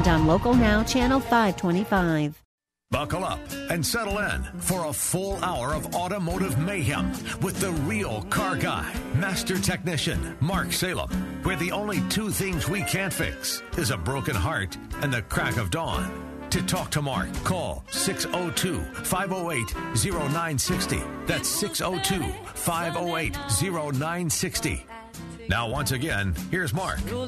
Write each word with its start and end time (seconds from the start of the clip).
and 0.00 0.08
on 0.08 0.26
Local 0.26 0.54
Now, 0.54 0.82
Channel 0.82 1.20
525. 1.20 2.42
Buckle 2.90 3.24
up 3.24 3.40
and 3.70 3.86
settle 3.86 4.18
in 4.18 4.42
for 4.58 4.86
a 4.86 4.92
full 4.92 5.36
hour 5.44 5.74
of 5.74 5.94
automotive 5.94 6.58
mayhem 6.58 7.12
with 7.40 7.60
the 7.60 7.70
real 7.86 8.22
car 8.22 8.56
guy, 8.56 8.92
master 9.14 9.58
technician 9.58 10.36
Mark 10.40 10.72
Salem, 10.72 11.08
where 11.44 11.56
the 11.56 11.70
only 11.70 12.00
two 12.08 12.30
things 12.30 12.68
we 12.68 12.82
can't 12.82 13.12
fix 13.12 13.62
is 13.76 13.90
a 13.90 13.96
broken 13.96 14.34
heart 14.34 14.76
and 15.02 15.12
the 15.12 15.22
crack 15.22 15.56
of 15.56 15.70
dawn. 15.70 16.10
To 16.50 16.62
talk 16.62 16.90
to 16.92 17.02
Mark, 17.02 17.32
call 17.44 17.84
602 17.90 18.80
508 19.04 19.74
0960. 19.96 21.02
That's 21.26 21.48
602 21.48 22.24
508 22.54 23.36
0960. 23.94 24.86
Now, 25.50 25.68
once 25.68 25.90
again, 25.90 26.32
here's 26.52 26.72
Mark. 26.72 27.00
Well, 27.10 27.26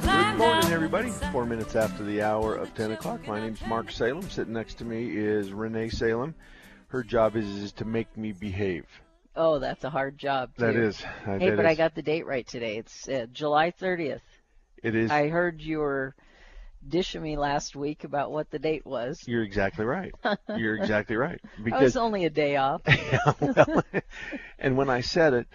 good 0.00 0.38
morning, 0.38 0.72
everybody. 0.72 1.10
Four 1.30 1.44
minutes 1.44 1.76
after 1.76 2.04
the 2.04 2.22
hour 2.22 2.54
of 2.54 2.74
10 2.74 2.92
o'clock. 2.92 3.28
My 3.28 3.38
name's 3.38 3.60
Mark 3.66 3.90
Salem. 3.90 4.22
Sitting 4.30 4.54
next 4.54 4.78
to 4.78 4.86
me 4.86 5.14
is 5.14 5.52
Renee 5.52 5.90
Salem. 5.90 6.34
Her 6.88 7.02
job 7.02 7.36
is, 7.36 7.46
is 7.46 7.72
to 7.72 7.84
make 7.84 8.16
me 8.16 8.32
behave. 8.32 8.86
Oh, 9.36 9.58
that's 9.58 9.84
a 9.84 9.90
hard 9.90 10.16
job. 10.16 10.56
Too. 10.56 10.64
That 10.64 10.76
is. 10.76 11.02
Uh, 11.02 11.38
hey, 11.38 11.50
that 11.50 11.56
but 11.56 11.66
is. 11.66 11.70
I 11.70 11.74
got 11.74 11.94
the 11.94 12.00
date 12.00 12.24
right 12.24 12.46
today. 12.46 12.78
It's 12.78 13.06
uh, 13.10 13.26
July 13.30 13.74
30th. 13.78 14.22
It 14.82 14.94
is. 14.94 15.10
I 15.10 15.28
heard 15.28 15.60
you 15.60 15.80
were 15.80 16.14
dishing 16.88 17.22
me 17.22 17.36
last 17.36 17.76
week 17.76 18.04
about 18.04 18.30
what 18.30 18.50
the 18.50 18.58
date 18.58 18.86
was. 18.86 19.22
You're 19.26 19.42
exactly 19.42 19.84
right. 19.84 20.14
You're 20.56 20.76
exactly 20.80 21.16
right. 21.16 21.40
Because 21.62 21.82
was 21.82 21.96
only 21.96 22.24
a 22.24 22.30
day 22.30 22.56
off. 22.56 22.82
yeah, 22.86 23.32
well, 23.40 23.82
and 24.58 24.76
when 24.76 24.90
I 24.90 25.00
said 25.00 25.34
it, 25.34 25.48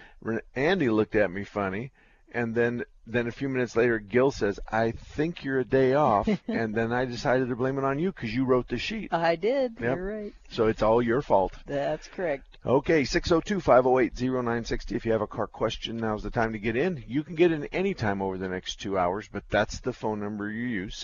Andy 0.55 0.89
looked 0.89 1.15
at 1.15 1.31
me 1.31 1.43
funny, 1.43 1.91
and 2.33 2.55
then 2.55 2.83
then 3.07 3.27
a 3.27 3.31
few 3.31 3.49
minutes 3.49 3.75
later, 3.75 3.99
Gil 3.99 4.31
says, 4.31 4.59
"I 4.71 4.91
think 4.91 5.43
you're 5.43 5.59
a 5.59 5.65
day 5.65 5.93
off," 5.93 6.29
and 6.47 6.73
then 6.73 6.91
I 6.91 7.05
decided 7.05 7.49
to 7.49 7.55
blame 7.55 7.77
it 7.77 7.83
on 7.83 7.99
you 7.99 8.11
because 8.11 8.33
you 8.33 8.45
wrote 8.45 8.67
the 8.67 8.77
sheet. 8.77 9.13
I 9.13 9.35
did. 9.35 9.73
Yep. 9.79 9.95
You're 9.95 10.05
right. 10.05 10.33
So 10.49 10.67
it's 10.67 10.81
all 10.81 11.01
your 11.01 11.21
fault. 11.21 11.53
That's 11.65 12.07
correct. 12.07 12.50
Okay, 12.63 13.01
602-508-0960. 13.01 14.91
If 14.91 15.07
you 15.07 15.13
have 15.13 15.21
a 15.21 15.27
car 15.27 15.47
question, 15.47 15.97
now's 15.97 16.21
the 16.21 16.29
time 16.29 16.53
to 16.53 16.59
get 16.59 16.75
in. 16.75 17.03
You 17.07 17.23
can 17.23 17.33
get 17.33 17.51
in 17.51 17.65
any 17.65 17.95
time 17.95 18.21
over 18.21 18.37
the 18.37 18.49
next 18.49 18.79
two 18.79 18.99
hours, 18.99 19.27
but 19.27 19.49
that's 19.49 19.79
the 19.79 19.93
phone 19.93 20.19
number 20.19 20.47
you 20.47 20.67
use, 20.67 21.03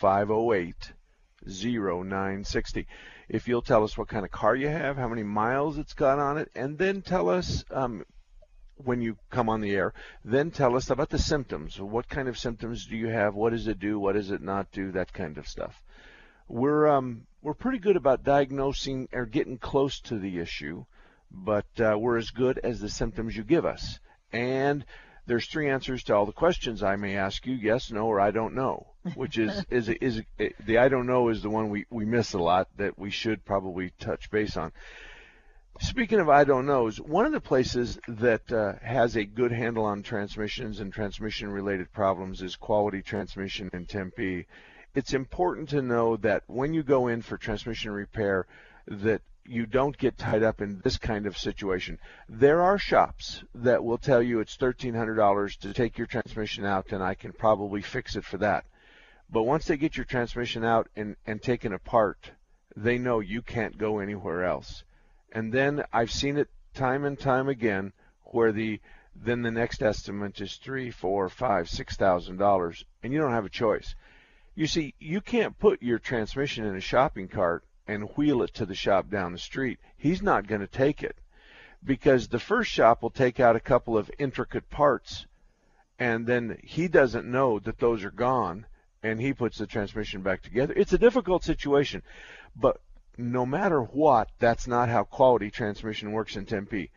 602-508-0960. 0.00 2.86
If 3.28 3.48
you'll 3.48 3.60
tell 3.60 3.84
us 3.84 3.98
what 3.98 4.08
kind 4.08 4.24
of 4.24 4.30
car 4.30 4.56
you 4.56 4.68
have, 4.68 4.96
how 4.96 5.08
many 5.08 5.24
miles 5.24 5.76
it's 5.76 5.92
got 5.92 6.18
on 6.18 6.38
it, 6.38 6.50
and 6.54 6.78
then 6.78 7.02
tell 7.02 7.28
us 7.28 7.62
um, 7.70 8.06
when 8.76 9.02
you 9.02 9.18
come 9.28 9.50
on 9.50 9.60
the 9.60 9.74
air, 9.74 9.92
then 10.24 10.50
tell 10.50 10.74
us 10.74 10.88
about 10.88 11.10
the 11.10 11.18
symptoms. 11.18 11.78
What 11.78 12.08
kind 12.08 12.28
of 12.28 12.38
symptoms 12.38 12.86
do 12.86 12.96
you 12.96 13.08
have? 13.08 13.34
What 13.34 13.50
does 13.50 13.68
it 13.68 13.78
do? 13.78 14.00
What 14.00 14.14
does 14.14 14.30
it 14.30 14.40
not 14.40 14.72
do? 14.72 14.92
That 14.92 15.12
kind 15.12 15.36
of 15.36 15.46
stuff. 15.46 15.82
We're 16.50 16.88
um, 16.88 17.26
we're 17.42 17.54
pretty 17.54 17.78
good 17.78 17.94
about 17.94 18.24
diagnosing 18.24 19.08
or 19.12 19.24
getting 19.24 19.56
close 19.56 20.00
to 20.00 20.18
the 20.18 20.40
issue, 20.40 20.84
but 21.30 21.68
uh, 21.78 21.96
we're 21.96 22.18
as 22.18 22.30
good 22.30 22.58
as 22.58 22.80
the 22.80 22.88
symptoms 22.88 23.36
you 23.36 23.44
give 23.44 23.64
us. 23.64 24.00
And 24.32 24.84
there's 25.26 25.46
three 25.46 25.70
answers 25.70 26.02
to 26.04 26.14
all 26.16 26.26
the 26.26 26.32
questions 26.32 26.82
I 26.82 26.96
may 26.96 27.16
ask 27.16 27.46
you: 27.46 27.54
yes, 27.54 27.92
no, 27.92 28.06
or 28.06 28.20
I 28.20 28.32
don't 28.32 28.56
know. 28.56 28.88
Which 29.14 29.38
is 29.38 29.64
is 29.70 29.88
is, 29.88 30.22
is 30.38 30.52
the 30.66 30.78
I 30.78 30.88
don't 30.88 31.06
know 31.06 31.28
is 31.28 31.40
the 31.40 31.50
one 31.50 31.70
we 31.70 31.86
we 31.88 32.04
miss 32.04 32.34
a 32.34 32.38
lot 32.38 32.66
that 32.78 32.98
we 32.98 33.10
should 33.10 33.44
probably 33.44 33.92
touch 34.00 34.28
base 34.28 34.56
on. 34.56 34.72
Speaking 35.78 36.18
of 36.18 36.28
I 36.28 36.42
don't 36.42 36.66
knows, 36.66 37.00
one 37.00 37.26
of 37.26 37.32
the 37.32 37.40
places 37.40 37.96
that 38.08 38.50
uh, 38.50 38.72
has 38.82 39.16
a 39.16 39.24
good 39.24 39.52
handle 39.52 39.84
on 39.84 40.02
transmissions 40.02 40.80
and 40.80 40.92
transmission 40.92 41.48
related 41.52 41.92
problems 41.92 42.42
is 42.42 42.56
Quality 42.56 43.02
Transmission 43.02 43.70
in 43.72 43.86
Tempe 43.86 44.46
it's 44.94 45.14
important 45.14 45.70
to 45.70 45.82
know 45.82 46.16
that 46.16 46.42
when 46.46 46.74
you 46.74 46.82
go 46.82 47.08
in 47.08 47.22
for 47.22 47.36
transmission 47.36 47.92
repair 47.92 48.46
that 48.86 49.22
you 49.46 49.66
don't 49.66 49.98
get 49.98 50.18
tied 50.18 50.42
up 50.42 50.60
in 50.60 50.80
this 50.84 50.96
kind 50.96 51.26
of 51.26 51.36
situation. 51.36 51.98
There 52.28 52.62
are 52.62 52.78
shops 52.78 53.42
that 53.56 53.82
will 53.82 53.98
tell 53.98 54.22
you 54.22 54.40
it's 54.40 54.56
$1,300 54.56 55.58
to 55.60 55.72
take 55.72 55.98
your 55.98 56.06
transmission 56.06 56.64
out 56.64 56.92
and 56.92 57.02
I 57.02 57.14
can 57.14 57.32
probably 57.32 57.82
fix 57.82 58.16
it 58.16 58.24
for 58.24 58.38
that. 58.38 58.64
But 59.28 59.44
once 59.44 59.66
they 59.66 59.76
get 59.76 59.96
your 59.96 60.04
transmission 60.04 60.64
out 60.64 60.88
and, 60.94 61.16
and 61.26 61.42
taken 61.42 61.72
apart, 61.72 62.30
they 62.76 62.98
know 62.98 63.20
you 63.20 63.42
can't 63.42 63.78
go 63.78 63.98
anywhere 63.98 64.44
else. 64.44 64.84
And 65.32 65.52
then 65.52 65.84
I've 65.92 66.10
seen 66.10 66.36
it 66.36 66.48
time 66.74 67.04
and 67.04 67.18
time 67.18 67.48
again 67.48 67.92
where 68.24 68.52
the 68.52 68.80
then 69.16 69.42
the 69.42 69.50
next 69.50 69.82
estimate 69.82 70.40
is 70.40 70.56
three, 70.56 70.90
four, 70.90 71.28
five, 71.28 71.68
six 71.68 71.96
thousand 71.96 72.36
dollars, 72.38 72.84
and 73.02 73.12
you 73.12 73.18
don't 73.18 73.32
have 73.32 73.44
a 73.44 73.50
choice. 73.50 73.94
You 74.54 74.66
see, 74.66 74.94
you 74.98 75.20
can't 75.20 75.58
put 75.58 75.82
your 75.82 75.98
transmission 75.98 76.64
in 76.64 76.74
a 76.74 76.80
shopping 76.80 77.28
cart 77.28 77.64
and 77.86 78.10
wheel 78.16 78.42
it 78.42 78.52
to 78.54 78.66
the 78.66 78.74
shop 78.74 79.08
down 79.08 79.32
the 79.32 79.38
street. 79.38 79.78
He's 79.96 80.22
not 80.22 80.46
going 80.46 80.60
to 80.60 80.66
take 80.66 81.02
it 81.02 81.16
because 81.84 82.28
the 82.28 82.38
first 82.38 82.70
shop 82.70 83.02
will 83.02 83.10
take 83.10 83.40
out 83.40 83.56
a 83.56 83.60
couple 83.60 83.96
of 83.96 84.10
intricate 84.18 84.68
parts 84.68 85.26
and 85.98 86.26
then 86.26 86.58
he 86.62 86.88
doesn't 86.88 87.30
know 87.30 87.58
that 87.60 87.78
those 87.78 88.04
are 88.04 88.10
gone 88.10 88.66
and 89.02 89.20
he 89.20 89.32
puts 89.32 89.58
the 89.58 89.66
transmission 89.66 90.22
back 90.22 90.42
together. 90.42 90.74
It's 90.76 90.92
a 90.92 90.98
difficult 90.98 91.44
situation, 91.44 92.02
but 92.56 92.80
no 93.16 93.46
matter 93.46 93.80
what, 93.82 94.30
that's 94.38 94.66
not 94.66 94.88
how 94.88 95.04
quality 95.04 95.50
transmission 95.50 96.12
works 96.12 96.36
in 96.36 96.46
Tempe. 96.46 96.90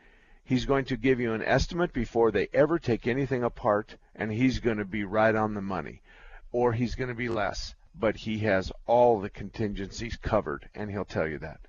He's 0.43 0.65
going 0.65 0.85
to 0.85 0.97
give 0.97 1.19
you 1.19 1.33
an 1.33 1.43
estimate 1.43 1.93
before 1.93 2.31
they 2.31 2.49
ever 2.53 2.79
take 2.79 3.07
anything 3.07 3.43
apart 3.43 3.95
and 4.15 4.31
he's 4.31 4.59
going 4.59 4.77
to 4.77 4.85
be 4.85 5.03
right 5.03 5.35
on 5.35 5.53
the 5.53 5.61
money 5.61 6.01
or 6.53 6.71
he's 6.71 6.95
going 6.95 7.09
to 7.09 7.15
be 7.15 7.27
less. 7.27 7.75
But 7.99 8.15
he 8.15 8.39
has 8.39 8.71
all 8.87 9.19
the 9.19 9.29
contingencies 9.29 10.15
covered, 10.15 10.69
and 10.73 10.89
he'll 10.89 11.03
tell 11.03 11.27
you 11.27 11.37
that. 11.39 11.59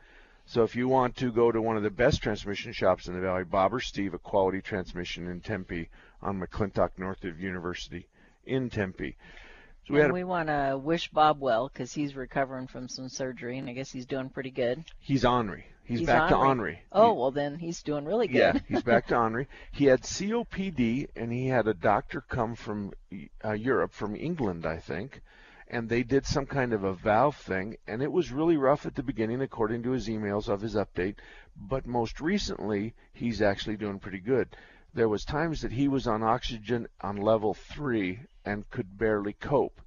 So 0.47 0.63
if 0.63 0.77
you 0.77 0.89
want 0.89 1.17
to 1.17 1.33
go 1.33 1.51
to 1.51 1.61
one 1.61 1.77
of 1.77 1.83
the 1.83 1.91
best 1.91 2.23
transmission 2.23 2.73
shops 2.73 3.09
in 3.09 3.15
the 3.15 3.21
valley, 3.21 3.45
Bob 3.45 3.75
or 3.75 3.81
Steve, 3.81 4.15
a 4.15 4.19
quality 4.19 4.61
transmission 4.61 5.27
in 5.27 5.41
Tempe 5.41 5.89
on 6.23 6.41
McClintock 6.41 6.91
North 6.99 7.25
of 7.25 7.41
University 7.41 8.07
in 8.47 8.71
Tempe. 8.71 9.17
So 9.87 9.95
we, 9.95 10.01
and 10.01 10.13
we 10.13 10.25
want 10.25 10.49
to 10.49 10.79
wish 10.83 11.11
Bob 11.11 11.41
well 11.41 11.69
because 11.69 11.93
he's 11.93 12.15
recovering 12.15 12.67
from 12.67 12.89
some 12.89 13.09
surgery, 13.09 13.59
and 13.59 13.69
I 13.69 13.73
guess 13.73 13.91
he's 13.91 14.07
doing 14.07 14.31
pretty 14.31 14.51
good. 14.51 14.85
He's 14.99 15.25
ornery. 15.25 15.67
He's, 15.85 15.99
he's 15.99 16.07
back 16.07 16.33
ornery. 16.33 16.39
to 16.39 16.49
Henri. 16.49 16.83
Oh, 16.93 17.13
well, 17.13 17.31
then 17.31 17.59
he's 17.59 17.83
doing 17.83 18.07
really 18.07 18.27
good. 18.27 18.39
Yeah, 18.39 18.59
he's 18.67 18.83
back 18.83 19.07
to 19.09 19.17
Henri. 19.19 19.49
He 19.71 19.85
had 19.85 20.01
COPD, 20.01 21.09
and 21.15 21.31
he 21.31 21.49
had 21.49 21.69
a 21.69 21.75
doctor 21.75 22.23
come 22.23 22.55
from 22.55 22.93
uh, 23.45 23.53
Europe, 23.53 23.93
from 23.93 24.17
England, 24.17 24.65
I 24.65 24.79
think, 24.79 25.21
and 25.69 25.87
they 25.87 26.03
did 26.03 26.25
some 26.25 26.47
kind 26.47 26.73
of 26.73 26.85
a 26.85 26.95
valve 26.95 27.37
thing, 27.37 27.77
and 27.87 28.03
it 28.03 28.11
was 28.11 28.33
really 28.33 28.57
rough 28.57 28.87
at 28.87 28.95
the 28.95 29.03
beginning, 29.03 29.43
according 29.43 29.83
to 29.83 29.91
his 29.91 30.09
emails 30.09 30.49
of 30.49 30.63
his 30.63 30.75
update. 30.75 31.17
But 31.55 31.87
most 31.87 32.19
recently, 32.19 32.95
he's 33.13 33.43
actually 33.43 33.77
doing 33.77 33.99
pretty 33.99 34.21
good. 34.21 34.57
There 34.95 35.09
was 35.09 35.25
times 35.27 35.61
that 35.61 35.73
he 35.73 35.89
was 35.89 36.07
on 36.07 36.23
oxygen 36.23 36.89
on 37.03 37.17
level 37.17 37.53
three 37.53 38.21
and 38.45 38.71
could 38.71 38.97
barely 38.97 39.35
cope. 39.35 39.83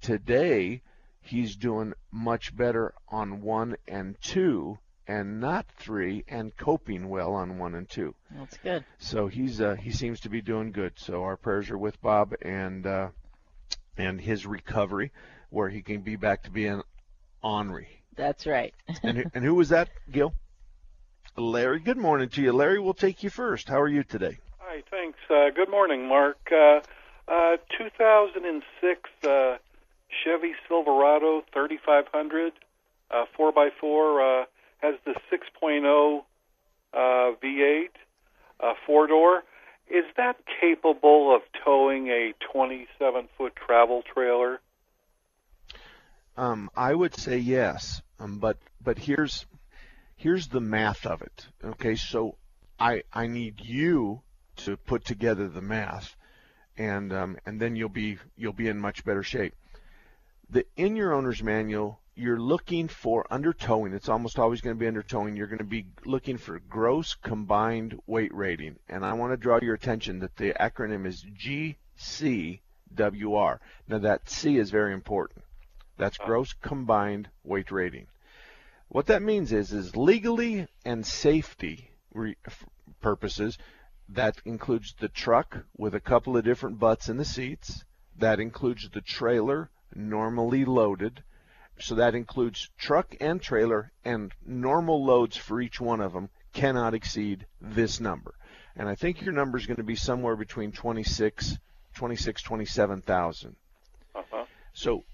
Today, 0.00 0.80
he's 1.20 1.54
doing 1.54 1.92
much 2.10 2.56
better 2.56 2.94
on 3.08 3.42
one 3.42 3.76
and 3.86 4.16
two 4.22 4.78
and 5.06 5.40
not 5.40 5.66
three, 5.78 6.24
and 6.28 6.56
coping 6.56 7.08
well 7.08 7.34
on 7.34 7.58
one 7.58 7.74
and 7.74 7.88
two. 7.88 8.14
That's 8.30 8.56
good. 8.58 8.84
So 8.98 9.26
he's 9.26 9.60
uh, 9.60 9.74
he 9.74 9.90
seems 9.90 10.20
to 10.20 10.28
be 10.28 10.40
doing 10.40 10.72
good. 10.72 10.92
So 10.96 11.22
our 11.24 11.36
prayers 11.36 11.70
are 11.70 11.78
with 11.78 12.00
Bob 12.00 12.34
and 12.42 12.86
uh, 12.86 13.08
and 13.96 14.20
his 14.20 14.46
recovery, 14.46 15.12
where 15.50 15.68
he 15.68 15.82
can 15.82 16.00
be 16.00 16.16
back 16.16 16.44
to 16.44 16.50
being 16.50 16.82
Henri. 17.42 17.88
That's 18.16 18.46
right. 18.46 18.74
and 19.02 19.30
and 19.34 19.44
who 19.44 19.54
was 19.54 19.70
that, 19.70 19.90
Gil? 20.10 20.34
Larry. 21.36 21.80
Good 21.80 21.98
morning 21.98 22.28
to 22.30 22.42
you, 22.42 22.52
Larry. 22.52 22.78
We'll 22.78 22.94
take 22.94 23.22
you 23.22 23.30
first. 23.30 23.68
How 23.68 23.80
are 23.80 23.88
you 23.88 24.04
today? 24.04 24.38
Hi. 24.58 24.82
Thanks. 24.90 25.18
Uh, 25.28 25.50
good 25.54 25.70
morning, 25.70 26.06
Mark. 26.08 26.38
Uh, 26.50 26.80
uh, 27.26 27.56
2006 27.78 29.00
uh, 29.24 29.56
Chevy 30.22 30.54
Silverado 30.68 31.42
3500 31.52 32.52
uh, 33.10 33.24
4x4 33.38 34.42
uh, 34.42 34.46
has 34.84 34.96
the 35.06 35.14
6.0 35.32 36.22
uh, 36.92 36.96
V8 37.42 37.88
uh, 38.60 38.74
four 38.86 39.06
door. 39.06 39.42
Is 39.88 40.04
that 40.16 40.36
capable 40.60 41.34
of 41.34 41.42
towing 41.64 42.08
a 42.08 42.34
27 42.52 43.28
foot 43.36 43.54
travel 43.56 44.02
trailer? 44.02 44.60
Um, 46.36 46.70
I 46.76 46.94
would 46.94 47.14
say 47.14 47.38
yes, 47.38 48.02
um, 48.18 48.38
but 48.38 48.58
but 48.82 48.98
here's 48.98 49.46
here's 50.16 50.48
the 50.48 50.60
math 50.60 51.06
of 51.06 51.22
it. 51.22 51.46
Okay, 51.62 51.94
so 51.94 52.36
I 52.78 53.04
I 53.12 53.26
need 53.26 53.60
you 53.60 54.22
to 54.56 54.76
put 54.76 55.04
together 55.04 55.48
the 55.48 55.62
math, 55.62 56.16
and 56.76 57.12
um, 57.12 57.38
and 57.46 57.60
then 57.60 57.76
you'll 57.76 57.88
be 57.88 58.18
you'll 58.36 58.52
be 58.52 58.68
in 58.68 58.80
much 58.80 59.04
better 59.04 59.22
shape. 59.22 59.54
The 60.50 60.66
in 60.76 60.96
your 60.96 61.12
owner's 61.12 61.42
manual, 61.42 62.00
you're 62.16 62.40
looking 62.40 62.88
for 62.88 63.26
under 63.30 63.52
towing. 63.52 63.92
It's 63.92 64.08
almost 64.08 64.38
always 64.38 64.60
going 64.60 64.76
to 64.76 64.80
be 64.80 64.86
under 64.86 65.02
towing. 65.02 65.36
You're 65.36 65.48
going 65.48 65.58
to 65.58 65.64
be 65.64 65.86
looking 66.04 66.36
for 66.36 66.60
gross 66.60 67.14
combined 67.14 67.98
weight 68.06 68.32
rating, 68.32 68.76
and 68.88 69.04
I 69.04 69.14
want 69.14 69.32
to 69.32 69.36
draw 69.36 69.58
your 69.60 69.74
attention 69.74 70.20
that 70.20 70.36
the 70.36 70.52
acronym 70.52 71.06
is 71.06 71.24
GCWR. 71.98 73.58
Now 73.88 73.98
that 73.98 74.30
C 74.30 74.58
is 74.58 74.70
very 74.70 74.92
important. 74.92 75.42
That's 75.96 76.18
oh. 76.20 76.26
gross 76.26 76.52
combined 76.52 77.28
weight 77.42 77.72
rating. 77.72 78.06
What 78.88 79.06
that 79.06 79.22
means 79.22 79.52
is, 79.52 79.72
is 79.72 79.96
legally 79.96 80.68
and 80.84 81.04
safety 81.04 81.90
re- 82.12 82.36
purposes, 83.00 83.58
that 84.10 84.36
includes 84.44 84.94
the 85.00 85.08
truck 85.08 85.64
with 85.76 85.94
a 85.94 86.00
couple 86.00 86.36
of 86.36 86.44
different 86.44 86.78
butts 86.78 87.08
in 87.08 87.16
the 87.16 87.24
seats. 87.24 87.84
That 88.18 88.38
includes 88.38 88.88
the 88.90 89.00
trailer 89.00 89.70
normally 89.94 90.64
loaded. 90.64 91.24
So 91.78 91.96
that 91.96 92.14
includes 92.14 92.70
truck 92.78 93.16
and 93.20 93.42
trailer, 93.42 93.92
and 94.04 94.32
normal 94.46 95.04
loads 95.04 95.36
for 95.36 95.60
each 95.60 95.80
one 95.80 96.00
of 96.00 96.12
them 96.12 96.30
cannot 96.52 96.94
exceed 96.94 97.46
this 97.60 98.00
number. 98.00 98.34
And 98.76 98.88
I 98.88 98.94
think 98.94 99.22
your 99.22 99.32
number 99.32 99.58
is 99.58 99.66
going 99.66 99.76
to 99.76 99.82
be 99.82 99.96
somewhere 99.96 100.36
between 100.36 100.72
26, 100.72 101.58
26, 101.94 102.42
27,000. 102.42 103.56
Uh-huh. 104.14 104.44
So 104.72 105.04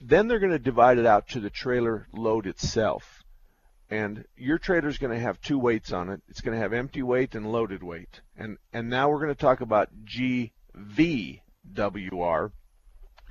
then 0.00 0.28
they're 0.28 0.38
going 0.38 0.52
to 0.52 0.58
divide 0.58 0.98
it 0.98 1.06
out 1.06 1.28
to 1.28 1.40
the 1.40 1.50
trailer 1.50 2.06
load 2.12 2.46
itself. 2.46 3.22
And 3.90 4.26
your 4.36 4.58
trailer 4.58 4.88
is 4.88 4.98
going 4.98 5.14
to 5.14 5.20
have 5.20 5.40
two 5.40 5.58
weights 5.58 5.92
on 5.92 6.10
it. 6.10 6.20
It's 6.28 6.42
going 6.42 6.54
to 6.54 6.60
have 6.62 6.74
empty 6.74 7.02
weight 7.02 7.34
and 7.34 7.50
loaded 7.50 7.82
weight. 7.82 8.20
And 8.36 8.58
and 8.72 8.90
now 8.90 9.08
we're 9.08 9.20
going 9.20 9.34
to 9.34 9.40
talk 9.40 9.62
about 9.62 9.88
GVWR. 10.04 10.52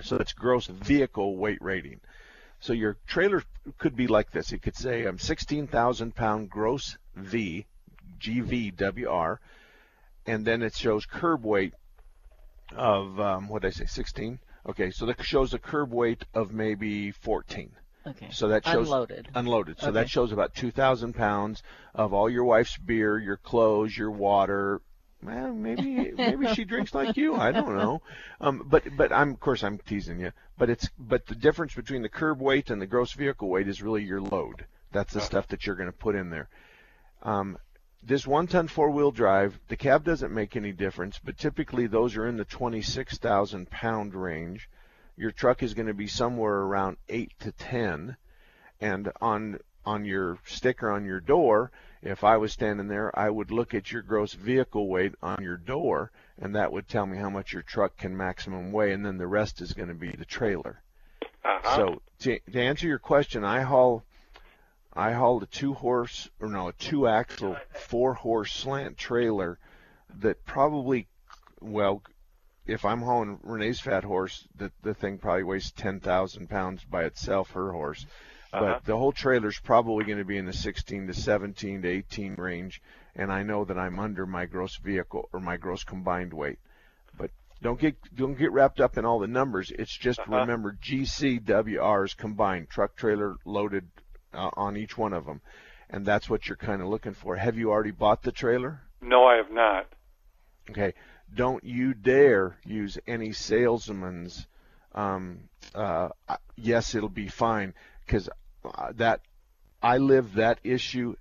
So 0.02 0.18
it's 0.18 0.34
gross 0.34 0.66
vehicle 0.68 1.38
weight 1.38 1.60
rating. 1.62 2.02
So 2.60 2.74
your 2.74 2.98
trailer 3.08 3.44
could 3.78 3.96
be 3.96 4.08
like 4.08 4.32
this. 4.32 4.52
It 4.52 4.62
could 4.62 4.76
say 4.76 5.06
I'm 5.06 5.20
16,000 5.20 6.16
pound 6.16 6.50
gross 6.50 6.98
V, 7.16 7.66
GVWR, 8.20 9.38
and 10.26 10.46
then 10.46 10.62
it 10.64 10.76
shows 10.76 11.06
curb 11.06 11.46
weight 11.46 11.74
of 12.76 13.20
um, 13.20 13.48
what 13.48 13.62
did 13.62 13.70
I 13.70 13.72
say, 13.72 13.86
16? 13.86 14.40
Okay, 14.70 14.92
so 14.92 15.06
that 15.06 15.24
shows 15.24 15.54
a 15.54 15.60
curb 15.60 15.94
weight 15.94 16.26
of 16.34 16.52
maybe 16.52 17.12
14. 17.12 17.72
Okay. 18.08 18.30
So 18.32 18.50
that 18.50 18.66
shows 18.66 18.88
Unloaded. 18.88 19.30
Unloaded. 19.36 19.80
So 19.80 19.88
Okay. 19.88 19.94
that 19.96 20.10
shows 20.10 20.32
about 20.32 20.56
2,000 20.56 21.14
pounds 21.14 21.62
of 21.94 22.14
all 22.14 22.30
your 22.30 22.46
wife's 22.46 22.78
beer, 22.78 23.18
your 23.18 23.38
clothes, 23.38 23.98
your 23.98 24.12
water. 24.12 24.82
Well, 25.24 25.54
maybe 25.54 26.12
maybe 26.16 26.54
she 26.54 26.64
drinks 26.64 26.94
like 26.94 27.18
you. 27.18 27.36
I 27.36 27.52
don't 27.52 27.76
know. 27.76 28.02
Um, 28.40 28.64
but 28.66 28.84
but 28.96 29.12
I'm 29.12 29.32
of 29.32 29.40
course 29.40 29.64
I'm 29.64 29.80
teasing 29.80 30.20
you. 30.20 30.32
But 30.58 30.70
it's 30.70 30.90
but 30.98 31.26
the 31.26 31.36
difference 31.36 31.74
between 31.74 32.04
the 32.04 32.10
curb 32.10 32.40
weight 32.40 32.70
and 32.70 32.82
the 32.82 32.86
gross 32.86 33.14
vehicle 33.14 33.50
weight 33.50 33.68
is 33.68 33.82
really 33.82 34.04
your 34.04 34.22
load. 34.22 34.66
That's 34.92 35.14
the 35.14 35.22
stuff 35.22 35.48
that 35.50 35.66
you're 35.66 35.76
going 35.76 35.92
to 35.92 35.98
put 35.98 36.16
in 36.16 36.30
there. 36.30 36.50
Um, 37.24 37.58
this 38.04 38.26
one-ton 38.26 38.68
four-wheel 38.70 39.12
drive, 39.12 39.60
the 39.68 39.76
cab 39.76 40.04
doesn't 40.06 40.34
make 40.34 40.56
any 40.56 40.72
difference, 40.72 41.20
but 41.22 41.38
typically 41.38 41.88
those 41.88 42.16
are 42.16 42.26
in 42.26 42.38
the 42.38 42.46
26,000 42.46 43.70
pound 43.70 44.16
range. 44.16 44.70
Your 45.18 45.32
truck 45.32 45.62
is 45.62 45.74
going 45.74 45.88
to 45.88 45.94
be 45.94 46.08
somewhere 46.08 46.60
around 46.60 46.98
eight 47.10 47.34
to 47.40 47.52
ten, 47.52 48.16
and 48.80 49.12
on 49.20 49.60
on 49.84 50.06
your 50.06 50.38
sticker 50.46 50.92
on 50.92 51.06
your 51.06 51.20
door, 51.20 51.72
if 52.02 52.24
I 52.24 52.38
was 52.38 52.52
standing 52.52 52.88
there, 52.88 53.18
I 53.18 53.30
would 53.30 53.52
look 53.52 53.74
at 53.74 53.92
your 53.92 54.02
gross 54.02 54.34
vehicle 54.34 54.88
weight 54.88 55.16
on 55.22 55.42
your 55.42 55.58
door, 55.58 56.12
and 56.38 56.56
that 56.56 56.72
would 56.72 56.88
tell 56.88 57.06
me 57.06 57.18
how 57.18 57.30
much 57.30 57.54
your 57.54 57.64
truck 57.64 57.98
can 57.98 58.16
maximum 58.16 58.72
weigh, 58.72 58.92
and 58.92 59.06
then 59.06 59.18
the 59.18 59.28
rest 59.28 59.62
is 59.62 59.74
going 59.74 59.90
to 59.90 59.96
be 59.96 60.12
the 60.12 60.26
trailer. 60.26 60.82
Uh-huh. 61.44 61.76
So 61.76 62.02
to, 62.20 62.40
to 62.52 62.62
answer 62.62 62.88
your 62.88 63.00
question, 63.00 63.44
I 63.44 63.62
haul 63.62 64.04
I 64.94 65.14
hauled 65.14 65.44
a 65.44 65.48
two 65.48 65.76
horse 65.76 66.28
or 66.40 66.50
no 66.50 66.70
a 66.70 66.74
two 66.74 67.08
axle 67.08 67.56
four 67.70 68.16
horse 68.16 68.52
slant 68.52 68.98
trailer 68.98 69.60
that 70.22 70.44
probably 70.44 71.08
well 71.62 72.02
if 72.66 72.84
I'm 72.84 73.02
hauling 73.02 73.40
Renee's 73.44 73.80
fat 73.80 74.04
horse 74.04 74.48
the 74.56 74.72
the 74.82 74.96
thing 74.96 75.20
probably 75.20 75.44
weighs 75.44 75.72
ten 75.72 76.00
thousand 76.00 76.50
pounds 76.50 76.84
by 76.84 77.04
itself 77.04 77.52
her 77.52 77.72
horse. 77.72 78.06
Uh-huh. 78.54 78.66
But 78.66 78.86
the 78.86 78.96
whole 78.98 79.12
trailer's 79.12 79.60
probably 79.60 80.06
going 80.06 80.20
to 80.20 80.26
be 80.26 80.38
in 80.38 80.46
the 80.46 80.54
16 80.54 81.08
to 81.08 81.14
17 81.14 81.82
to 81.82 81.88
18 81.88 82.36
range, 82.36 82.82
and 83.16 83.32
I 83.32 83.44
know 83.44 83.66
that 83.66 83.78
I'm 83.78 84.00
under 84.00 84.26
my 84.26 84.46
gross 84.46 84.78
vehicle 84.78 85.28
or 85.34 85.40
my 85.40 85.58
gross 85.58 85.84
combined 85.84 86.34
weight. 86.34 86.60
But 87.18 87.32
don't 87.62 87.80
get 87.80 87.96
don't 88.16 88.38
get 88.38 88.52
wrapped 88.54 88.80
up 88.80 88.98
in 88.98 89.06
all 89.06 89.20
the 89.20 89.28
numbers. 89.28 89.72
It's 89.72 89.96
just 89.96 90.20
Uh-huh. 90.20 90.38
remember 90.38 90.78
GCWRs 90.82 92.16
combined, 92.16 92.70
truck 92.70 92.96
trailer 92.96 93.36
loaded 93.46 93.90
uh, 94.34 94.50
on 94.54 94.78
each 94.78 94.98
one 94.98 95.14
of 95.14 95.26
them, 95.26 95.42
and 95.90 96.06
that's 96.06 96.30
what 96.30 96.48
you're 96.48 96.56
kind 96.58 96.82
of 96.82 96.88
looking 96.88 97.14
for. 97.14 97.36
Have 97.36 97.58
you 97.58 97.70
already 97.72 97.92
bought 97.92 98.24
the 98.24 98.32
trailer? 98.32 98.82
no, 99.02 99.26
I 99.26 99.36
have 99.36 99.52
not. 99.52 99.88
Okay. 100.70 100.94
Don't 101.34 101.64
you 101.64 101.94
dare 101.94 102.58
use 102.66 102.98
any 103.06 103.32
salesman's. 103.34 104.48
Um, 104.96 105.50
uh, 105.76 106.10
yes, 106.56 106.96
it'll 106.96 107.10
be 107.10 107.28
fine 107.28 107.74
because 108.08 108.30
uh, 108.66 108.92
that 108.96 109.22
I 109.84 109.98
live 110.00 110.34
that 110.36 110.60
issue 110.64 111.16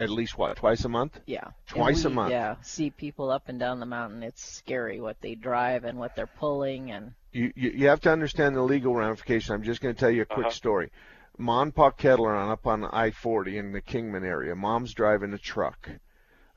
at 0.00 0.08
least 0.08 0.36
what 0.38 0.56
twice 0.56 0.84
a 0.84 0.88
month. 0.88 1.20
Yeah. 1.26 1.44
And 1.44 1.52
Twice 1.66 2.04
a 2.06 2.10
month. 2.10 2.32
Yeah. 2.32 2.56
See 2.62 2.90
people 2.90 3.30
up 3.30 3.48
and 3.48 3.58
down 3.60 3.78
the 3.78 3.86
mountain. 3.86 4.22
It's 4.22 4.42
scary 4.44 5.00
what 5.00 5.20
they 5.20 5.34
drive 5.34 5.84
and 5.84 5.98
what 5.98 6.16
they're 6.16 6.26
pulling 6.26 6.90
and 6.90 7.12
You, 7.32 7.52
you 7.54 7.70
you 7.70 7.86
have 7.88 8.00
to 8.02 8.10
understand 8.10 8.56
the 8.56 8.62
legal 8.62 8.94
ramification. 8.94 9.54
I'm 9.54 9.62
just 9.62 9.80
going 9.80 9.94
to 9.94 10.00
tell 10.00 10.10
you 10.10 10.22
a 10.22 10.26
quick 10.26 10.46
Uh-huh. 10.46 10.54
story. 10.54 10.90
Ma 11.38 11.62
and 11.62 11.74
Pa 11.74 11.90
Kettle 11.90 12.26
on 12.26 12.50
up 12.50 12.66
on 12.66 12.84
I-40 12.84 13.58
in 13.58 13.72
the 13.72 13.80
Kingman 13.80 14.24
area. 14.24 14.54
Mom's 14.56 14.92
driving 14.94 15.32
a 15.34 15.38
truck. 15.38 15.88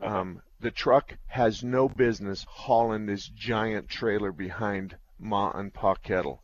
Uh-huh. 0.02 0.18
Um, 0.20 0.42
the 0.60 0.72
truck 0.72 1.16
has 1.28 1.64
no 1.64 1.88
business 1.88 2.46
hauling 2.50 3.06
this 3.06 3.28
giant 3.28 3.88
trailer 3.90 4.32
behind 4.32 4.98
Ma 5.20 5.52
and 5.54 5.74
Pa 5.74 5.96
Kettle. 5.96 6.42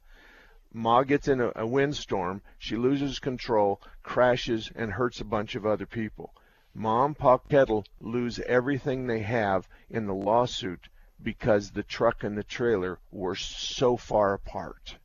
Ma 0.73 1.03
gets 1.03 1.27
in 1.27 1.41
a, 1.41 1.51
a 1.55 1.67
windstorm. 1.67 2.41
She 2.57 2.75
loses 2.75 3.19
control, 3.19 3.81
crashes, 4.03 4.71
and 4.75 4.91
hurts 4.91 5.19
a 5.19 5.25
bunch 5.25 5.55
of 5.55 5.65
other 5.65 5.85
people. 5.85 6.33
Mom, 6.73 7.07
and 7.07 7.17
Pa 7.17 7.37
Kettle 7.37 7.85
lose 7.99 8.39
everything 8.39 9.05
they 9.05 9.19
have 9.19 9.67
in 9.89 10.05
the 10.05 10.13
lawsuit 10.13 10.87
because 11.21 11.71
the 11.71 11.83
truck 11.83 12.23
and 12.23 12.37
the 12.37 12.43
trailer 12.43 12.99
were 13.11 13.35
so 13.35 13.97
far 13.97 14.33
apart. 14.33 14.97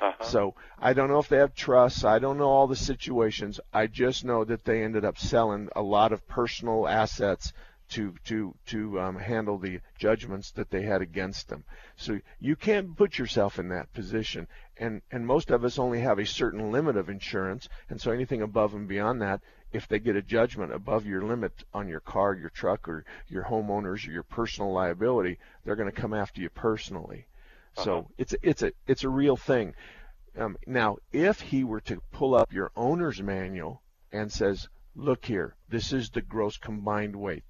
Uh-huh. 0.00 0.24
So 0.24 0.54
I 0.78 0.92
don't 0.92 1.08
know 1.08 1.18
if 1.20 1.28
they 1.28 1.38
have 1.38 1.54
trusts. 1.54 2.04
I 2.04 2.18
don't 2.18 2.38
know 2.38 2.48
all 2.48 2.66
the 2.66 2.76
situations. 2.76 3.60
I 3.72 3.86
just 3.86 4.24
know 4.24 4.44
that 4.44 4.64
they 4.64 4.82
ended 4.82 5.04
up 5.04 5.18
selling 5.18 5.68
a 5.74 5.82
lot 5.82 6.12
of 6.12 6.26
personal 6.26 6.86
assets 6.86 7.52
to 7.88 8.14
to 8.24 8.54
to 8.66 9.00
um, 9.00 9.16
handle 9.16 9.58
the 9.58 9.80
judgments 9.96 10.50
that 10.52 10.70
they 10.70 10.82
had 10.82 11.02
against 11.02 11.48
them. 11.48 11.64
So 11.96 12.20
you 12.40 12.56
can't 12.56 12.96
put 12.96 13.16
yourself 13.18 13.58
in 13.58 13.68
that 13.68 13.92
position. 13.92 14.48
And 14.78 15.00
and 15.10 15.26
most 15.26 15.50
of 15.50 15.64
us 15.64 15.78
only 15.78 16.00
have 16.00 16.18
a 16.18 16.26
certain 16.26 16.70
limit 16.70 16.96
of 16.96 17.08
insurance, 17.08 17.68
and 17.88 18.00
so 18.00 18.10
anything 18.10 18.42
above 18.42 18.74
and 18.74 18.86
beyond 18.86 19.22
that, 19.22 19.40
if 19.72 19.88
they 19.88 19.98
get 19.98 20.16
a 20.16 20.22
judgment 20.22 20.72
above 20.72 21.06
your 21.06 21.22
limit 21.22 21.64
on 21.72 21.88
your 21.88 22.00
car, 22.00 22.34
your 22.34 22.50
truck, 22.50 22.88
or 22.88 23.04
your 23.28 23.44
homeowners 23.44 24.06
or 24.06 24.12
your 24.12 24.22
personal 24.22 24.72
liability, 24.72 25.38
they're 25.64 25.76
going 25.76 25.90
to 25.90 26.00
come 26.00 26.14
after 26.14 26.40
you 26.40 26.50
personally. 26.50 27.26
So 27.84 28.08
it's 28.16 28.32
a, 28.32 28.36
it's 28.42 28.62
a 28.62 28.72
it's 28.86 29.04
a 29.04 29.08
real 29.08 29.36
thing. 29.36 29.74
Um, 30.38 30.56
now, 30.66 30.96
if 31.12 31.40
he 31.40 31.64
were 31.64 31.80
to 31.82 32.00
pull 32.12 32.34
up 32.34 32.52
your 32.52 32.70
owner's 32.76 33.20
manual 33.22 33.82
and 34.12 34.32
says, 34.32 34.68
"Look 34.94 35.24
here, 35.26 35.56
this 35.68 35.92
is 35.92 36.10
the 36.10 36.22
gross 36.22 36.56
combined 36.56 37.16
weight. 37.16 37.44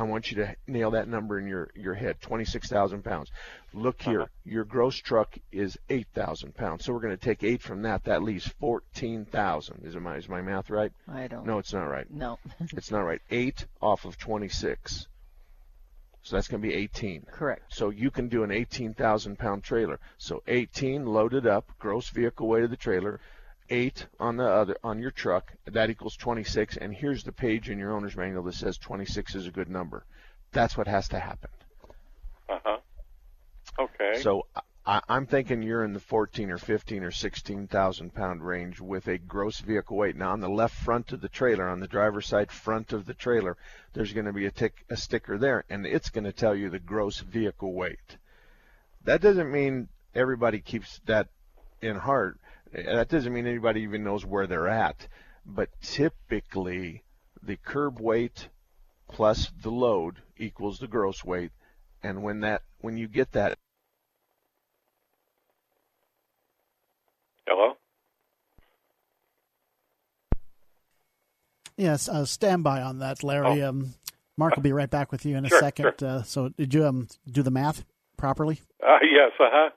I 0.00 0.04
want 0.04 0.30
you 0.30 0.38
to 0.38 0.56
nail 0.66 0.92
that 0.92 1.08
number 1.08 1.38
in 1.38 1.46
your 1.46 1.70
your 1.74 1.92
head, 1.92 2.22
26,000 2.22 3.04
pounds. 3.04 3.30
Look 3.74 4.00
uh-huh. 4.00 4.10
here, 4.10 4.30
your 4.46 4.64
gross 4.64 4.96
truck 4.96 5.36
is 5.52 5.76
8,000 5.90 6.54
pounds. 6.54 6.86
So 6.86 6.94
we're 6.94 7.00
going 7.00 7.16
to 7.16 7.22
take 7.22 7.44
eight 7.44 7.60
from 7.60 7.82
that. 7.82 8.04
That 8.04 8.22
leaves 8.22 8.48
14,000. 8.60 9.82
Is 9.84 9.94
my 9.96 10.16
is 10.16 10.26
my 10.26 10.40
math 10.40 10.70
right? 10.70 10.90
I 11.06 11.26
don't 11.26 11.46
No, 11.46 11.58
it's 11.58 11.74
not 11.74 11.84
right. 11.84 12.10
No. 12.10 12.38
It's 12.72 12.90
not 12.90 13.02
right. 13.02 13.20
Eight 13.30 13.66
off 13.82 14.06
of 14.06 14.16
26. 14.16 15.06
So 16.22 16.36
that's 16.36 16.48
going 16.48 16.62
to 16.62 16.68
be 16.68 16.74
18. 16.74 17.26
Correct. 17.30 17.62
So 17.68 17.90
you 17.90 18.10
can 18.10 18.28
do 18.28 18.42
an 18.42 18.50
18,000 18.50 19.38
pound 19.38 19.62
trailer. 19.62 20.00
So 20.16 20.42
18 20.46 21.04
loaded 21.04 21.46
up, 21.46 21.70
gross 21.78 22.08
vehicle 22.08 22.48
weight 22.48 22.64
of 22.64 22.70
the 22.70 22.76
trailer, 22.76 23.20
eight 23.70 24.06
on 24.18 24.36
the 24.36 24.46
other 24.46 24.76
on 24.84 24.98
your 24.98 25.10
truck. 25.10 25.52
That 25.66 25.90
equals 25.90 26.16
26. 26.16 26.76
And 26.76 26.94
here's 26.94 27.24
the 27.24 27.32
page 27.32 27.70
in 27.70 27.78
your 27.78 27.92
owner's 27.92 28.16
manual 28.16 28.42
that 28.44 28.54
says 28.54 28.76
26 28.78 29.34
is 29.34 29.46
a 29.46 29.50
good 29.50 29.68
number. 29.68 30.04
That's 30.52 30.76
what 30.76 30.88
has 30.88 31.08
to 31.08 31.18
happen. 31.18 31.50
Uh-huh. 32.48 32.78
Okay. 33.78 34.20
So 34.20 34.46
I, 34.84 35.00
I'm 35.08 35.26
thinking 35.26 35.62
you're 35.62 35.84
in 35.84 35.92
the 35.92 36.00
14 36.00 36.50
or 36.50 36.58
15 36.58 37.04
or 37.04 37.10
16,000 37.10 38.14
pound 38.14 38.44
range 38.44 38.80
with 38.80 39.06
a 39.06 39.18
gross 39.18 39.60
vehicle 39.60 39.96
weight. 39.96 40.16
Now, 40.16 40.32
on 40.32 40.40
the 40.40 40.48
left 40.48 40.74
front 40.74 41.12
of 41.12 41.20
the 41.20 41.28
trailer, 41.28 41.68
on 41.68 41.80
the 41.80 41.86
driver's 41.86 42.26
side 42.26 42.50
front 42.50 42.92
of 42.92 43.06
the 43.06 43.14
trailer, 43.14 43.56
there's 43.92 44.12
going 44.12 44.26
to 44.26 44.32
be 44.32 44.46
a, 44.46 44.50
tick, 44.50 44.84
a 44.90 44.96
sticker 44.96 45.38
there, 45.38 45.64
and 45.70 45.86
it's 45.86 46.10
going 46.10 46.24
to 46.24 46.32
tell 46.32 46.54
you 46.54 46.70
the 46.70 46.78
gross 46.78 47.20
vehicle 47.20 47.72
weight. 47.72 48.16
That 49.04 49.20
doesn't 49.20 49.52
mean 49.52 49.88
everybody 50.14 50.60
keeps 50.60 51.00
that 51.06 51.28
in 51.80 51.96
heart. 51.96 52.38
That 52.72 53.08
doesn't 53.08 53.32
mean 53.32 53.46
anybody 53.46 53.82
even 53.82 54.04
knows 54.04 54.24
where 54.24 54.46
they're 54.46 54.68
at. 54.68 55.08
But 55.44 55.68
typically, 55.80 57.02
the 57.42 57.56
curb 57.56 58.00
weight 58.00 58.48
plus 59.08 59.50
the 59.62 59.70
load 59.70 60.22
equals 60.36 60.78
the 60.78 60.86
gross 60.86 61.24
weight. 61.24 61.50
And 62.02 62.22
when 62.22 62.40
that 62.40 62.62
when 62.80 62.96
you 62.96 63.08
get 63.08 63.32
that 63.32 63.58
Hello? 67.46 67.74
Yes, 71.76 72.08
uh, 72.08 72.24
stand 72.24 72.62
by 72.62 72.80
on 72.82 72.98
that, 72.98 73.24
Larry. 73.24 73.62
Oh. 73.62 73.70
Um, 73.70 73.94
Mark 74.36 74.54
will 74.54 74.62
be 74.62 74.72
right 74.72 74.88
back 74.88 75.10
with 75.10 75.26
you 75.26 75.36
in 75.36 75.44
a 75.44 75.48
Sure, 75.48 75.58
second. 75.60 75.92
sure. 75.98 76.08
Uh, 76.08 76.22
so, 76.22 76.48
did 76.50 76.72
you 76.72 76.86
um, 76.86 77.08
do 77.30 77.42
the 77.42 77.50
math 77.50 77.84
properly? 78.16 78.60
Uh, 78.82 78.98
yes, 79.02 79.32
uh 79.40 79.48
huh. 79.50 79.70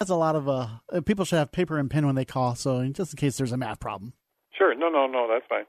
That's 0.00 0.10
a 0.10 0.16
lot 0.16 0.34
of 0.34 0.48
uh, 0.48 0.68
people 1.04 1.26
should 1.26 1.36
have 1.36 1.52
paper 1.52 1.78
and 1.78 1.90
pen 1.90 2.06
when 2.06 2.14
they 2.14 2.24
call. 2.24 2.54
So, 2.54 2.88
just 2.88 3.12
in 3.12 3.18
case 3.18 3.36
there's 3.36 3.52
a 3.52 3.58
math 3.58 3.80
problem. 3.80 4.14
Sure. 4.56 4.74
No, 4.74 4.88
no, 4.88 5.06
no, 5.06 5.28
that's 5.30 5.44
fine. 5.46 5.66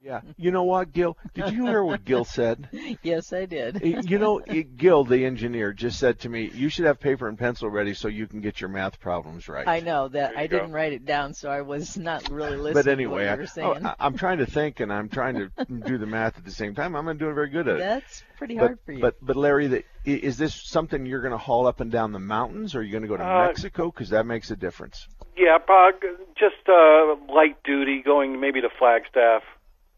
Yeah. 0.00 0.20
You 0.36 0.52
know 0.52 0.62
what, 0.62 0.92
Gil? 0.92 1.16
Did 1.34 1.50
you 1.52 1.66
hear 1.66 1.82
what 1.82 2.04
Gil 2.04 2.24
said? 2.24 2.68
Yes, 3.02 3.32
I 3.32 3.46
did. 3.46 3.80
you 4.08 4.18
know, 4.18 4.38
Gil, 4.76 5.04
the 5.04 5.24
engineer, 5.24 5.72
just 5.72 5.98
said 5.98 6.20
to 6.20 6.28
me, 6.28 6.50
"You 6.54 6.68
should 6.68 6.84
have 6.86 6.98
paper 7.00 7.28
and 7.28 7.38
pencil 7.38 7.68
ready 7.68 7.94
so 7.94 8.08
you 8.08 8.26
can 8.26 8.40
get 8.40 8.60
your 8.60 8.70
math 8.70 8.98
problems 9.00 9.48
right." 9.48 9.66
I 9.66 9.80
know 9.80 10.08
that 10.08 10.36
I 10.36 10.46
go. 10.46 10.58
didn't 10.58 10.72
write 10.72 10.92
it 10.92 11.04
down, 11.04 11.34
so 11.34 11.50
I 11.50 11.62
was 11.62 11.96
not 11.96 12.28
really 12.30 12.56
listening. 12.56 12.74
but 12.74 12.82
to 12.84 12.92
anyway, 12.92 13.24
what 13.24 13.28
I, 13.28 13.34
you 13.34 13.40
were 13.40 13.46
saying. 13.46 13.86
I, 13.86 13.94
I'm 13.98 14.16
trying 14.16 14.38
to 14.38 14.46
think 14.58 14.80
and 14.80 14.92
I'm 14.92 15.08
trying 15.08 15.34
to 15.34 15.50
do 15.66 15.98
the 15.98 16.06
math 16.06 16.38
at 16.38 16.44
the 16.44 16.50
same 16.52 16.74
time. 16.74 16.94
I'm 16.96 17.04
not 17.04 17.18
doing 17.18 17.34
very 17.34 17.50
good 17.50 17.68
at 17.68 17.76
it. 17.76 17.78
That's 17.80 18.22
pretty 18.36 18.54
but, 18.54 18.60
hard 18.66 18.78
for 18.84 18.92
you. 18.92 19.00
But 19.00 19.16
but 19.20 19.36
Larry, 19.36 19.66
the, 19.68 19.84
is 20.04 20.38
this 20.38 20.54
something 20.54 21.04
you're 21.06 21.22
going 21.22 21.32
to 21.32 21.38
haul 21.38 21.66
up 21.66 21.80
and 21.80 21.90
down 21.90 22.12
the 22.12 22.18
mountains, 22.20 22.74
or 22.74 22.80
are 22.80 22.82
you 22.82 22.92
going 22.92 23.02
to 23.02 23.08
go 23.08 23.16
to 23.16 23.24
Uh, 23.24 23.46
Mexico? 23.46 23.90
Because 23.90 24.10
that 24.10 24.26
makes 24.26 24.50
a 24.50 24.56
difference. 24.56 25.06
Yeah, 25.36 25.58
Bog, 25.66 25.94
just 26.38 26.68
uh, 26.68 27.14
light 27.32 27.62
duty, 27.64 28.02
going 28.04 28.40
maybe 28.40 28.60
to 28.60 28.68
Flagstaff, 28.78 29.42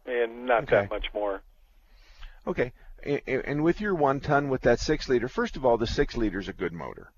and 0.06 0.46
not 0.46 0.64
Okay. 0.64 0.82
that 0.82 0.90
much 0.90 1.06
more. 1.14 1.42
Okay. 2.46 2.72
And 3.26 3.62
with 3.62 3.80
your 3.80 3.94
one 3.94 4.20
ton 4.20 4.48
with 4.48 4.62
that 4.62 4.78
six 4.80 5.08
liter, 5.08 5.28
first 5.28 5.56
of 5.56 5.64
all, 5.64 5.78
the 5.78 5.86
six 5.86 6.16
liter 6.16 6.38
is 6.38 6.48
a 6.48 6.52
good 6.52 6.72
motor. 6.72 7.12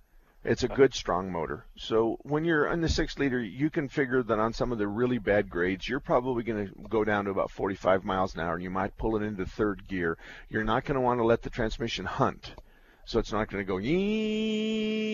It's 0.45 0.65
a 0.65 0.67
uh-huh. 0.67 0.75
good 0.75 0.95
strong 0.95 1.31
motor. 1.31 1.67
So 1.77 2.19
when 2.23 2.45
you're 2.45 2.67
in 2.67 2.81
the 2.81 2.89
six 2.89 3.17
liter, 3.19 3.41
you 3.41 3.71
can 3.71 3.89
figure 3.89 4.23
that 4.25 4.39
on 4.41 4.53
some 4.53 4.73
of 4.73 4.79
the 4.79 4.89
really 4.89 5.19
bad 5.19 5.49
grades, 5.49 5.89
you're 5.89 6.01
probably 6.01 6.43
going 6.43 6.67
to 6.67 6.75
go 6.89 7.05
down 7.05 7.27
to 7.27 7.31
about 7.31 7.51
45 7.53 8.05
miles 8.05 8.35
an 8.35 8.41
hour. 8.41 8.59
You 8.59 8.71
might 8.71 8.97
pull 8.97 9.17
it 9.17 9.23
into 9.23 9.47
third 9.47 9.87
gear. 9.87 10.19
You're 10.49 10.65
not 10.65 10.85
going 10.85 10.97
to 10.97 11.01
want 11.01 11.21
to 11.21 11.25
let 11.25 11.43
the 11.43 11.51
transmission 11.51 12.05
hunt. 12.07 12.55
So 13.05 13.19
it's 13.19 13.33
not 13.33 13.51
going 13.51 13.65
to 13.65 13.69
go 13.69 13.79
yee 13.79 15.13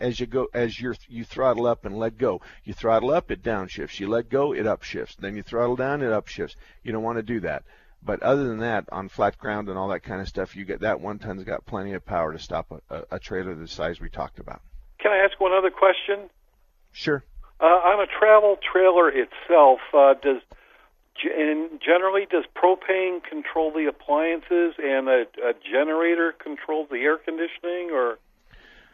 as 0.00 0.20
you 0.20 0.26
go 0.26 0.48
as 0.52 0.78
you 0.78 0.94
you 1.08 1.24
throttle 1.24 1.66
up 1.66 1.84
and 1.84 1.98
let 1.98 2.18
go. 2.18 2.40
You 2.64 2.74
throttle 2.74 3.10
up, 3.10 3.30
it 3.30 3.42
downshifts. 3.42 3.98
You 3.98 4.08
let 4.08 4.28
go, 4.28 4.52
it 4.52 4.64
upshifts. 4.64 5.16
Then 5.16 5.36
you 5.36 5.42
throttle 5.42 5.76
down, 5.76 6.02
it 6.02 6.10
upshifts. 6.10 6.56
You 6.82 6.92
don't 6.92 7.02
want 7.02 7.18
to 7.18 7.22
do 7.22 7.40
that. 7.40 7.64
But 8.02 8.22
other 8.22 8.46
than 8.46 8.58
that, 8.58 8.84
on 8.92 9.08
flat 9.08 9.38
ground 9.38 9.68
and 9.68 9.78
all 9.78 9.88
that 9.88 10.02
kind 10.02 10.20
of 10.20 10.28
stuff, 10.28 10.54
you 10.54 10.64
get 10.64 10.80
that 10.80 11.00
one 11.00 11.18
ton's 11.18 11.42
got 11.44 11.64
plenty 11.64 11.94
of 11.94 12.04
power 12.04 12.32
to 12.32 12.38
stop 12.38 12.70
a, 12.70 12.94
a, 12.94 13.04
a 13.12 13.18
trailer 13.18 13.54
the 13.54 13.66
size 13.66 13.98
we 13.98 14.10
talked 14.10 14.38
about. 14.38 14.60
Can 15.00 15.12
I 15.12 15.24
ask 15.24 15.40
one 15.40 15.52
other 15.52 15.70
question? 15.70 16.28
Sure. 16.92 17.24
Uh, 17.60 17.64
on 17.64 18.02
a 18.02 18.06
travel 18.06 18.58
trailer 18.72 19.08
itself, 19.08 19.80
uh, 19.94 20.14
does 20.22 20.42
and 21.22 21.80
generally 21.80 22.26
does 22.30 22.44
propane 22.56 23.22
control 23.22 23.72
the 23.72 23.86
appliances 23.86 24.74
and 24.82 25.08
a, 25.08 25.22
a 25.42 25.52
generator 25.70 26.32
controls 26.32 26.88
the 26.90 26.98
air 26.98 27.18
conditioning, 27.18 27.90
or 27.92 28.18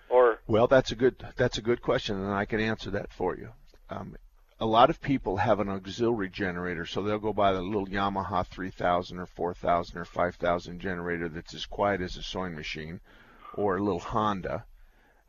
or 0.08 0.38
Well, 0.46 0.66
that's 0.66 0.92
a 0.92 0.96
good 0.96 1.16
that's 1.36 1.58
a 1.58 1.62
good 1.62 1.82
question, 1.82 2.16
and 2.16 2.32
I 2.32 2.44
can 2.44 2.60
answer 2.60 2.90
that 2.90 3.12
for 3.12 3.36
you. 3.36 3.50
Um, 3.88 4.16
a 4.62 4.66
lot 4.66 4.90
of 4.90 5.00
people 5.00 5.38
have 5.38 5.58
an 5.60 5.70
auxiliary 5.70 6.28
generator, 6.28 6.84
so 6.84 7.02
they'll 7.02 7.18
go 7.18 7.32
buy 7.32 7.52
the 7.52 7.62
little 7.62 7.86
Yamaha 7.86 8.46
3000 8.46 9.18
or 9.18 9.26
4000 9.26 9.98
or 9.98 10.04
5000 10.04 10.80
generator 10.80 11.28
that's 11.30 11.54
as 11.54 11.64
quiet 11.64 12.02
as 12.02 12.16
a 12.16 12.22
sewing 12.22 12.54
machine, 12.54 13.00
or 13.54 13.78
a 13.78 13.82
little 13.82 14.00
Honda, 14.00 14.64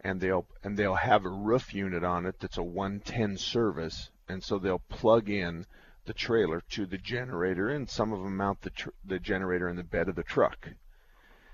and 0.01 0.19
they'll 0.19 0.45
and 0.63 0.75
they'll 0.75 0.95
have 0.95 1.25
a 1.25 1.29
roof 1.29 1.73
unit 1.73 2.03
on 2.03 2.25
it 2.25 2.39
that's 2.39 2.57
a 2.57 2.63
110 2.63 3.37
service, 3.37 4.09
and 4.27 4.43
so 4.43 4.59
they'll 4.59 4.79
plug 4.89 5.29
in 5.29 5.65
the 6.05 6.13
trailer 6.13 6.61
to 6.71 6.85
the 6.85 6.97
generator, 6.97 7.69
and 7.69 7.89
some 7.89 8.11
of 8.13 8.23
them 8.23 8.37
mount 8.37 8.61
the 8.61 8.69
tr- 8.71 8.89
the 9.05 9.19
generator 9.19 9.69
in 9.69 9.75
the 9.75 9.83
bed 9.83 10.09
of 10.09 10.15
the 10.15 10.23
truck. 10.23 10.69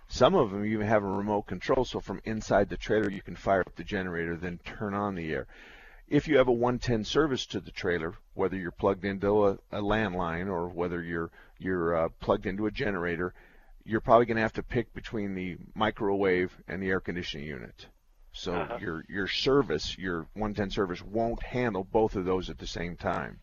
Some 0.07 0.35
of 0.35 0.51
them 0.51 0.63
even 0.65 0.87
have 0.87 1.03
a 1.03 1.07
remote 1.07 1.43
control, 1.47 1.83
so 1.83 1.99
from 1.99 2.21
inside 2.23 2.69
the 2.69 2.77
trailer 2.77 3.09
you 3.09 3.21
can 3.21 3.35
fire 3.35 3.61
up 3.61 3.75
the 3.75 3.83
generator, 3.83 4.37
then 4.37 4.59
turn 4.59 4.93
on 4.93 5.15
the 5.15 5.33
air. 5.33 5.47
If 6.07 6.27
you 6.29 6.37
have 6.37 6.47
a 6.47 6.53
110 6.53 7.03
service 7.03 7.45
to 7.47 7.59
the 7.59 7.71
trailer, 7.71 8.13
whether 8.33 8.55
you're 8.55 8.71
plugged 8.71 9.03
into 9.03 9.47
a, 9.47 9.51
a 9.71 9.81
landline 9.81 10.47
or 10.47 10.69
whether 10.69 11.01
you're 11.03 11.29
you're 11.59 11.95
uh, 11.97 12.09
plugged 12.21 12.45
into 12.45 12.67
a 12.67 12.71
generator, 12.71 13.33
you're 13.83 13.99
probably 14.01 14.25
going 14.25 14.37
to 14.37 14.41
have 14.43 14.53
to 14.53 14.63
pick 14.63 14.93
between 14.93 15.35
the 15.35 15.57
microwave 15.75 16.55
and 16.69 16.81
the 16.81 16.89
air 16.89 17.01
conditioning 17.01 17.45
unit. 17.47 17.87
So 18.31 18.53
Uh-huh. 18.53 18.77
your 18.79 19.03
your 19.09 19.27
service, 19.27 19.97
your 19.97 20.19
110 20.35 20.69
service, 20.69 21.01
won't 21.01 21.43
handle 21.43 21.83
both 21.83 22.15
of 22.15 22.23
those 22.23 22.49
at 22.49 22.59
the 22.59 22.67
same 22.67 22.95
time. 22.95 23.41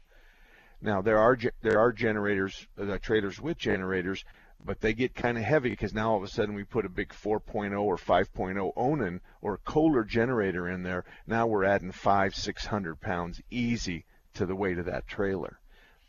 Now 0.85 1.01
there 1.01 1.17
are 1.17 1.35
there 1.63 1.81
are 1.81 1.93
generators, 1.93 2.69
uh, 2.79 2.99
trailers 2.99 3.41
with 3.41 3.57
generators, 3.57 4.23
but 4.63 4.83
they 4.83 4.93
get 4.93 5.15
kind 5.15 5.39
of 5.39 5.45
heavy 5.45 5.71
because 5.71 5.95
now 5.95 6.11
all 6.11 6.19
of 6.19 6.23
a 6.23 6.29
sudden 6.29 6.55
we 6.55 6.63
put 6.63 6.85
a 6.85 6.91
big 6.91 7.09
4.0 7.09 7.81
or 7.81 7.97
5.0 7.97 8.73
Onan 8.77 9.23
or 9.41 9.57
Kohler 9.57 10.05
generator 10.05 10.69
in 10.69 10.83
there. 10.83 11.07
Now 11.27 11.47
we're 11.47 11.65
adding 11.65 11.91
five, 11.91 12.35
six 12.35 12.67
hundred 12.67 13.01
pounds 13.01 13.41
easy 13.51 14.05
to 14.35 14.45
the 14.45 14.55
weight 14.55 14.79
of 14.79 14.85
that 14.85 15.07
trailer. 15.07 15.59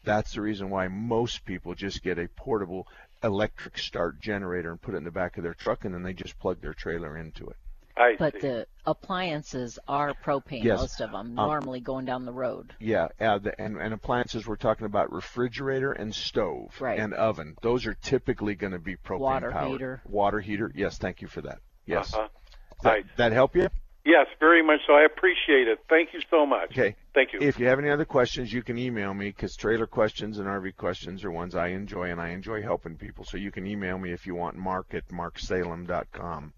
That's 0.03 0.33
the 0.33 0.41
reason 0.41 0.69
why 0.69 0.89
most 0.89 1.45
people 1.45 1.73
just 1.73 2.03
get 2.03 2.19
a 2.19 2.27
portable 2.27 2.85
electric 3.23 3.77
start 3.77 4.19
generator 4.19 4.71
and 4.71 4.81
put 4.81 4.93
it 4.93 4.97
in 4.97 5.03
the 5.05 5.09
back 5.09 5.37
of 5.37 5.43
their 5.43 5.53
truck, 5.53 5.85
and 5.85 5.93
then 5.95 6.03
they 6.03 6.13
just 6.13 6.37
plug 6.37 6.59
their 6.59 6.73
trailer 6.73 7.15
into 7.15 7.47
it. 7.47 7.55
I 7.97 8.15
but 8.19 8.33
see. 8.33 8.39
the 8.39 8.67
appliances 8.85 9.79
are 9.87 10.13
propane, 10.13 10.63
Yes. 10.63 10.79
most 10.79 10.99
of 11.01 11.11
them, 11.11 11.27
Um, 11.27 11.35
normally 11.35 11.79
going 11.79 12.05
down 12.05 12.25
the 12.25 12.33
road. 12.33 12.73
Yeah, 12.79 13.07
uh, 13.19 13.37
the, 13.39 13.59
and, 13.61 13.77
and 13.77 13.93
appliances 13.93 14.45
we're 14.45 14.57
talking 14.57 14.85
about 14.85 15.11
refrigerator 15.13 15.91
and 15.93 16.13
stove 16.13 16.79
Right. 16.81 16.99
and 16.99 17.13
oven. 17.13 17.55
Those 17.61 17.85
are 17.85 17.93
typically 17.93 18.55
going 18.55 18.73
to 18.73 18.79
be 18.79 18.95
propane 18.97 19.19
Water 19.19 19.51
powered. 19.51 19.71
heater. 19.71 20.01
Water 20.05 20.39
heater. 20.41 20.71
Yes, 20.75 20.97
thank 20.97 21.21
you 21.21 21.27
for 21.27 21.41
that. 21.41 21.59
Yes. 21.85 22.13
Uh-huh. 22.13 22.27
That, 22.83 22.89
Right. 22.89 23.05
that 23.17 23.31
help 23.31 23.55
you? 23.55 23.69
Yes, 24.03 24.27
very 24.39 24.61
much 24.61 24.81
so. 24.85 24.93
I 24.93 25.03
appreciate 25.05 25.67
it. 25.67 25.79
Thank 25.89 26.13
you 26.13 26.19
so 26.29 26.45
much. 26.45 26.69
Okay. 26.71 26.95
Thank 27.15 27.33
you. 27.33 27.39
If 27.41 27.57
you 27.59 27.65
have 27.67 27.79
any 27.79 27.89
other 27.89 28.05
questions, 28.05 28.53
you 28.53 28.61
can 28.61 28.77
email 28.77 29.11
me 29.15 29.29
because 29.29 29.55
trailer 29.55 29.87
questions 29.87 30.37
and 30.37 30.47
RV 30.47 30.75
questions 30.77 31.23
are 31.23 31.31
ones 31.31 31.55
I 31.55 31.69
enjoy, 31.69 32.11
and 32.11 32.21
I 32.21 32.29
enjoy 32.29 32.61
helping 32.61 32.97
people. 32.97 33.23
So 33.25 33.37
you 33.37 33.51
can 33.51 33.65
email 33.65 33.97
me 33.97 34.11
if 34.11 34.27
you 34.27 34.35
want. 34.35 34.57
Mark 34.57 34.93
at 34.93 35.07
marksalem.com. 35.07 36.53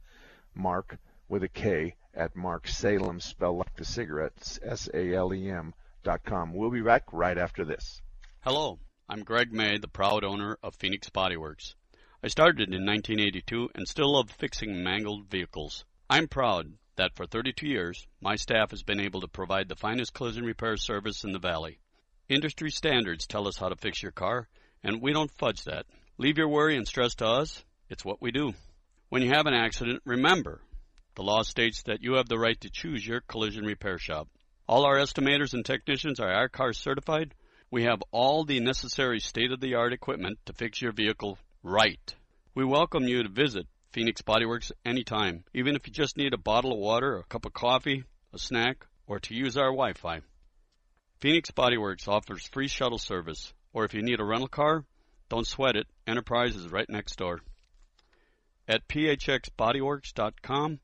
Mark 0.56 0.98
with 1.30 1.44
a 1.44 1.50
K 1.50 1.96
at 2.14 2.36
Mark 2.36 2.68
Salem, 2.68 3.20
spelled 3.20 3.58
like 3.58 3.76
the 3.76 3.86
cigarettes, 3.86 4.60
S 4.64 4.90
A 4.94 5.14
L 5.14 5.34
E 5.34 5.50
M 5.50 5.74
dot 6.04 6.24
com. 6.24 6.54
We'll 6.54 6.72
be 6.72 6.82
back 6.82 7.04
right 7.12 7.38
after 7.38 7.66
this. 7.66 8.02
Hello, 8.42 8.80
I'm 9.10 9.24
Greg 9.24 9.52
May, 9.52 9.78
the 9.78 9.88
proud 9.88 10.24
owner 10.24 10.58
of 10.64 10.76
Phoenix 10.76 11.10
Body 11.10 11.38
Works. 11.38 11.76
I 12.24 12.28
started 12.30 12.74
in 12.74 12.86
1982 12.86 13.70
and 13.76 13.88
still 13.88 14.14
love 14.14 14.32
fixing 14.32 14.84
mangled 14.84 15.30
vehicles. 15.30 15.86
I'm 16.10 16.28
proud 16.28 16.74
that 16.96 17.16
for 17.16 17.26
32 17.26 17.68
years, 17.68 18.08
my 18.22 18.36
staff 18.36 18.72
has 18.72 18.84
been 18.84 19.00
able 19.00 19.22
to 19.22 19.28
provide 19.28 19.70
the 19.70 19.76
finest 19.76 20.14
collision 20.14 20.44
repair 20.44 20.78
service 20.78 21.24
in 21.24 21.32
the 21.32 21.40
valley. 21.40 21.80
Industry 22.30 22.72
standards 22.72 23.28
tell 23.28 23.48
us 23.48 23.58
how 23.58 23.70
to 23.70 23.76
fix 23.76 24.02
your 24.02 24.12
car, 24.12 24.48
and 24.84 25.02
we 25.02 25.14
don't 25.14 25.32
fudge 25.38 25.64
that. 25.66 25.86
Leave 26.18 26.38
your 26.38 26.48
worry 26.48 26.76
and 26.76 26.88
stress 26.88 27.16
to 27.16 27.28
us. 27.28 27.64
It's 27.90 28.04
what 28.04 28.22
we 28.22 28.32
do. 28.32 28.54
When 29.10 29.22
you 29.22 29.30
have 29.30 29.46
an 29.46 29.54
accident, 29.54 30.02
remember, 30.06 30.62
the 31.18 31.24
law 31.24 31.42
states 31.42 31.82
that 31.84 32.04
you 32.04 32.14
have 32.14 32.30
the 32.30 32.38
right 32.38 32.62
to 32.62 32.70
choose 32.70 33.06
your 33.06 33.22
collision 33.22 33.66
repair 33.66 33.98
shop. 33.98 34.28
All 34.68 34.86
our 34.86 34.98
estimators 34.98 35.56
and 35.56 35.66
technicians 35.66 36.20
are 36.20 36.32
I-CAR 36.32 36.74
certified. 36.74 37.34
We 37.72 37.86
have 37.86 38.04
all 38.12 38.46
the 38.46 38.60
necessary 38.60 39.20
state 39.20 39.52
of 39.52 39.60
the 39.60 39.74
art 39.74 39.94
equipment 39.94 40.38
to 40.46 40.54
fix 40.54 40.80
your 40.80 40.92
vehicle 40.92 41.40
right. 41.64 42.16
We 42.54 42.66
welcome 42.66 43.08
you 43.08 43.24
to 43.24 43.30
visit 43.30 43.66
Phoenix 43.94 44.22
Body 44.22 44.46
Bodyworks 44.46 44.72
anytime, 44.86 45.44
even 45.56 45.76
if 45.76 45.88
you 45.88 45.94
just 45.94 46.18
need 46.18 46.36
a 46.36 46.38
bottle 46.38 46.72
of 46.72 46.78
water, 46.78 47.18
a 47.18 47.24
cup 47.24 47.48
of 47.48 47.54
coffee, 47.54 48.04
a 48.32 48.38
snack, 48.38 48.86
or 49.08 49.20
to 49.22 49.34
use 49.34 49.58
our 49.58 49.72
Wi 49.72 49.94
Fi. 49.94 50.22
Phoenix 51.20 51.50
Bodyworks 51.50 52.08
offers 52.08 52.48
free 52.48 52.68
shuttle 52.68 53.00
service, 53.00 53.54
or 53.74 53.86
if 53.86 53.96
you 53.96 54.04
need 54.04 54.20
a 54.20 54.24
rental 54.24 54.48
car, 54.48 54.86
don't 55.30 55.48
sweat 55.48 55.76
it. 55.76 55.88
Enterprise 56.06 56.56
is 56.56 56.72
right 56.72 56.88
next 56.88 57.16
door. 57.16 57.42
at 58.68 58.88
phxbodyworks.com. 58.88 60.80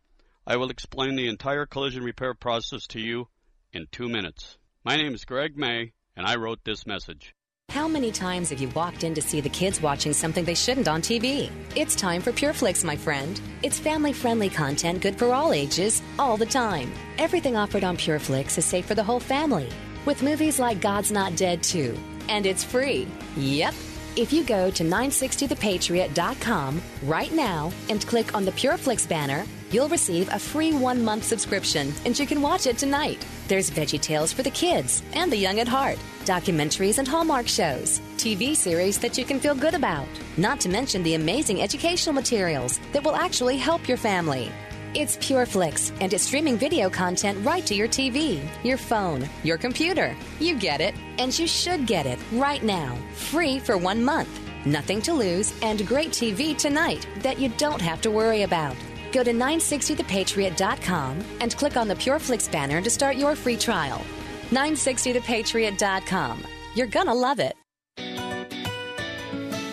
I 0.46 0.58
will 0.58 0.70
explain 0.70 1.16
the 1.16 1.30
entire 1.30 1.66
collision 1.66 2.04
repair 2.04 2.34
process 2.34 2.86
to 2.88 3.00
you 3.00 3.30
in 3.72 3.88
two 3.92 4.10
minutes. 4.10 4.58
My 4.84 4.98
name 4.98 5.14
is 5.14 5.24
Greg 5.24 5.58
May, 5.58 5.94
and 6.18 6.28
I 6.28 6.36
wrote 6.36 6.60
this 6.66 6.86
message. 6.86 7.34
How 7.70 7.88
many 7.88 8.12
times 8.12 8.50
have 8.50 8.60
you 8.60 8.68
walked 8.70 9.06
in 9.06 9.14
to 9.14 9.22
see 9.22 9.40
the 9.40 9.48
kids 9.48 9.82
watching 9.82 10.12
something 10.12 10.44
they 10.44 10.54
shouldn't 10.54 10.90
on 10.90 11.02
TV? 11.02 11.50
It's 11.78 11.96
time 11.96 12.22
for 12.22 12.34
PureFlix, 12.34 12.84
my 12.84 12.98
friend. 12.98 13.40
It's 13.64 13.80
family 13.80 14.12
friendly 14.12 14.50
content 14.50 15.02
good 15.02 15.18
for 15.18 15.34
all 15.34 15.54
ages, 15.54 16.04
all 16.20 16.36
the 16.36 16.46
time. 16.46 16.92
Everything 17.18 17.56
offered 17.56 17.86
on 17.86 17.96
PureFlix 17.96 18.58
is 18.58 18.66
safe 18.66 18.86
for 18.86 18.96
the 18.96 19.04
whole 19.04 19.22
family, 19.22 19.70
with 20.06 20.22
movies 20.24 20.60
like 20.60 20.82
God's 20.82 21.12
Not 21.12 21.38
Dead 21.38 21.64
2. 21.64 21.98
And 22.28 22.46
it's 22.46 22.66
free. 22.66 23.08
Yep. 23.38 23.74
If 24.18 24.34
you 24.34 24.44
go 24.44 24.70
to 24.70 24.84
960thepatriot.com 24.84 26.82
right 27.04 27.34
now 27.34 27.72
and 27.90 28.06
click 28.06 28.36
on 28.36 28.44
the 28.46 28.52
PureFlix 28.52 29.08
banner, 29.08 29.46
you'll 29.74 29.90
receive 29.90 30.30
a 30.32 30.40
free 30.40 30.72
one 30.72 31.04
month 31.04 31.24
subscription 31.24 31.92
and 32.06 32.18
you 32.18 32.28
can 32.28 32.42
watch 32.42 32.68
it 32.68 32.78
tonight. 32.78 33.26
There's 33.48 33.72
Veggie 33.72 34.00
Tales 34.00 34.32
for 34.32 34.44
the 34.44 34.52
kids 34.52 35.02
and 35.14 35.32
the 35.32 35.38
young 35.38 35.60
at 35.60 35.68
heart, 35.68 35.98
documentaries 36.26 37.00
and 37.00 37.08
Hallmark 37.08 37.48
shows, 37.48 38.00
TV 38.18 38.56
series 38.56 39.00
that 39.00 39.18
you 39.18 39.26
can 39.26 39.40
feel 39.40 39.56
good 39.56 39.74
about, 39.74 40.08
not 40.38 40.60
to 40.62 40.70
mention 40.70 41.02
the 41.02 41.16
amazing 41.16 41.62
educational 41.62 42.14
materials 42.14 42.80
that 42.92 43.04
will 43.04 43.16
actually 43.16 43.58
help 43.58 43.88
your 43.88 43.98
family. 43.98 44.52
It's 44.94 45.18
PureFlix, 45.18 45.92
and 46.02 46.14
it's 46.14 46.24
streaming 46.24 46.56
video 46.56 46.88
content 46.88 47.44
right 47.44 47.66
to 47.66 47.74
your 47.74 47.88
TV, 47.88 48.48
your 48.64 48.78
phone, 48.78 49.28
your 49.44 49.58
computer. 49.58 50.16
You 50.40 50.56
get 50.56 50.82
it, 50.82 50.94
and 51.18 51.38
you 51.38 51.48
should 51.48 51.88
get 51.88 52.06
it 52.06 52.20
right 52.34 52.62
now, 52.62 52.96
free 53.16 53.58
for 53.58 53.76
one 53.76 54.06
month. 54.06 54.40
Nothing 54.68 55.02
to 55.02 55.14
lose, 55.14 55.52
and 55.64 55.88
great 55.88 56.12
TV 56.12 56.56
tonight 56.56 57.08
that 57.24 57.40
you 57.40 57.50
don't 57.58 57.82
have 57.82 58.02
to 58.02 58.12
worry 58.12 58.44
about. 58.44 58.76
Go 59.14 59.24
to 59.24 59.32
960thepatriot.com 59.32 61.24
and 61.40 61.56
click 61.56 61.78
on 61.78 61.88
the 61.88 61.96
PureFlix 61.96 62.52
banner 62.52 62.82
to 62.82 62.90
start 62.90 63.16
your 63.16 63.36
free 63.36 63.58
trial. 63.58 64.02
960thepatriot.com. 64.50 66.44
You're 66.76 66.88
gonna 66.88 67.14
love 67.14 67.40
it. 67.40 67.56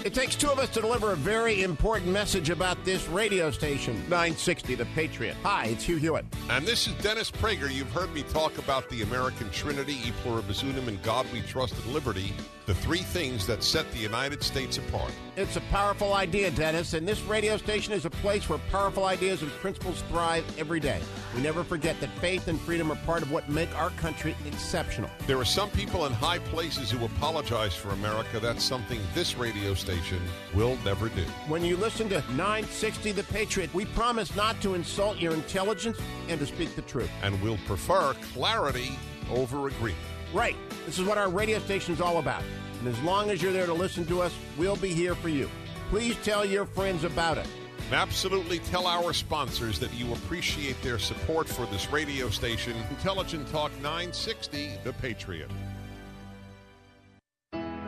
It 0.03 0.15
takes 0.15 0.35
two 0.35 0.51
of 0.51 0.59
us 0.59 0.71
to 0.71 0.81
deliver 0.81 1.13
a 1.13 1.17
very 1.17 1.63
important 1.63 2.11
message 2.11 2.51
about 2.51 2.85
this 2.85 3.07
radio 3.09 3.51
station, 3.51 3.95
960 4.09 4.75
The 4.75 4.87
Patriot. 4.87 5.37
Hi, 5.45 5.67
it's 5.67 5.85
Hugh 5.85 5.99
Hewitt. 5.99 6.25
And 6.49 6.67
this 6.67 6.89
is 6.89 6.95
Dennis 6.95 7.31
Prager. 7.31 7.73
You've 7.73 7.93
heard 7.93 8.13
me 8.13 8.25
talk 8.25 8.59
about 8.59 8.89
the 8.89 9.03
American 9.03 9.49
Trinity, 9.51 9.99
E 10.05 10.13
pluribus 10.23 10.63
unum, 10.65 10.89
and 10.89 11.01
God 11.03 11.27
we 11.33 11.43
trust 11.43 11.75
and 11.85 11.93
liberty, 11.93 12.33
the 12.67 12.75
three 12.75 13.03
things 13.03 13.47
that 13.47 13.63
set 13.63 13.91
the 13.93 13.99
United 13.99 14.43
States 14.43 14.79
apart. 14.79 15.13
It's 15.41 15.57
a 15.57 15.63
powerful 15.73 16.13
idea, 16.13 16.51
Dennis, 16.51 16.93
and 16.93 17.09
this 17.09 17.23
radio 17.23 17.57
station 17.57 17.95
is 17.95 18.05
a 18.05 18.11
place 18.11 18.47
where 18.47 18.59
powerful 18.71 19.07
ideas 19.07 19.41
and 19.41 19.51
principles 19.53 20.03
thrive 20.11 20.45
every 20.59 20.81
day. 20.81 21.01
We 21.35 21.41
never 21.41 21.65
forget 21.65 21.99
that 22.01 22.11
faith 22.19 22.47
and 22.47 22.61
freedom 22.61 22.93
are 22.93 22.99
part 23.07 23.23
of 23.23 23.33
what 23.33 23.49
make 23.49 23.75
our 23.75 23.89
country 23.91 24.37
exceptional. 24.45 25.09
There 25.27 25.39
are 25.39 25.45
some 25.47 25.71
people 25.71 26.05
in 26.05 26.13
high 26.13 26.41
places 26.41 26.91
who 26.91 27.07
apologize 27.07 27.75
for 27.75 27.89
America. 27.89 28.39
That's 28.39 28.63
something 28.63 29.01
this 29.15 29.39
radio 29.39 29.73
station 29.73 30.21
will 30.55 30.77
never 30.85 31.09
do. 31.09 31.23
When 31.49 31.65
you 31.65 31.79
listen 31.79 32.11
to 32.11 32.21
960 32.33 33.13
The 33.13 33.25
Patriot, 33.25 33.73
we 33.73 33.87
promise 33.87 34.37
not 34.37 34.61
to 34.61 34.75
insult 34.75 35.21
your 35.21 35.33
intelligence 35.33 35.99
and 36.29 36.39
to 36.39 36.45
speak 36.45 36.77
the 36.77 36.83
truth. 36.83 37.11
And 37.23 37.41
we'll 37.41 37.59
prefer 37.67 38.13
clarity 38.35 38.99
over 39.31 39.69
agreement. 39.69 40.05
Right. 40.35 40.57
This 40.85 40.99
is 40.99 41.07
what 41.07 41.17
our 41.17 41.31
radio 41.31 41.61
station 41.61 41.95
is 41.95 42.03
all 42.03 42.19
about. 42.19 42.43
And 42.81 42.89
as 42.89 43.01
long 43.03 43.31
as 43.31 43.43
you're 43.43 43.53
there 43.53 43.67
to 43.67 43.75
listen 43.75 44.07
to 44.07 44.23
us, 44.23 44.35
we'll 44.57 44.77
be 44.77 44.93
here 44.93 45.15
for 45.15 45.29
you. 45.29 45.49
Please 45.91 46.17
tell 46.23 46.45
your 46.45 46.65
friends 46.65 47.05
about 47.05 47.39
it. 47.39 47.47
And 47.87 47.95
absolutely 47.95 48.59
tell 48.61 48.87
our 48.87 49.13
sponsors 49.13 49.79
that 49.81 49.93
you 49.93 50.13
appreciate 50.13 50.81
their 50.83 50.99
support 50.99 51.49
for 51.49 51.67
this 51.67 51.91
radio 51.93 52.31
station, 52.31 52.75
Intelligent 52.89 53.49
Talk 53.51 53.71
960, 53.83 54.79
The 54.83 54.93
Patriot. 54.95 55.51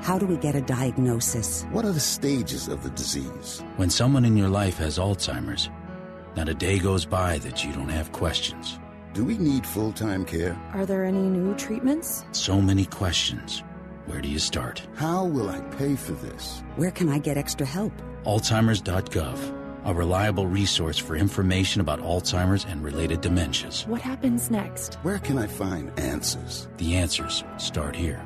How 0.03 0.19
do 0.19 0.27
we 0.27 0.37
get 0.37 0.57
a 0.57 0.61
diagnosis? 0.61 1.65
What 1.71 1.85
are 1.85 1.93
the 1.93 2.01
stages 2.01 2.69
of 2.69 2.83
the 2.83 2.91
disease? 2.91 3.63
When 3.77 3.89
someone 3.89 4.25
in 4.25 4.37
your 4.37 4.49
life 4.49 4.77
has 4.79 4.99
Alzheimer's, 4.99 5.71
not 6.37 6.49
a 6.49 6.55
day 6.55 6.81
goes 6.81 7.07
by 7.07 7.39
that 7.39 7.65
you 7.65 7.73
don't 7.73 7.89
have 7.89 8.11
questions. 8.13 8.79
Do 9.15 9.25
we 9.25 9.39
need 9.39 9.65
full 9.65 9.93
time 9.93 10.25
care? 10.25 10.61
Are 10.75 10.85
there 10.85 11.05
any 11.05 11.23
new 11.23 11.55
treatments? 11.55 12.25
So 12.33 12.61
many 12.61 12.87
questions. 12.87 13.63
Where 14.07 14.21
do 14.21 14.29
you 14.29 14.39
start? 14.39 14.83
How 14.95 15.25
will 15.25 15.49
I 15.49 15.61
pay 15.61 15.95
for 15.97 16.13
this? 16.13 16.63
Where 16.77 16.91
can 16.91 17.09
I 17.09 17.19
get 17.19 17.37
extra 17.37 17.67
help? 17.67 17.93
Alzheimer's.gov, 18.25 19.85
a 19.85 19.95
reliable 19.95 20.47
resource 20.47 20.99
for 20.99 21.17
information 21.17 21.81
about 21.81 22.01
Alzheimer's 22.01 22.65
and 22.65 22.83
related 22.83 23.21
dementias. 23.21 23.87
What 23.87 24.01
happens 24.01 24.51
next? 24.51 24.95
Where 25.03 25.19
can 25.19 25.39
I 25.39 25.47
find 25.47 25.99
answers? 25.99 26.69
The 26.79 26.97
answers 26.97 27.45
start 27.59 27.95
here. 27.95 28.25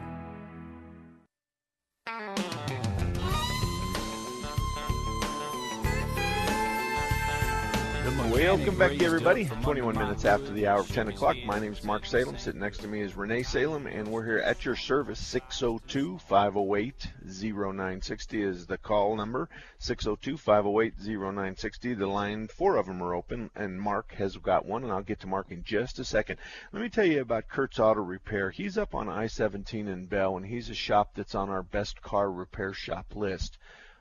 Welcome 8.46 8.78
back, 8.78 9.02
everybody. 9.02 9.46
21 9.46 9.98
minutes 9.98 10.24
after 10.24 10.52
the 10.52 10.68
hour 10.68 10.78
of 10.78 10.88
10 10.88 11.08
o'clock. 11.08 11.36
My 11.44 11.58
name 11.58 11.72
is 11.72 11.82
Mark 11.82 12.06
Salem. 12.06 12.38
Sitting 12.38 12.60
next 12.60 12.78
to 12.78 12.86
me 12.86 13.00
is 13.00 13.16
Renee 13.16 13.42
Salem, 13.42 13.88
and 13.88 14.06
we're 14.06 14.24
here 14.24 14.38
at 14.38 14.64
your 14.64 14.76
service. 14.76 15.18
602 15.18 16.18
508 16.18 17.08
0960 17.24 18.42
is 18.44 18.66
the 18.66 18.78
call 18.78 19.16
number. 19.16 19.48
602 19.80 20.36
508 20.36 20.94
0960. 20.96 21.94
The 21.94 22.06
line, 22.06 22.46
four 22.46 22.76
of 22.76 22.86
them 22.86 23.02
are 23.02 23.16
open, 23.16 23.50
and 23.56 23.80
Mark 23.80 24.14
has 24.14 24.36
got 24.36 24.64
one, 24.64 24.84
and 24.84 24.92
I'll 24.92 25.02
get 25.02 25.18
to 25.22 25.26
Mark 25.26 25.50
in 25.50 25.64
just 25.64 25.98
a 25.98 26.04
second. 26.04 26.38
Let 26.72 26.82
me 26.82 26.88
tell 26.88 27.04
you 27.04 27.22
about 27.22 27.48
Kurt's 27.48 27.80
Auto 27.80 28.00
Repair. 28.00 28.52
He's 28.52 28.78
up 28.78 28.94
on 28.94 29.08
I 29.08 29.26
17 29.26 29.88
in 29.88 30.06
Bell, 30.06 30.36
and 30.36 30.46
he's 30.46 30.70
a 30.70 30.74
shop 30.74 31.16
that's 31.16 31.34
on 31.34 31.50
our 31.50 31.64
best 31.64 32.00
car 32.00 32.30
repair 32.30 32.72
shop 32.72 33.16
list. 33.16 33.58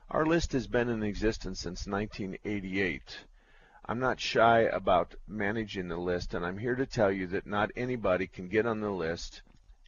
Our 0.08 0.24
list 0.24 0.52
has 0.52 0.68
been 0.68 0.88
in 0.88 1.02
existence 1.02 1.58
since 1.58 1.88
1988. 1.88 3.18
I'm 3.88 4.00
not 4.00 4.18
shy 4.18 4.62
about 4.62 5.14
managing 5.28 5.86
the 5.86 5.96
list, 5.96 6.34
and 6.34 6.44
I'm 6.44 6.58
here 6.58 6.74
to 6.74 6.86
tell 6.86 7.12
you 7.12 7.28
that 7.28 7.46
not 7.46 7.70
anybody 7.76 8.26
can 8.26 8.48
get 8.48 8.66
on 8.66 8.80
the 8.80 8.90
list. 8.90 9.42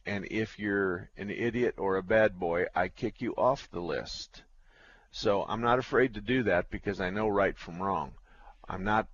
And 0.05 0.25
if 0.31 0.57
you're 0.57 1.09
an 1.17 1.29
idiot 1.29 1.75
or 1.77 1.97
a 1.97 2.03
bad 2.03 2.39
boy, 2.39 2.67
I 2.73 2.87
kick 2.87 3.21
you 3.21 3.33
off 3.35 3.69
the 3.69 3.81
list. 3.81 4.43
So 5.11 5.43
I'm 5.43 5.61
not 5.61 5.79
afraid 5.79 6.13
to 6.13 6.21
do 6.21 6.43
that 6.43 6.69
because 6.69 7.01
I 7.01 7.09
know 7.09 7.27
right 7.27 7.57
from 7.57 7.81
wrong. 7.81 8.13
I'm 8.67 8.85
not 8.85 9.07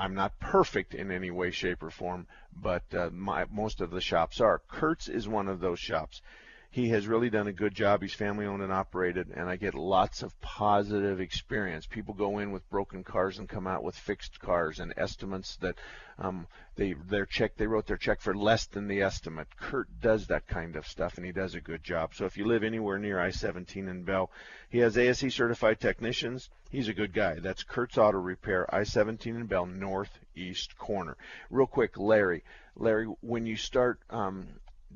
I'm 0.00 0.14
not 0.14 0.38
perfect 0.38 0.94
in 0.94 1.10
any 1.10 1.32
way, 1.32 1.50
shape, 1.50 1.82
or 1.82 1.90
form, 1.90 2.28
but 2.54 2.84
uh, 2.94 3.10
my, 3.12 3.46
most 3.50 3.80
of 3.80 3.90
the 3.90 4.00
shops 4.00 4.40
are. 4.40 4.62
Kurtz 4.68 5.08
is 5.08 5.26
one 5.26 5.48
of 5.48 5.58
those 5.58 5.80
shops 5.80 6.22
he 6.70 6.90
has 6.90 7.06
really 7.06 7.30
done 7.30 7.46
a 7.46 7.52
good 7.52 7.74
job. 7.74 8.02
He's 8.02 8.12
family 8.12 8.44
owned 8.44 8.62
and 8.62 8.72
operated, 8.72 9.28
and 9.34 9.48
I 9.48 9.56
get 9.56 9.74
lots 9.74 10.22
of 10.22 10.38
positive 10.42 11.18
experience. 11.18 11.86
People 11.86 12.12
go 12.12 12.40
in 12.40 12.52
with 12.52 12.68
broken 12.68 13.02
cars 13.02 13.38
and 13.38 13.48
come 13.48 13.66
out 13.66 13.82
with 13.82 13.96
fixed 13.96 14.38
cars 14.38 14.78
and 14.78 14.92
estimates 14.98 15.56
that 15.56 15.76
um, 16.18 16.46
they 16.76 16.92
their 16.92 17.24
check 17.24 17.56
they 17.56 17.66
wrote 17.66 17.86
their 17.86 17.96
check 17.96 18.20
for 18.20 18.34
less 18.34 18.66
than 18.66 18.86
the 18.86 19.00
estimate. 19.00 19.48
Kurt 19.56 19.88
does 20.02 20.26
that 20.26 20.46
kind 20.46 20.76
of 20.76 20.86
stuff, 20.86 21.16
and 21.16 21.24
he 21.24 21.32
does 21.32 21.54
a 21.54 21.60
good 21.60 21.82
job. 21.82 22.14
So 22.14 22.26
if 22.26 22.36
you 22.36 22.44
live 22.44 22.62
anywhere 22.62 22.98
near 22.98 23.18
I-17 23.18 23.88
in 23.88 24.02
Bell, 24.02 24.30
he 24.68 24.78
has 24.78 24.98
ASE 24.98 25.32
certified 25.34 25.80
technicians. 25.80 26.50
He's 26.70 26.88
a 26.88 26.94
good 26.94 27.14
guy. 27.14 27.36
That's 27.40 27.62
Kurt's 27.62 27.96
Auto 27.96 28.18
Repair, 28.18 28.72
I-17 28.74 29.26
in 29.26 29.46
Bell, 29.46 29.64
northeast 29.64 30.76
corner. 30.76 31.16
Real 31.48 31.66
quick, 31.66 31.96
Larry. 31.96 32.44
Larry, 32.76 33.06
when 33.22 33.46
you 33.46 33.56
start 33.56 34.00
um, 34.10 34.46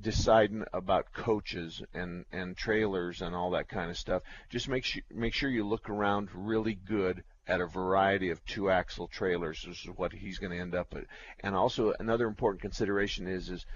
deciding 0.00 0.64
about 0.72 1.12
coaches 1.12 1.82
and 1.94 2.24
and 2.32 2.56
trailers 2.56 3.20
and 3.22 3.34
all 3.34 3.50
that 3.50 3.68
kind 3.68 3.90
of 3.90 3.98
stuff, 3.98 4.22
just 4.50 4.68
make 4.68 4.84
sure 4.84 5.02
make 5.10 5.34
sure 5.34 5.50
you 5.50 5.66
look 5.66 5.88
around 5.90 6.28
really 6.34 6.74
good 6.74 7.24
at 7.46 7.60
a 7.60 7.66
variety 7.66 8.30
of 8.30 8.44
two 8.44 8.70
axle 8.70 9.08
trailers. 9.08 9.64
This 9.66 9.80
is 9.80 9.90
what 9.96 10.12
he's 10.12 10.38
going 10.38 10.52
to 10.52 10.58
end 10.58 10.74
up 10.74 10.94
at. 10.94 11.04
And 11.40 11.54
also 11.54 11.92
another 11.98 12.26
important 12.26 12.62
consideration 12.62 13.26
is 13.26 13.50
is 13.50 13.66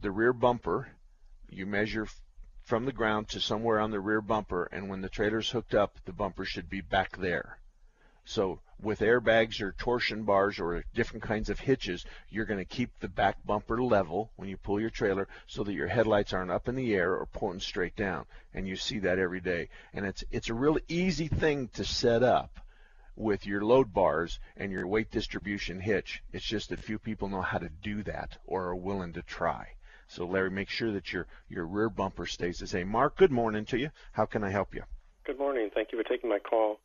the 0.00 0.10
rear 0.10 0.32
bumper. 0.32 0.88
You 1.48 1.66
measure 1.66 2.06
from 2.64 2.84
the 2.84 2.92
ground 2.92 3.28
to 3.28 3.40
somewhere 3.40 3.78
on 3.78 3.92
the 3.92 4.00
rear 4.00 4.20
bumper, 4.20 4.68
and 4.72 4.88
when 4.88 5.00
the 5.00 5.08
trailer's 5.08 5.50
hooked 5.50 5.74
up, 5.74 5.98
the 6.04 6.12
bumper 6.12 6.44
should 6.44 6.68
be 6.68 6.80
back 6.80 7.16
there. 7.16 7.58
So 8.24 8.60
with 8.82 9.00
airbags 9.00 9.60
or 9.60 9.72
torsion 9.72 10.24
bars 10.24 10.58
or 10.58 10.84
different 10.94 11.22
kinds 11.22 11.48
of 11.48 11.58
hitches, 11.58 12.04
you're 12.28 12.44
going 12.44 12.58
to 12.58 12.64
keep 12.64 12.90
the 13.00 13.08
back 13.08 13.36
bumper 13.44 13.82
level 13.82 14.30
when 14.36 14.48
you 14.48 14.56
pull 14.56 14.80
your 14.80 14.90
trailer 14.90 15.28
so 15.46 15.64
that 15.64 15.72
your 15.72 15.88
headlights 15.88 16.32
aren't 16.32 16.50
up 16.50 16.68
in 16.68 16.74
the 16.74 16.94
air 16.94 17.14
or 17.14 17.26
pointing 17.26 17.60
straight 17.60 17.96
down. 17.96 18.26
And 18.54 18.68
you 18.68 18.76
see 18.76 18.98
that 19.00 19.18
every 19.18 19.40
day. 19.40 19.68
And 19.94 20.04
it's 20.04 20.24
it's 20.30 20.50
a 20.50 20.54
real 20.54 20.78
easy 20.88 21.28
thing 21.28 21.68
to 21.74 21.84
set 21.84 22.22
up 22.22 22.60
with 23.16 23.46
your 23.46 23.64
load 23.64 23.94
bars 23.94 24.38
and 24.56 24.70
your 24.70 24.86
weight 24.86 25.10
distribution 25.10 25.80
hitch. 25.80 26.22
It's 26.32 26.44
just 26.44 26.68
that 26.68 26.80
few 26.80 26.98
people 26.98 27.28
know 27.28 27.42
how 27.42 27.58
to 27.58 27.70
do 27.82 28.02
that 28.02 28.36
or 28.46 28.64
are 28.66 28.76
willing 28.76 29.14
to 29.14 29.22
try. 29.22 29.68
So 30.08 30.26
Larry, 30.26 30.50
make 30.50 30.68
sure 30.68 30.92
that 30.92 31.12
your 31.12 31.26
your 31.48 31.66
rear 31.66 31.88
bumper 31.88 32.26
stays 32.26 32.58
the 32.58 32.66
same. 32.66 32.88
Mark, 32.88 33.16
good 33.16 33.32
morning 33.32 33.64
to 33.66 33.78
you. 33.78 33.90
How 34.12 34.26
can 34.26 34.44
I 34.44 34.50
help 34.50 34.74
you? 34.74 34.82
Good 35.24 35.38
morning. 35.38 35.70
Thank 35.74 35.92
you 35.92 35.98
for 35.98 36.08
taking 36.08 36.30
my 36.30 36.38
call. 36.38 36.78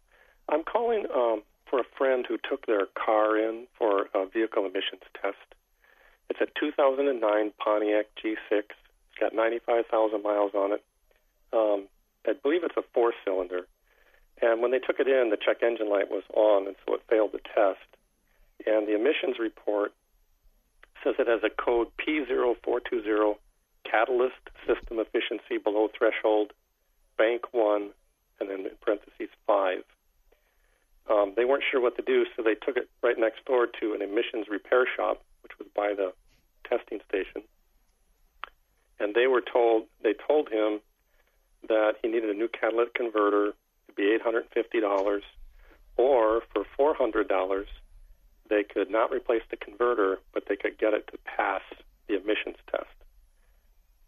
I'm 0.49 0.63
calling 0.63 1.05
um, 1.13 1.43
for 1.71 1.79
a 1.79 1.95
friend 1.97 2.25
who 2.27 2.37
took 2.37 2.67
their 2.67 2.85
car 2.93 3.37
in 3.37 3.65
for 3.79 4.09
a 4.13 4.27
vehicle 4.27 4.65
emissions 4.65 5.07
test. 5.19 5.37
It's 6.29 6.41
a 6.41 6.47
2009 6.59 7.51
Pontiac 7.57 8.07
G6. 8.21 8.35
It's 8.51 9.19
got 9.19 9.33
95,000 9.33 10.21
miles 10.21 10.51
on 10.53 10.73
it. 10.73 10.83
Um, 11.53 11.87
I 12.27 12.33
believe 12.33 12.63
it's 12.63 12.77
a 12.77 12.83
four-cylinder. 12.93 13.61
And 14.41 14.61
when 14.61 14.71
they 14.71 14.79
took 14.79 14.99
it 14.99 15.07
in, 15.07 15.29
the 15.29 15.37
check 15.37 15.63
engine 15.63 15.89
light 15.89 16.11
was 16.11 16.23
on, 16.33 16.67
and 16.67 16.75
so 16.85 16.95
it 16.95 17.01
failed 17.09 17.31
the 17.31 17.39
test. 17.39 17.87
And 18.67 18.87
the 18.87 18.95
emissions 18.95 19.39
report 19.39 19.93
says 21.03 21.15
it 21.19 21.27
has 21.27 21.41
a 21.43 21.49
code 21.49 21.87
P0420 21.97 23.35
catalyst 23.89 24.43
system 24.67 24.99
efficiency 24.99 25.57
below 25.57 25.89
threshold, 25.97 26.53
bank 27.17 27.53
one, 27.53 27.89
and 28.39 28.49
then 28.49 28.59
in 28.59 28.71
parentheses 28.81 29.29
five. 29.47 29.83
Um, 31.09 31.33
they 31.35 31.45
weren't 31.45 31.63
sure 31.69 31.81
what 31.81 31.95
to 31.97 32.03
do, 32.03 32.25
so 32.35 32.43
they 32.43 32.55
took 32.55 32.77
it 32.77 32.89
right 33.01 33.17
next 33.17 33.43
door 33.45 33.67
to 33.79 33.93
an 33.93 34.01
emissions 34.01 34.47
repair 34.49 34.85
shop, 34.95 35.23
which 35.43 35.57
was 35.59 35.67
by 35.75 35.93
the 35.93 36.13
testing 36.69 36.99
station. 37.07 37.41
And 38.99 39.15
they 39.15 39.27
were 39.27 39.41
told 39.41 39.87
they 40.03 40.13
told 40.13 40.49
him 40.49 40.79
that 41.67 41.95
he 42.01 42.07
needed 42.07 42.29
a 42.29 42.33
new 42.33 42.47
catalytic 42.47 42.93
converter. 42.93 43.53
It'd 43.87 43.95
be 43.95 44.11
eight 44.13 44.21
hundred 44.21 44.41
and 44.43 44.51
fifty 44.51 44.79
dollars, 44.79 45.23
or 45.97 46.43
for 46.53 46.63
four 46.77 46.93
hundred 46.93 47.27
dollars, 47.27 47.67
they 48.49 48.63
could 48.63 48.91
not 48.91 49.11
replace 49.11 49.41
the 49.49 49.57
converter, 49.57 50.19
but 50.33 50.43
they 50.47 50.55
could 50.55 50.77
get 50.77 50.93
it 50.93 51.07
to 51.11 51.17
pass 51.25 51.61
the 52.07 52.15
emissions 52.15 52.57
test. 52.69 52.85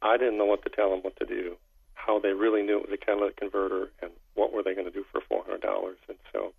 I 0.02 0.18
didn't 0.18 0.38
know 0.38 0.46
what 0.46 0.64
to 0.64 0.70
tell 0.70 0.92
them 0.92 1.00
what 1.00 1.16
to 1.18 1.26
do, 1.26 1.58
how 1.96 2.20
they 2.20 2.34
really 2.34 2.62
knew 2.62 2.78
it 2.78 2.90
was 2.90 2.94
a 2.94 3.04
catalytic 3.04 3.38
converter, 3.38 3.92
and 4.02 4.12
what 4.36 4.54
were 4.54 4.62
they 4.62 4.74
going 4.76 4.86
to 4.86 4.92
do 4.92 5.06
for 5.12 5.22
four 5.22 5.44
hundred 5.44 5.62
dollars. 5.62 5.98
And 6.08 6.18
so, 6.32 6.54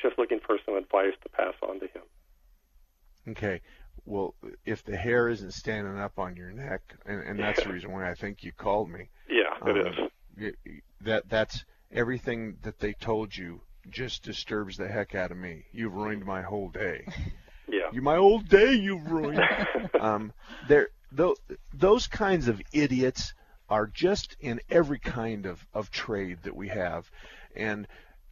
just 0.00 0.18
looking 0.18 0.40
for 0.44 0.58
some 0.64 0.76
advice 0.76 1.14
to 1.22 1.28
pass 1.30 1.54
on 1.62 1.80
to 1.80 1.86
him. 1.86 2.02
Okay. 3.28 3.60
Well, 4.04 4.34
if 4.64 4.84
the 4.84 4.96
hair 4.96 5.28
isn't 5.28 5.52
standing 5.52 5.98
up 5.98 6.18
on 6.18 6.36
your 6.36 6.52
neck, 6.52 6.82
and, 7.06 7.20
and 7.22 7.38
that's 7.40 7.64
the 7.64 7.72
reason 7.72 7.90
why 7.92 8.08
I 8.08 8.14
think 8.14 8.44
you 8.44 8.52
called 8.52 8.88
me. 8.88 9.08
Yeah, 9.28 9.68
it 9.68 9.86
um, 9.86 9.92
is. 10.38 10.54
y- 10.64 10.80
That 11.00 11.28
that's 11.28 11.64
everything 11.90 12.58
that 12.62 12.78
they 12.78 12.92
told 12.92 13.36
you 13.36 13.62
just 13.90 14.22
disturbs 14.22 14.76
the 14.76 14.86
heck 14.88 15.14
out 15.14 15.30
of 15.32 15.36
me. 15.36 15.64
You've 15.72 15.94
ruined 15.94 16.24
my 16.24 16.42
whole 16.42 16.68
day. 16.68 17.06
Yeah. 17.68 17.90
You 17.92 18.00
my 18.00 18.14
whole 18.14 18.38
day 18.38 18.74
you've 18.74 19.10
ruined. 19.10 19.40
um, 20.00 20.32
there, 20.68 20.90
th- 21.16 21.36
those 21.74 22.06
kinds 22.06 22.46
of 22.46 22.62
idiots 22.72 23.34
are 23.68 23.88
just 23.88 24.36
in 24.38 24.60
every 24.70 25.00
kind 25.00 25.46
of, 25.46 25.66
of 25.74 25.90
trade 25.90 26.38
that 26.44 26.54
we 26.54 26.68
have, 26.68 27.10
and 27.56 27.88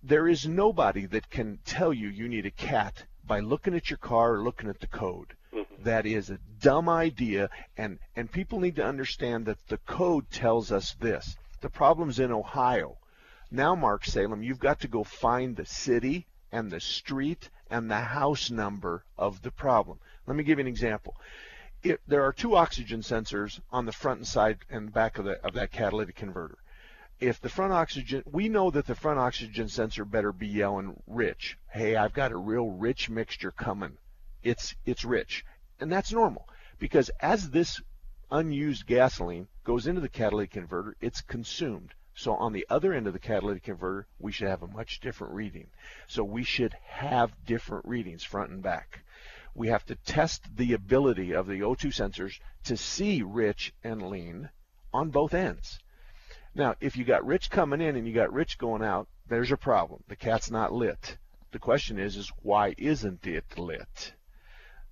there 0.06 0.28
is 0.28 0.46
nobody 0.46 1.06
that 1.06 1.30
can 1.30 1.58
tell 1.64 1.90
you 1.90 2.08
you 2.08 2.28
need 2.28 2.44
a 2.44 2.50
cat 2.50 3.04
by 3.26 3.40
looking 3.40 3.74
at 3.74 3.88
your 3.88 3.96
car 3.96 4.34
or 4.34 4.42
looking 4.42 4.68
at 4.68 4.80
the 4.80 4.86
code. 4.86 5.34
Mm-hmm. 5.54 5.82
That 5.84 6.04
is 6.04 6.28
a 6.28 6.38
dumb 6.60 6.90
idea, 6.90 7.48
and, 7.78 7.98
and 8.14 8.30
people 8.30 8.60
need 8.60 8.76
to 8.76 8.84
understand 8.84 9.46
that 9.46 9.66
the 9.68 9.78
code 9.78 10.30
tells 10.30 10.70
us 10.70 10.94
this. 11.00 11.36
The 11.62 11.70
problem's 11.70 12.20
in 12.20 12.32
Ohio. 12.32 12.98
Now, 13.50 13.74
Mark 13.74 14.04
Salem, 14.04 14.42
you've 14.42 14.58
got 14.58 14.80
to 14.80 14.88
go 14.88 15.04
find 15.04 15.56
the 15.56 15.64
city 15.64 16.26
and 16.52 16.70
the 16.70 16.80
street 16.80 17.48
and 17.70 17.90
the 17.90 18.00
house 18.00 18.50
number 18.50 19.04
of 19.16 19.40
the 19.40 19.50
problem. 19.50 20.00
Let 20.26 20.36
me 20.36 20.44
give 20.44 20.58
you 20.58 20.64
an 20.64 20.68
example. 20.68 21.16
If 21.82 21.98
there 22.06 22.24
are 22.24 22.32
two 22.32 22.56
oxygen 22.56 23.00
sensors 23.00 23.60
on 23.70 23.86
the 23.86 23.92
front 23.92 24.18
and 24.18 24.26
side 24.26 24.58
and 24.68 24.92
back 24.92 25.18
of, 25.18 25.24
the, 25.24 25.42
of 25.44 25.54
that 25.54 25.72
catalytic 25.72 26.16
converter. 26.16 26.58
If 27.26 27.40
the 27.40 27.48
front 27.48 27.72
oxygen, 27.72 28.22
we 28.26 28.50
know 28.50 28.70
that 28.70 28.84
the 28.84 28.94
front 28.94 29.18
oxygen 29.18 29.68
sensor 29.68 30.04
better 30.04 30.30
be 30.30 30.46
yelling 30.46 31.00
rich. 31.06 31.56
Hey, 31.70 31.96
I've 31.96 32.12
got 32.12 32.32
a 32.32 32.36
real 32.36 32.68
rich 32.68 33.08
mixture 33.08 33.50
coming. 33.50 33.96
It's 34.42 34.74
it's 34.84 35.06
rich, 35.06 35.42
and 35.80 35.90
that's 35.90 36.12
normal 36.12 36.46
because 36.78 37.08
as 37.20 37.48
this 37.48 37.80
unused 38.30 38.84
gasoline 38.84 39.48
goes 39.64 39.86
into 39.86 40.02
the 40.02 40.08
catalytic 40.10 40.50
converter, 40.50 40.98
it's 41.00 41.22
consumed. 41.22 41.94
So 42.14 42.34
on 42.34 42.52
the 42.52 42.66
other 42.68 42.92
end 42.92 43.06
of 43.06 43.14
the 43.14 43.18
catalytic 43.18 43.62
converter, 43.62 44.06
we 44.18 44.30
should 44.30 44.48
have 44.48 44.62
a 44.62 44.66
much 44.66 45.00
different 45.00 45.32
reading. 45.32 45.68
So 46.06 46.24
we 46.24 46.44
should 46.44 46.76
have 46.82 47.46
different 47.46 47.86
readings 47.86 48.22
front 48.22 48.50
and 48.50 48.62
back. 48.62 49.02
We 49.54 49.68
have 49.68 49.86
to 49.86 49.94
test 49.94 50.54
the 50.54 50.74
ability 50.74 51.32
of 51.32 51.46
the 51.46 51.60
O2 51.60 51.86
sensors 51.86 52.38
to 52.64 52.76
see 52.76 53.22
rich 53.22 53.72
and 53.82 54.10
lean 54.10 54.50
on 54.92 55.08
both 55.08 55.32
ends. 55.32 55.78
Now, 56.54 56.76
if 56.80 56.96
you 56.96 57.04
got 57.04 57.26
rich 57.26 57.50
coming 57.50 57.80
in 57.80 57.96
and 57.96 58.06
you 58.06 58.14
got 58.14 58.32
rich 58.32 58.58
going 58.58 58.82
out, 58.82 59.08
there's 59.28 59.52
a 59.52 59.56
problem. 59.56 60.02
The 60.08 60.16
cat's 60.16 60.50
not 60.50 60.72
lit. 60.72 61.18
The 61.52 61.58
question 61.58 61.98
is, 61.98 62.16
is 62.16 62.32
why 62.42 62.74
isn't 62.78 63.26
it 63.26 63.58
lit? 63.58 64.14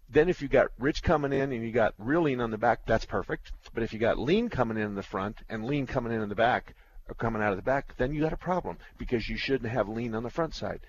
Then 0.09 0.29
if 0.29 0.43
you 0.43 0.49
got 0.49 0.69
rich 0.79 1.03
coming 1.03 1.33
in 1.33 1.53
and 1.53 1.65
you 1.65 1.73
got 1.73 1.95
real 1.99 2.23
lean 2.23 2.41
on 2.41 2.51
the 2.51 2.59
back, 2.59 2.81
that's 2.87 3.07
perfect. 3.07 3.53
But 3.73 3.83
if 3.83 3.93
you 3.93 3.99
got 3.99 4.19
lean 4.19 4.49
coming 4.49 4.77
in 4.77 4.85
in 4.85 4.95
the 4.95 5.03
front 5.03 5.39
and 5.49 5.65
lean 5.65 5.87
coming 5.87 6.13
in 6.13 6.21
in 6.21 6.29
the 6.29 6.35
back, 6.35 6.75
or 7.09 7.15
coming 7.15 7.43
out 7.43 7.51
of 7.51 7.57
the 7.57 7.63
back, 7.63 7.97
then 7.97 8.15
you 8.15 8.23
got 8.23 8.33
a 8.33 8.39
problem 8.39 8.79
because 8.99 9.29
you 9.29 9.37
shouldn't 9.37 9.71
have 9.71 9.89
lean 9.89 10.15
on 10.15 10.23
the 10.23 10.31
front 10.31 10.55
side. 10.55 10.81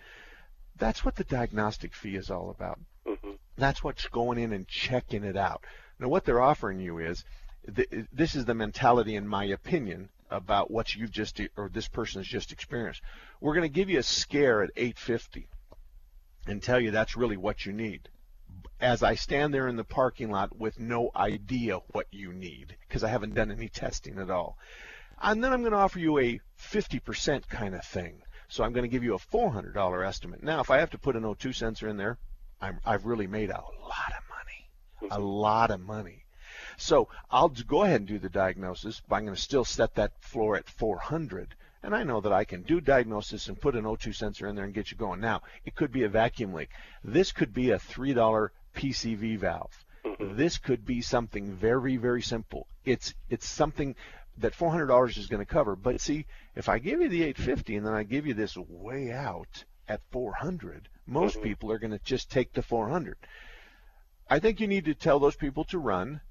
That's 0.78 1.04
what 1.04 1.16
the 1.16 1.24
diagnostic 1.24 1.94
fee 1.94 2.16
is 2.16 2.32
all 2.32 2.50
about. 2.50 2.80
Mm-hmm. 3.06 3.32
That's 3.58 3.84
what's 3.84 4.08
going 4.08 4.40
in 4.40 4.54
and 4.54 4.68
checking 4.68 5.24
it 5.24 5.38
out. 5.38 5.64
Now, 6.00 6.08
what 6.08 6.26
they're 6.26 6.42
offering 6.42 6.80
you 6.80 7.00
is 7.00 7.24
th- 7.76 7.90
this 8.12 8.36
is 8.36 8.46
the 8.46 8.54
mentality, 8.54 9.16
in 9.16 9.28
my 9.28 9.46
opinion, 9.46 10.10
about 10.34 10.72
what 10.72 10.96
you've 10.96 11.12
just 11.12 11.40
or 11.56 11.70
this 11.70 11.88
person 11.88 12.20
has 12.20 12.28
just 12.28 12.52
experienced. 12.52 13.02
We're 13.40 13.54
going 13.54 13.70
to 13.70 13.70
give 13.70 13.90
you 13.90 14.00
a 14.00 14.04
scare 14.04 14.64
at 14.64 14.72
850 14.76 15.48
and 16.48 16.62
tell 16.62 16.80
you 16.80 16.92
that's 16.92 17.16
really 17.16 17.38
what 17.38 17.66
you 17.66 17.72
need. 17.72 18.10
As 18.82 19.04
I 19.04 19.16
stand 19.16 19.54
there 19.54 19.68
in 19.68 19.78
the 19.78 19.84
parking 19.84 20.30
lot 20.30 20.58
with 20.58 20.80
no 20.80 21.12
idea 21.16 21.80
what 21.92 22.08
you 22.12 22.34
need 22.34 22.76
because 22.88 23.04
I 23.04 23.10
haven't 23.10 23.36
done 23.36 23.52
any 23.52 23.70
testing 23.70 24.20
at 24.20 24.30
all. 24.30 24.58
And 25.22 25.44
then 25.44 25.54
I'm 25.54 25.62
going 25.62 25.72
to 25.72 25.78
offer 25.78 26.00
you 26.00 26.18
a 26.18 26.42
50% 26.60 27.48
kind 27.48 27.76
of 27.76 27.86
thing. 27.86 28.24
So 28.50 28.64
I'm 28.64 28.74
going 28.74 28.84
to 28.84 28.90
give 28.90 29.04
you 29.04 29.16
a 29.16 29.20
$400 29.20 30.06
estimate. 30.06 30.44
Now, 30.44 30.60
if 30.60 30.70
I 30.70 30.80
have 30.80 30.90
to 30.92 30.98
put 30.98 31.16
an 31.16 31.24
O2 31.24 31.56
sensor 31.56 31.88
in 31.88 31.98
there, 31.98 32.18
I'm, 32.60 32.80
I've 32.86 33.06
really 33.06 33.28
made 33.28 33.50
a 33.50 33.54
lot 33.54 34.14
of 34.18 34.24
money. 34.30 35.12
A 35.12 35.18
mm-hmm. 35.18 35.24
lot 35.24 35.72
of 35.72 35.80
money. 35.80 36.23
So 36.78 37.08
I'll 37.30 37.50
go 37.50 37.84
ahead 37.84 38.02
and 38.02 38.08
do 38.08 38.20
the 38.20 38.30
diagnosis, 38.30 39.02
but 39.08 39.16
I'm 39.16 39.26
going 39.26 39.36
to 39.36 39.42
still 39.42 39.66
set 39.66 39.96
that 39.96 40.22
floor 40.22 40.56
at 40.56 40.70
400. 40.70 41.56
And 41.84 41.94
I 41.94 42.04
know 42.04 42.22
that 42.22 42.32
I 42.32 42.46
can 42.46 42.62
do 42.62 42.80
diagnosis 42.80 43.48
and 43.50 43.60
put 43.60 43.76
an 43.76 43.84
O2 43.84 44.16
sensor 44.16 44.48
in 44.48 44.56
there 44.56 44.66
and 44.66 44.74
get 44.74 44.92
you 44.92 44.98
going. 44.98 45.20
Now, 45.20 45.42
it 45.66 45.76
could 45.76 45.92
be 45.92 46.04
a 46.04 46.10
vacuum 46.10 46.54
leak. 46.54 46.70
This 47.04 47.32
could 47.32 47.54
be 47.54 47.72
a 47.72 47.78
$3 47.78 48.50
PCV 48.74 49.38
valve. 49.38 49.86
Mm-hmm. 50.06 50.38
This 50.38 50.58
could 50.58 50.86
be 50.86 51.02
something 51.02 51.54
very, 51.54 51.98
very 51.98 52.22
simple. 52.22 52.68
It's 52.86 53.14
it's 53.30 53.48
something 53.48 53.96
that 54.38 54.54
$400 54.54 55.18
is 55.18 55.28
going 55.28 55.46
to 55.46 55.54
cover. 55.54 55.76
But 55.76 56.02
see, 56.02 56.26
if 56.56 56.70
I 56.70 56.80
give 56.80 57.02
you 57.02 57.10
the 57.10 57.24
850 57.24 57.78
and 57.78 57.86
then 57.86 57.94
I 57.94 58.04
give 58.04 58.26
you 58.26 58.34
this 58.34 58.58
way 58.58 59.12
out 59.12 59.64
at 59.88 60.02
400, 60.12 60.90
most 61.06 61.36
mm-hmm. 61.36 61.44
people 61.44 61.72
are 61.72 61.78
going 61.78 61.92
to 61.92 62.04
just 62.04 62.32
take 62.32 62.54
the 62.54 62.62
400. 62.62 63.18
I 64.30 64.40
think 64.40 64.60
you 64.60 64.68
need 64.68 64.86
to 64.86 64.94
tell 64.94 65.20
those 65.20 65.36
people 65.36 65.64
to 65.66 65.78
run. 65.78 66.22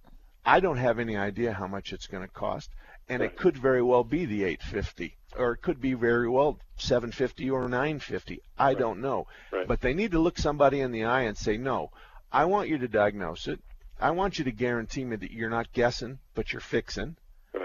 I 0.44 0.60
don't 0.60 0.78
have 0.78 0.98
any 0.98 1.16
idea 1.16 1.52
how 1.52 1.66
much 1.66 1.92
it's 1.92 2.06
going 2.06 2.26
to 2.26 2.32
cost, 2.32 2.70
and 3.08 3.22
it 3.22 3.36
could 3.36 3.56
very 3.56 3.82
well 3.82 4.04
be 4.04 4.24
the 4.24 4.44
850, 4.44 5.16
or 5.36 5.52
it 5.52 5.62
could 5.62 5.80
be 5.80 5.94
very 5.94 6.28
well 6.28 6.58
750 6.76 7.50
or 7.50 7.68
950. 7.68 8.40
I 8.58 8.74
don't 8.74 9.00
know, 9.00 9.26
but 9.66 9.80
they 9.80 9.94
need 9.94 10.12
to 10.12 10.18
look 10.18 10.38
somebody 10.38 10.80
in 10.80 10.90
the 10.90 11.04
eye 11.04 11.22
and 11.22 11.36
say, 11.36 11.56
"No, 11.56 11.90
I 12.32 12.44
want 12.46 12.68
you 12.68 12.78
to 12.78 12.88
diagnose 12.88 13.46
it. 13.46 13.60
I 14.00 14.10
want 14.10 14.38
you 14.38 14.44
to 14.44 14.52
guarantee 14.52 15.04
me 15.04 15.16
that 15.16 15.30
you're 15.30 15.50
not 15.50 15.72
guessing, 15.72 16.18
but 16.34 16.52
you're 16.52 16.60
fixing. 16.60 17.16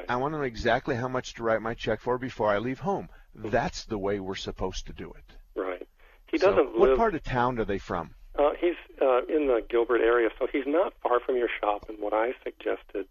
I 0.08 0.18
want 0.18 0.34
to 0.34 0.38
know 0.38 0.44
exactly 0.44 0.96
how 0.96 1.08
much 1.08 1.34
to 1.36 1.44
write 1.44 1.62
my 1.62 1.74
check 1.74 2.00
for 2.00 2.18
before 2.18 2.50
I 2.50 2.60
leave 2.60 2.80
home. 2.80 3.10
Mm-hmm. 3.36 3.50
That's 3.50 3.86
the 3.86 3.98
way 3.98 4.20
we're 4.20 4.36
supposed 4.36 4.86
to 4.88 4.94
do 4.94 5.12
it." 5.14 5.36
Right. 5.56 5.88
He 6.28 6.38
doesn't 6.38 6.78
what 6.78 6.90
live. 6.90 6.98
part 6.98 7.16
of 7.16 7.24
town 7.24 7.58
are 7.60 7.66
they 7.66 7.80
from? 7.80 8.14
Uh, 8.38 8.52
he's 8.60 8.76
uh, 9.02 9.26
in 9.26 9.48
the 9.48 9.64
Gilbert 9.68 10.02
area, 10.02 10.30
so 10.38 10.48
he's 10.52 10.68
not 10.68 10.94
far 11.02 11.20
from 11.20 11.38
your 11.38 11.50
shop. 11.60 11.86
And 11.90 12.00
what 12.00 12.14
I 12.14 12.34
suggested 12.44 13.02
is 13.02 13.06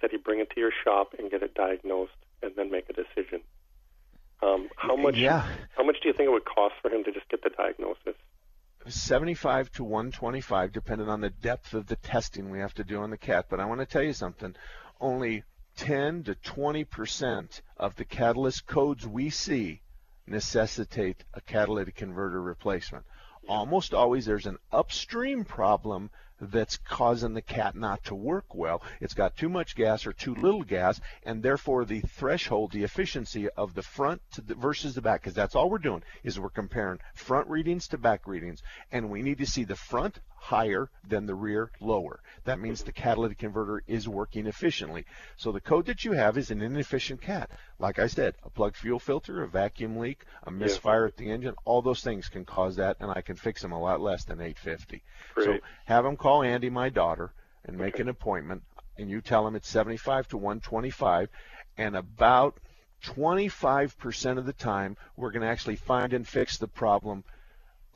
that 0.00 0.10
he 0.10 0.16
bring 0.16 0.40
it 0.40 0.50
to 0.50 0.60
your 0.60 0.72
shop 0.84 1.14
and 1.18 1.30
get 1.30 1.42
it 1.42 1.54
diagnosed, 1.54 2.12
and 2.42 2.52
then 2.56 2.70
make 2.70 2.88
a 2.88 2.92
decision. 2.92 3.40
Um, 4.40 4.68
how 4.76 4.96
much? 4.96 5.16
Yeah. 5.16 5.48
How 5.76 5.82
much 5.82 5.96
do 6.00 6.08
you 6.08 6.14
think 6.14 6.28
it 6.28 6.32
would 6.32 6.44
cost 6.44 6.74
for 6.80 6.90
him 6.90 7.02
to 7.04 7.12
just 7.12 7.28
get 7.28 7.42
the 7.42 7.50
diagnosis? 7.50 8.14
75 8.86 9.70
to 9.72 9.84
125, 9.84 10.72
depending 10.72 11.08
on 11.08 11.20
the 11.20 11.30
depth 11.30 11.74
of 11.74 11.86
the 11.86 11.96
testing 11.96 12.50
we 12.50 12.60
have 12.60 12.74
to 12.74 12.84
do 12.84 12.98
on 13.00 13.10
the 13.10 13.18
cat. 13.18 13.46
But 13.50 13.60
I 13.60 13.64
want 13.64 13.80
to 13.80 13.86
tell 13.86 14.02
you 14.02 14.12
something. 14.12 14.54
Only 15.00 15.42
10 15.76 16.24
to 16.24 16.34
20 16.36 16.84
percent 16.84 17.62
of 17.76 17.96
the 17.96 18.04
catalyst 18.04 18.66
codes 18.66 19.06
we 19.06 19.30
see 19.30 19.82
necessitate 20.26 21.24
a 21.34 21.40
catalytic 21.40 21.96
converter 21.96 22.40
replacement. 22.40 23.04
Almost 23.48 23.94
always 23.94 24.26
there's 24.26 24.46
an 24.46 24.58
upstream 24.70 25.44
problem 25.44 26.10
that's 26.40 26.76
causing 26.76 27.34
the 27.34 27.42
cat 27.42 27.74
not 27.74 28.04
to 28.04 28.14
work 28.14 28.54
well. 28.54 28.82
It's 29.00 29.14
got 29.14 29.36
too 29.36 29.48
much 29.48 29.74
gas 29.74 30.06
or 30.06 30.12
too 30.12 30.34
little 30.34 30.62
gas, 30.62 31.00
and 31.24 31.42
therefore 31.42 31.84
the 31.84 32.00
threshold, 32.00 32.72
the 32.72 32.84
efficiency 32.84 33.48
of 33.48 33.74
the 33.74 33.82
front 33.82 34.20
the, 34.46 34.54
versus 34.54 34.94
the 34.94 35.02
back, 35.02 35.22
because 35.22 35.34
that's 35.34 35.54
all 35.54 35.68
we're 35.68 35.78
doing 35.78 36.02
is 36.22 36.38
we're 36.38 36.50
comparing 36.50 37.00
front 37.14 37.48
readings 37.48 37.88
to 37.88 37.98
back 37.98 38.26
readings, 38.26 38.62
and 38.92 39.10
we 39.10 39.22
need 39.22 39.38
to 39.38 39.46
see 39.46 39.64
the 39.64 39.76
front 39.76 40.20
higher 40.40 40.88
than 41.06 41.26
the 41.26 41.34
rear 41.34 41.70
lower. 41.80 42.20
That 42.44 42.60
means 42.60 42.82
the 42.82 42.92
catalytic 42.92 43.38
converter 43.38 43.82
is 43.86 44.08
working 44.08 44.46
efficiently. 44.46 45.04
So 45.36 45.52
the 45.52 45.60
code 45.60 45.86
that 45.86 46.04
you 46.04 46.12
have 46.12 46.38
is 46.38 46.50
an 46.50 46.62
inefficient 46.62 47.20
cat. 47.20 47.50
Like 47.78 47.98
I 47.98 48.06
said, 48.06 48.34
a 48.44 48.50
plugged 48.50 48.76
fuel 48.76 48.98
filter, 48.98 49.42
a 49.42 49.48
vacuum 49.48 49.98
leak, 49.98 50.24
a 50.44 50.50
misfire 50.50 51.06
at 51.06 51.16
the 51.16 51.30
engine, 51.30 51.54
all 51.64 51.82
those 51.82 52.02
things 52.02 52.28
can 52.28 52.44
cause 52.44 52.76
that, 52.76 52.96
and 53.00 53.10
I 53.10 53.20
can 53.20 53.36
fix 53.36 53.62
them 53.62 53.72
a 53.72 53.80
lot 53.80 54.00
less 54.00 54.24
than 54.24 54.40
850. 54.40 55.02
So 55.36 55.58
have 55.84 56.04
them 56.04 56.16
call 56.16 56.42
Andy, 56.42 56.70
my 56.70 56.88
daughter, 56.88 57.32
and 57.64 57.76
make 57.76 57.98
an 57.98 58.08
appointment, 58.08 58.62
and 58.96 59.10
you 59.10 59.20
tell 59.20 59.44
them 59.44 59.56
it's 59.56 59.68
75 59.68 60.28
to 60.28 60.36
125, 60.36 61.28
and 61.76 61.96
about 61.96 62.58
25% 63.04 64.38
of 64.38 64.46
the 64.46 64.52
time, 64.52 64.96
we're 65.16 65.30
going 65.30 65.42
to 65.42 65.48
actually 65.48 65.76
find 65.76 66.12
and 66.12 66.26
fix 66.26 66.58
the 66.58 66.66
problem 66.66 67.24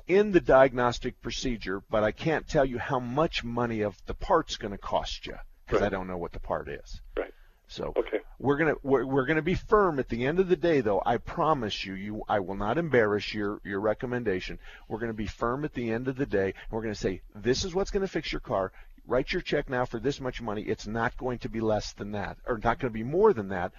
in 0.08 0.32
the 0.32 0.40
diagnostic 0.40 1.20
procedure, 1.22 1.82
but 1.90 2.04
I 2.04 2.12
can't 2.12 2.46
tell 2.48 2.64
you 2.64 2.78
how 2.78 2.98
much 3.00 3.44
money 3.44 3.82
of 3.82 3.96
the 4.06 4.14
part's 4.14 4.56
going 4.56 4.72
to 4.72 4.78
cost 4.78 5.26
you 5.26 5.36
because 5.66 5.82
I 5.82 5.88
don't 5.88 6.06
know 6.06 6.18
what 6.18 6.32
the 6.32 6.40
part 6.40 6.68
is. 6.68 7.00
Right. 7.16 7.32
So 7.68 7.94
Okay. 7.96 8.20
we're 8.38 8.58
gonna 8.58 8.74
we're, 8.82 9.06
we're 9.06 9.24
gonna 9.24 9.40
be 9.40 9.54
firm 9.54 9.98
at 9.98 10.08
the 10.08 10.26
end 10.26 10.38
of 10.40 10.48
the 10.48 10.56
day, 10.56 10.82
though. 10.82 11.02
I 11.06 11.16
promise 11.16 11.86
you, 11.86 11.94
you 11.94 12.22
I 12.28 12.40
will 12.40 12.56
not 12.56 12.76
embarrass 12.76 13.32
your 13.32 13.60
your 13.64 13.80
recommendation. 13.80 14.58
We're 14.88 14.98
gonna 14.98 15.14
be 15.14 15.26
firm 15.26 15.64
at 15.64 15.72
the 15.72 15.90
end 15.90 16.08
of 16.08 16.16
the 16.16 16.26
day. 16.26 16.46
And 16.46 16.70
we're 16.70 16.82
gonna 16.82 16.94
say 16.94 17.22
this 17.34 17.64
is 17.64 17.74
what's 17.74 17.90
gonna 17.90 18.08
fix 18.08 18.30
your 18.30 18.40
car. 18.40 18.72
Write 19.06 19.32
your 19.32 19.42
check 19.42 19.68
now 19.70 19.84
for 19.84 19.98
this 19.98 20.20
much 20.20 20.40
money. 20.42 20.62
It's 20.62 20.86
not 20.86 21.16
going 21.16 21.38
to 21.38 21.48
be 21.48 21.60
less 21.60 21.92
than 21.94 22.12
that, 22.12 22.36
or 22.46 22.58
not 22.58 22.78
going 22.78 22.92
to 22.92 22.98
be 22.98 23.02
more 23.02 23.32
than 23.32 23.48
that, 23.48 23.72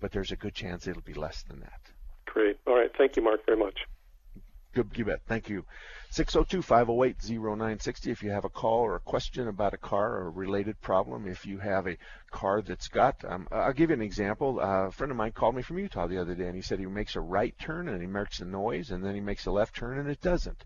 but 0.00 0.10
there's 0.10 0.32
a 0.32 0.36
good 0.36 0.54
chance 0.54 0.86
it'll 0.86 1.02
be 1.02 1.12
less 1.12 1.42
than 1.42 1.60
that. 1.60 1.80
Great. 2.24 2.58
All 2.66 2.76
right. 2.76 2.90
Thank 2.96 3.16
you, 3.16 3.22
Mark, 3.22 3.44
very 3.44 3.58
much. 3.58 3.78
Good, 4.72 4.90
you 4.94 5.04
bet. 5.04 5.22
Thank 5.26 5.48
you. 5.48 5.64
602-508-0960 6.12 8.06
if 8.06 8.22
you 8.22 8.30
have 8.30 8.44
a 8.44 8.48
call 8.48 8.80
or 8.80 8.96
a 8.96 9.00
question 9.00 9.48
about 9.48 9.74
a 9.74 9.78
car 9.78 10.16
or 10.16 10.28
a 10.28 10.30
related 10.30 10.80
problem. 10.80 11.26
If 11.26 11.44
you 11.44 11.58
have 11.58 11.88
a 11.88 11.98
car 12.30 12.62
that's 12.62 12.86
got, 12.88 13.24
um, 13.24 13.48
I'll 13.50 13.72
give 13.72 13.90
you 13.90 13.94
an 13.94 14.02
example. 14.02 14.60
Uh, 14.60 14.86
a 14.86 14.90
friend 14.92 15.10
of 15.10 15.16
mine 15.16 15.32
called 15.32 15.56
me 15.56 15.62
from 15.62 15.78
Utah 15.78 16.06
the 16.06 16.18
other 16.18 16.36
day 16.36 16.46
and 16.46 16.54
he 16.54 16.62
said 16.62 16.78
he 16.78 16.86
makes 16.86 17.16
a 17.16 17.20
right 17.20 17.54
turn 17.58 17.88
and 17.88 18.00
he 18.00 18.06
makes 18.06 18.40
a 18.40 18.44
noise 18.44 18.90
and 18.90 19.04
then 19.04 19.14
he 19.14 19.20
makes 19.20 19.46
a 19.46 19.50
left 19.50 19.74
turn 19.74 19.98
and 19.98 20.08
it 20.08 20.20
doesn't. 20.20 20.64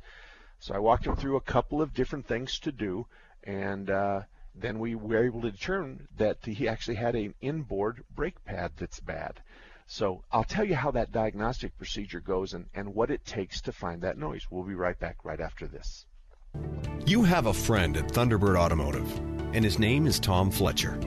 So 0.60 0.74
I 0.74 0.78
walked 0.78 1.06
him 1.06 1.16
through 1.16 1.36
a 1.36 1.42
couple 1.42 1.80
of 1.80 1.94
different 1.94 2.26
things 2.26 2.58
to 2.60 2.72
do 2.72 3.06
and 3.42 3.88
uh, 3.90 4.20
then 4.54 4.78
we 4.78 4.94
were 4.94 5.24
able 5.24 5.42
to 5.42 5.50
determine 5.50 6.08
that 6.16 6.44
he 6.44 6.68
actually 6.68 6.96
had 6.96 7.14
an 7.14 7.34
inboard 7.40 8.04
brake 8.14 8.44
pad 8.44 8.72
that's 8.76 9.00
bad. 9.00 9.40
So 9.86 10.24
I'll 10.32 10.44
tell 10.44 10.64
you 10.64 10.74
how 10.74 10.90
that 10.92 11.12
diagnostic 11.12 11.76
procedure 11.76 12.20
goes 12.20 12.54
and, 12.54 12.66
and 12.74 12.94
what 12.94 13.10
it 13.10 13.24
takes 13.24 13.60
to 13.62 13.72
find 13.72 14.02
that 14.02 14.18
noise. 14.18 14.46
We'll 14.50 14.64
be 14.64 14.74
right 14.74 14.98
back 14.98 15.18
right 15.24 15.40
after 15.40 15.66
this. 15.66 16.06
You 17.06 17.22
have 17.22 17.46
a 17.46 17.54
friend 17.54 17.96
at 17.96 18.08
Thunderbird 18.08 18.56
Automotive, 18.56 19.10
and 19.52 19.64
his 19.64 19.78
name 19.78 20.06
is 20.06 20.18
Tom 20.18 20.50
Fletcher. 20.50 20.98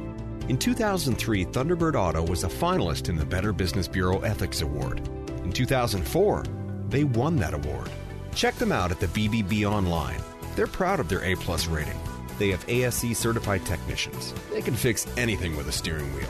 In 0.47 0.57
2003, 0.57 1.45
Thunderbird 1.45 1.95
Auto 1.95 2.23
was 2.23 2.43
a 2.43 2.47
finalist 2.47 3.09
in 3.09 3.15
the 3.15 3.25
Better 3.25 3.51
Business 3.51 3.87
Bureau 3.87 4.19
Ethics 4.21 4.61
Award. 4.61 4.99
In 5.43 5.51
2004, 5.51 6.43
they 6.89 7.03
won 7.03 7.35
that 7.37 7.53
award. 7.53 7.89
Check 8.35 8.55
them 8.55 8.71
out 8.71 8.91
at 8.91 8.99
the 8.99 9.07
BBB 9.07 9.69
online. 9.69 10.21
They're 10.55 10.67
proud 10.67 10.99
of 10.99 11.09
their 11.09 11.23
A 11.23 11.35
plus 11.35 11.67
rating. 11.67 11.99
They 12.37 12.49
have 12.49 12.63
ASE 12.69 13.17
certified 13.17 13.65
technicians. 13.65 14.33
They 14.51 14.61
can 14.61 14.75
fix 14.75 15.07
anything 15.17 15.57
with 15.57 15.67
a 15.67 15.71
steering 15.71 16.13
wheel. 16.13 16.29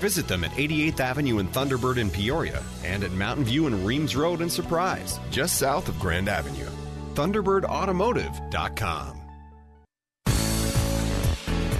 Visit 0.00 0.26
them 0.26 0.42
at 0.44 0.50
88th 0.52 1.00
Avenue 1.00 1.40
in 1.40 1.48
Thunderbird 1.48 1.98
in 1.98 2.08
Peoria 2.10 2.62
and 2.84 3.04
at 3.04 3.12
Mountain 3.12 3.44
View 3.44 3.66
and 3.66 3.86
Reams 3.86 4.16
Road 4.16 4.40
in 4.40 4.48
Surprise, 4.48 5.20
just 5.30 5.58
south 5.58 5.88
of 5.88 6.00
Grand 6.00 6.26
Avenue. 6.28 6.70
ThunderbirdAutomotive.com. 7.14 9.19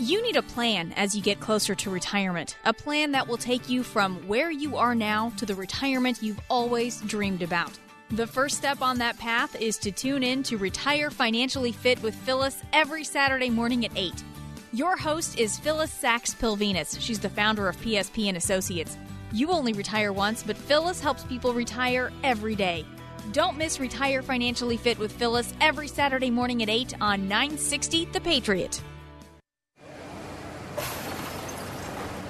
You 0.00 0.22
need 0.22 0.36
a 0.36 0.42
plan 0.42 0.92
as 0.92 1.16
you 1.16 1.20
get 1.20 1.40
closer 1.40 1.74
to 1.74 1.90
retirement. 1.90 2.56
A 2.64 2.72
plan 2.72 3.10
that 3.10 3.26
will 3.26 3.36
take 3.36 3.68
you 3.68 3.82
from 3.82 4.28
where 4.28 4.48
you 4.48 4.76
are 4.76 4.94
now 4.94 5.30
to 5.38 5.44
the 5.44 5.56
retirement 5.56 6.22
you've 6.22 6.38
always 6.48 7.00
dreamed 7.00 7.42
about. 7.42 7.76
The 8.10 8.28
first 8.28 8.56
step 8.56 8.80
on 8.80 8.98
that 8.98 9.18
path 9.18 9.60
is 9.60 9.76
to 9.78 9.90
tune 9.90 10.22
in 10.22 10.44
to 10.44 10.56
Retire 10.56 11.10
Financially 11.10 11.72
Fit 11.72 12.00
with 12.00 12.14
Phyllis 12.14 12.62
every 12.72 13.02
Saturday 13.02 13.50
morning 13.50 13.84
at 13.84 13.90
8. 13.96 14.14
Your 14.72 14.96
host 14.96 15.36
is 15.36 15.58
Phyllis 15.58 15.92
Sachs 15.92 16.32
Pilvinus. 16.32 17.00
She's 17.00 17.18
the 17.18 17.28
founder 17.28 17.68
of 17.68 17.76
PSP 17.78 18.28
and 18.28 18.36
Associates. 18.36 18.96
You 19.32 19.50
only 19.50 19.72
retire 19.72 20.12
once, 20.12 20.44
but 20.44 20.56
Phyllis 20.56 21.00
helps 21.00 21.24
people 21.24 21.52
retire 21.52 22.12
every 22.22 22.54
day. 22.54 22.86
Don't 23.32 23.58
miss 23.58 23.80
Retire 23.80 24.22
Financially 24.22 24.76
Fit 24.76 25.00
with 25.00 25.10
Phyllis 25.10 25.52
every 25.60 25.88
Saturday 25.88 26.30
morning 26.30 26.62
at 26.62 26.68
8 26.68 26.94
on 27.00 27.26
960 27.26 28.04
The 28.04 28.20
Patriot. 28.20 28.80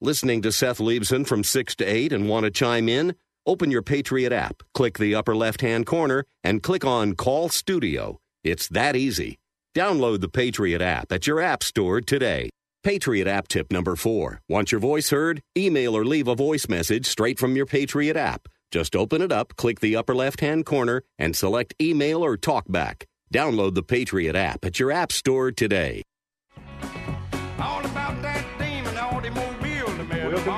Listening 0.00 0.42
to 0.42 0.52
Seth 0.52 0.78
Leibsohn 0.78 1.26
from 1.26 1.42
6 1.42 1.74
to 1.74 1.84
8 1.84 2.12
and 2.12 2.28
want 2.28 2.44
to 2.44 2.52
chime 2.52 2.88
in? 2.88 3.16
Open 3.44 3.68
your 3.68 3.82
Patriot 3.82 4.30
app, 4.30 4.62
click 4.72 4.96
the 4.96 5.16
upper 5.16 5.34
left 5.34 5.60
hand 5.60 5.86
corner, 5.86 6.24
and 6.44 6.62
click 6.62 6.84
on 6.84 7.16
Call 7.16 7.48
Studio. 7.48 8.20
It's 8.44 8.68
that 8.68 8.94
easy. 8.94 9.40
Download 9.74 10.20
the 10.20 10.28
Patriot 10.28 10.80
app 10.80 11.10
at 11.10 11.26
your 11.26 11.40
app 11.40 11.64
store 11.64 12.00
today. 12.00 12.48
Patriot 12.84 13.26
app 13.26 13.48
tip 13.48 13.72
number 13.72 13.96
four. 13.96 14.40
Want 14.48 14.70
your 14.70 14.80
voice 14.80 15.10
heard? 15.10 15.42
Email 15.56 15.96
or 15.96 16.04
leave 16.04 16.28
a 16.28 16.36
voice 16.36 16.68
message 16.68 17.04
straight 17.04 17.40
from 17.40 17.56
your 17.56 17.66
Patriot 17.66 18.16
app. 18.16 18.46
Just 18.70 18.94
open 18.94 19.20
it 19.20 19.32
up, 19.32 19.56
click 19.56 19.80
the 19.80 19.96
upper 19.96 20.14
left 20.14 20.38
hand 20.38 20.64
corner, 20.64 21.02
and 21.18 21.34
select 21.34 21.74
email 21.82 22.24
or 22.24 22.36
talkback. 22.36 23.02
Download 23.34 23.74
the 23.74 23.82
Patriot 23.82 24.36
app 24.36 24.64
at 24.64 24.78
your 24.78 24.92
app 24.92 25.10
store 25.10 25.50
today. 25.50 26.04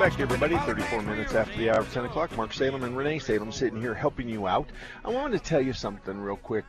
Back, 0.09 0.19
everybody. 0.19 0.57
34 0.57 1.03
minutes 1.03 1.35
after 1.35 1.55
the 1.59 1.69
hour 1.69 1.81
of 1.81 1.93
10 1.93 2.05
o'clock. 2.05 2.35
Mark 2.35 2.51
Salem 2.53 2.83
and 2.83 2.97
Renee 2.97 3.19
Salem 3.19 3.51
sitting 3.51 3.79
here 3.79 3.93
helping 3.93 4.27
you 4.27 4.47
out. 4.47 4.67
I 5.05 5.11
wanted 5.11 5.37
to 5.37 5.43
tell 5.43 5.61
you 5.61 5.73
something 5.73 6.17
real 6.17 6.37
quick. 6.37 6.65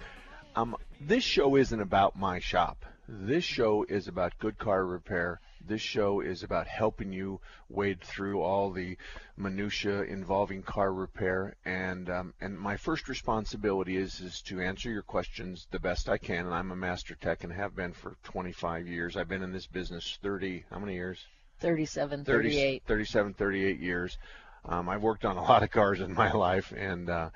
Um, 0.54 0.76
this 1.00 1.24
show 1.24 1.56
isn't 1.56 1.80
about 1.80 2.14
my 2.14 2.40
shop. 2.40 2.84
This 3.08 3.42
show 3.42 3.86
is 3.88 4.06
about 4.06 4.38
good 4.38 4.58
car 4.58 4.84
repair. 4.84 5.40
This 5.66 5.80
show 5.80 6.20
is 6.20 6.42
about 6.42 6.66
helping 6.66 7.10
you 7.10 7.40
wade 7.70 8.02
through 8.02 8.42
all 8.42 8.70
the 8.70 8.98
minutia 9.38 10.02
involving 10.02 10.62
car 10.62 10.92
repair. 10.92 11.56
And 11.64 12.10
um, 12.10 12.34
and 12.38 12.60
my 12.60 12.76
first 12.76 13.08
responsibility 13.08 13.96
is 13.96 14.20
is 14.20 14.42
to 14.42 14.60
answer 14.60 14.90
your 14.90 15.00
questions 15.00 15.66
the 15.70 15.80
best 15.80 16.10
I 16.10 16.18
can. 16.18 16.44
And 16.44 16.54
I'm 16.54 16.70
a 16.70 16.76
master 16.76 17.14
tech 17.14 17.44
and 17.44 17.52
have 17.54 17.74
been 17.74 17.94
for 17.94 18.14
25 18.24 18.86
years. 18.86 19.16
I've 19.16 19.30
been 19.30 19.42
in 19.42 19.52
this 19.52 19.66
business 19.66 20.18
30. 20.20 20.66
How 20.70 20.78
many 20.78 20.92
years? 20.92 21.24
37, 21.62 22.24
30, 22.24 22.48
38. 22.50 22.82
37, 22.86 23.34
38 23.34 23.78
years. 23.80 24.18
Um, 24.64 24.88
I've 24.88 25.02
worked 25.02 25.24
on 25.24 25.36
a 25.36 25.42
lot 25.50 25.62
of 25.62 25.70
cars 25.70 26.00
in 26.00 26.12
my 26.12 26.32
life, 26.32 26.72
and 26.76 27.08
uh, 27.08 27.30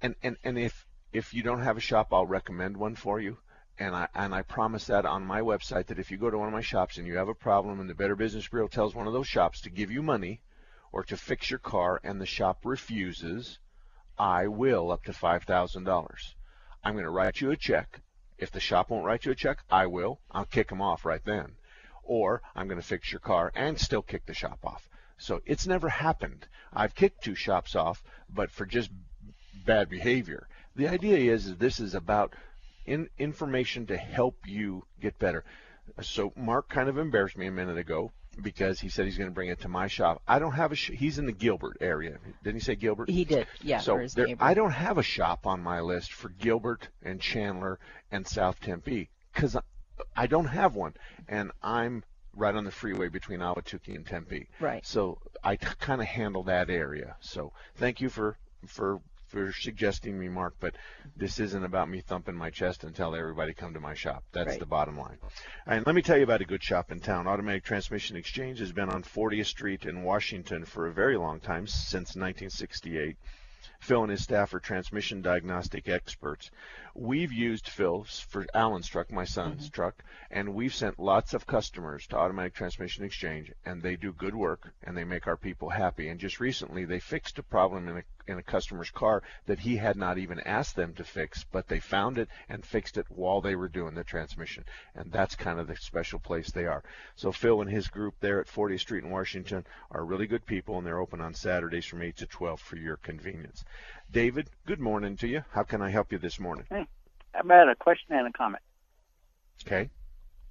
and 0.00 0.14
and 0.22 0.36
and 0.44 0.58
if 0.58 0.86
if 1.12 1.34
you 1.34 1.42
don't 1.42 1.62
have 1.62 1.76
a 1.76 1.80
shop, 1.80 2.12
I'll 2.12 2.26
recommend 2.26 2.76
one 2.76 2.94
for 2.94 3.20
you. 3.20 3.38
And 3.78 3.94
I 3.94 4.08
and 4.14 4.34
I 4.34 4.42
promise 4.42 4.86
that 4.86 5.04
on 5.04 5.26
my 5.26 5.40
website 5.40 5.86
that 5.86 5.98
if 5.98 6.10
you 6.10 6.16
go 6.16 6.30
to 6.30 6.38
one 6.38 6.46
of 6.46 6.54
my 6.54 6.60
shops 6.60 6.96
and 6.96 7.06
you 7.06 7.16
have 7.16 7.28
a 7.28 7.34
problem, 7.34 7.80
and 7.80 7.90
the 7.90 7.94
Better 7.94 8.16
Business 8.16 8.46
Bureau 8.48 8.68
tells 8.68 8.94
one 8.94 9.06
of 9.06 9.12
those 9.12 9.26
shops 9.26 9.60
to 9.62 9.70
give 9.70 9.90
you 9.90 10.02
money 10.02 10.40
or 10.92 11.02
to 11.04 11.16
fix 11.16 11.50
your 11.50 11.58
car, 11.58 12.00
and 12.04 12.20
the 12.20 12.26
shop 12.26 12.60
refuses, 12.64 13.58
I 14.18 14.46
will 14.46 14.92
up 14.92 15.04
to 15.04 15.12
five 15.12 15.42
thousand 15.42 15.84
dollars. 15.84 16.36
I'm 16.84 16.94
going 16.94 17.04
to 17.04 17.10
write 17.10 17.40
you 17.40 17.50
a 17.50 17.56
check. 17.56 18.00
If 18.38 18.52
the 18.52 18.60
shop 18.60 18.90
won't 18.90 19.04
write 19.04 19.24
you 19.24 19.32
a 19.32 19.36
check, 19.36 19.58
I 19.70 19.86
will. 19.86 20.20
I'll 20.30 20.44
kick 20.44 20.68
them 20.68 20.82
off 20.82 21.04
right 21.04 21.24
then 21.24 21.56
or 22.02 22.42
I'm 22.54 22.68
going 22.68 22.80
to 22.80 22.86
fix 22.86 23.12
your 23.12 23.20
car 23.20 23.52
and 23.54 23.78
still 23.78 24.02
kick 24.02 24.26
the 24.26 24.34
shop 24.34 24.58
off. 24.64 24.88
So 25.18 25.40
it's 25.46 25.66
never 25.66 25.88
happened. 25.88 26.46
I've 26.72 26.94
kicked 26.94 27.22
two 27.22 27.34
shops 27.34 27.76
off, 27.76 28.02
but 28.28 28.50
for 28.50 28.66
just 28.66 28.90
bad 29.64 29.88
behavior. 29.88 30.48
The 30.74 30.88
idea 30.88 31.32
is, 31.32 31.46
is 31.46 31.56
this 31.56 31.80
is 31.80 31.94
about 31.94 32.34
in, 32.86 33.08
information 33.18 33.86
to 33.86 33.96
help 33.96 34.36
you 34.46 34.84
get 35.00 35.18
better. 35.18 35.44
So 36.00 36.32
Mark 36.36 36.68
kind 36.68 36.88
of 36.88 36.98
embarrassed 36.98 37.36
me 37.36 37.46
a 37.46 37.52
minute 37.52 37.78
ago 37.78 38.12
because 38.40 38.80
he 38.80 38.88
said 38.88 39.04
he's 39.04 39.18
going 39.18 39.30
to 39.30 39.34
bring 39.34 39.48
it 39.48 39.60
to 39.60 39.68
my 39.68 39.88
shop. 39.88 40.22
I 40.26 40.38
don't 40.38 40.52
have 40.52 40.72
a. 40.72 40.74
Sh- 40.74 40.92
he's 40.94 41.18
in 41.18 41.26
the 41.26 41.32
Gilbert 41.32 41.76
area. 41.80 42.18
Didn't 42.42 42.56
he 42.56 42.64
say 42.64 42.76
Gilbert? 42.76 43.10
He 43.10 43.24
did. 43.24 43.46
Yeah. 43.62 43.78
So 43.78 44.06
there, 44.14 44.28
I 44.40 44.54
don't 44.54 44.70
have 44.70 44.98
a 44.98 45.02
shop 45.02 45.46
on 45.46 45.60
my 45.60 45.80
list 45.80 46.12
for 46.12 46.30
Gilbert 46.30 46.88
and 47.02 47.20
Chandler 47.20 47.78
and 48.10 48.26
South 48.26 48.60
Tempe 48.60 49.10
because 49.32 49.56
I 50.16 50.26
don't 50.26 50.46
have 50.46 50.74
one, 50.74 50.94
and 51.28 51.50
I'm 51.62 52.04
right 52.34 52.54
on 52.54 52.64
the 52.64 52.70
freeway 52.70 53.08
between 53.08 53.40
Ahwatukee 53.40 53.94
and 53.94 54.06
Tempe. 54.06 54.48
Right. 54.60 54.84
So 54.86 55.18
I 55.44 55.56
t- 55.56 55.66
kind 55.80 56.00
of 56.00 56.06
handle 56.06 56.44
that 56.44 56.70
area. 56.70 57.16
So 57.20 57.52
thank 57.76 58.00
you 58.00 58.08
for 58.08 58.36
for 58.66 59.00
for 59.28 59.50
suggesting 59.52 60.18
me, 60.18 60.28
Mark. 60.28 60.54
But 60.60 60.74
this 61.16 61.40
isn't 61.40 61.64
about 61.64 61.88
me 61.88 62.00
thumping 62.02 62.34
my 62.36 62.50
chest 62.50 62.84
and 62.84 62.94
tell 62.94 63.14
everybody 63.14 63.54
come 63.54 63.72
to 63.74 63.80
my 63.80 63.94
shop. 63.94 64.24
That's 64.32 64.48
Right. 64.50 64.58
the 64.60 64.66
bottom 64.66 64.98
line. 64.98 65.18
And 65.66 65.86
let 65.86 65.94
me 65.94 66.02
tell 66.02 66.16
you 66.18 66.22
about 66.24 66.42
a 66.42 66.46
good 66.46 66.62
shop 66.62 66.92
in 66.92 67.00
town. 67.00 67.26
Automatic 67.26 67.64
Transmission 67.64 68.16
Exchange 68.16 68.58
has 68.60 68.72
been 68.72 68.90
on 68.90 69.02
40th 69.02 69.46
Street 69.46 69.84
in 69.86 70.02
Washington 70.02 70.64
for 70.66 70.86
a 70.86 70.92
very 70.92 71.16
long 71.16 71.40
time, 71.40 71.66
since 71.66 72.14
1968. 72.14 73.16
Phil 73.80 74.02
and 74.02 74.10
his 74.10 74.22
staff 74.22 74.54
are 74.54 74.60
transmission 74.60 75.22
diagnostic 75.22 75.88
experts. 75.88 76.50
We've 76.94 77.32
used 77.32 77.68
Phil's 77.68 78.20
for 78.20 78.46
Alan's 78.52 78.86
truck, 78.86 79.10
my 79.10 79.24
son's 79.24 79.64
mm-hmm. 79.64 79.74
truck, 79.74 80.04
and 80.30 80.54
we've 80.54 80.74
sent 80.74 80.98
lots 80.98 81.32
of 81.32 81.46
customers 81.46 82.06
to 82.08 82.16
Automatic 82.16 82.54
Transmission 82.54 83.04
Exchange, 83.04 83.52
and 83.64 83.82
they 83.82 83.96
do 83.96 84.12
good 84.12 84.34
work 84.34 84.72
and 84.82 84.96
they 84.96 85.04
make 85.04 85.26
our 85.26 85.36
people 85.36 85.70
happy. 85.70 86.08
And 86.08 86.20
just 86.20 86.38
recently, 86.38 86.84
they 86.84 86.98
fixed 86.98 87.38
a 87.38 87.42
problem 87.42 87.88
in 87.88 87.98
a 87.98 88.02
in 88.28 88.38
a 88.38 88.42
customer's 88.42 88.90
car 88.90 89.22
that 89.46 89.58
he 89.58 89.76
had 89.76 89.96
not 89.96 90.18
even 90.18 90.40
asked 90.40 90.76
them 90.76 90.94
to 90.94 91.04
fix, 91.04 91.44
but 91.44 91.68
they 91.68 91.80
found 91.80 92.18
it 92.18 92.28
and 92.48 92.64
fixed 92.64 92.96
it 92.96 93.06
while 93.08 93.40
they 93.40 93.56
were 93.56 93.68
doing 93.68 93.94
the 93.94 94.04
transmission. 94.04 94.64
And 94.94 95.10
that's 95.10 95.34
kind 95.34 95.58
of 95.58 95.66
the 95.66 95.76
special 95.76 96.18
place 96.18 96.50
they 96.50 96.66
are. 96.66 96.82
So 97.16 97.32
Phil 97.32 97.60
and 97.60 97.70
his 97.70 97.88
group 97.88 98.14
there 98.20 98.40
at 98.40 98.46
40th 98.46 98.80
Street 98.80 99.04
in 99.04 99.10
Washington 99.10 99.66
are 99.90 100.04
really 100.04 100.26
good 100.26 100.46
people, 100.46 100.78
and 100.78 100.86
they're 100.86 101.00
open 101.00 101.20
on 101.20 101.34
Saturdays 101.34 101.86
from 101.86 102.02
8 102.02 102.16
to 102.18 102.26
12 102.26 102.60
for 102.60 102.76
your 102.76 102.96
convenience. 102.96 103.64
David, 104.10 104.50
good 104.66 104.80
morning 104.80 105.16
to 105.16 105.28
you. 105.28 105.42
How 105.50 105.62
can 105.62 105.80
I 105.80 105.90
help 105.90 106.12
you 106.12 106.18
this 106.18 106.38
morning? 106.38 106.66
How 107.32 107.40
about 107.40 107.68
a 107.68 107.74
question 107.74 108.14
and 108.14 108.28
a 108.28 108.32
comment? 108.32 108.62
Okay. 109.64 109.90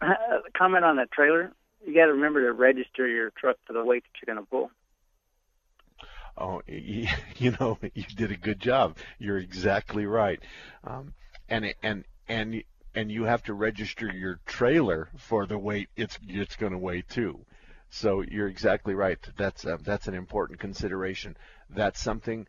A 0.02 0.16
comment 0.58 0.84
on 0.84 0.96
the 0.96 1.06
trailer. 1.12 1.52
You 1.86 1.94
got 1.94 2.06
to 2.06 2.14
remember 2.14 2.42
to 2.46 2.54
register 2.54 3.08
your 3.08 3.32
truck 3.32 3.58
for 3.66 3.74
the 3.74 3.84
weight 3.84 4.04
that 4.04 4.26
you're 4.26 4.36
going 4.36 4.46
to 4.46 4.50
pull. 4.50 4.72
Oh, 6.38 6.62
you 6.68 7.52
know, 7.60 7.78
you 7.94 8.04
did 8.16 8.32
a 8.32 8.38
good 8.38 8.60
job. 8.60 8.98
You're 9.20 9.38
exactly 9.38 10.06
right. 10.06 10.40
Um, 10.84 11.14
and 11.50 11.74
and 11.84 12.06
and 12.28 12.64
and 12.96 13.12
you 13.12 13.24
have 13.24 13.44
to 13.44 13.54
register 13.54 14.12
your 14.12 14.40
trailer 14.46 15.10
for 15.18 15.46
the 15.46 15.58
weight 15.58 15.90
it's 15.96 16.18
it's 16.28 16.56
going 16.56 16.72
to 16.72 16.78
weigh 16.78 17.02
too. 17.02 17.46
So 17.90 18.22
you're 18.22 18.48
exactly 18.48 18.94
right. 18.94 19.20
That's 19.38 19.66
a, 19.66 19.78
that's 19.82 20.08
an 20.08 20.14
important 20.14 20.60
consideration. 20.60 21.36
That's 21.70 22.02
something 22.02 22.48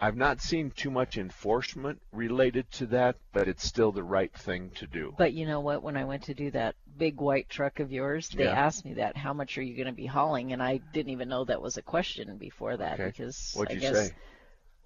I've 0.00 0.16
not 0.16 0.40
seen 0.40 0.70
too 0.70 0.90
much 0.90 1.18
enforcement 1.18 2.00
related 2.12 2.70
to 2.72 2.86
that, 2.86 3.16
but 3.32 3.48
it's 3.48 3.66
still 3.66 3.90
the 3.90 4.02
right 4.02 4.32
thing 4.32 4.70
to 4.76 4.86
do. 4.86 5.14
But 5.18 5.32
you 5.32 5.44
know 5.46 5.60
what? 5.60 5.82
When 5.82 5.96
I 5.96 6.04
went 6.04 6.22
to 6.24 6.34
do 6.34 6.50
that 6.52 6.76
big 6.96 7.20
white 7.20 7.48
truck 7.48 7.80
of 7.80 7.90
yours, 7.90 8.28
they 8.28 8.44
Yeah. 8.44 8.52
asked 8.52 8.84
me 8.84 8.94
that. 8.94 9.16
How 9.16 9.32
much 9.32 9.58
are 9.58 9.62
you 9.62 9.74
going 9.74 9.86
to 9.88 9.92
be 9.92 10.06
hauling? 10.06 10.52
And 10.52 10.62
I 10.62 10.76
didn't 10.92 11.10
even 11.10 11.28
know 11.28 11.44
that 11.44 11.60
was 11.60 11.76
a 11.76 11.82
question 11.82 12.36
before 12.36 12.76
that 12.76 12.94
Okay. 12.94 13.06
because 13.06 13.52
What'd 13.56 13.72
I 13.72 13.74
you 13.74 13.80
guess. 13.80 14.08
say? 14.08 14.14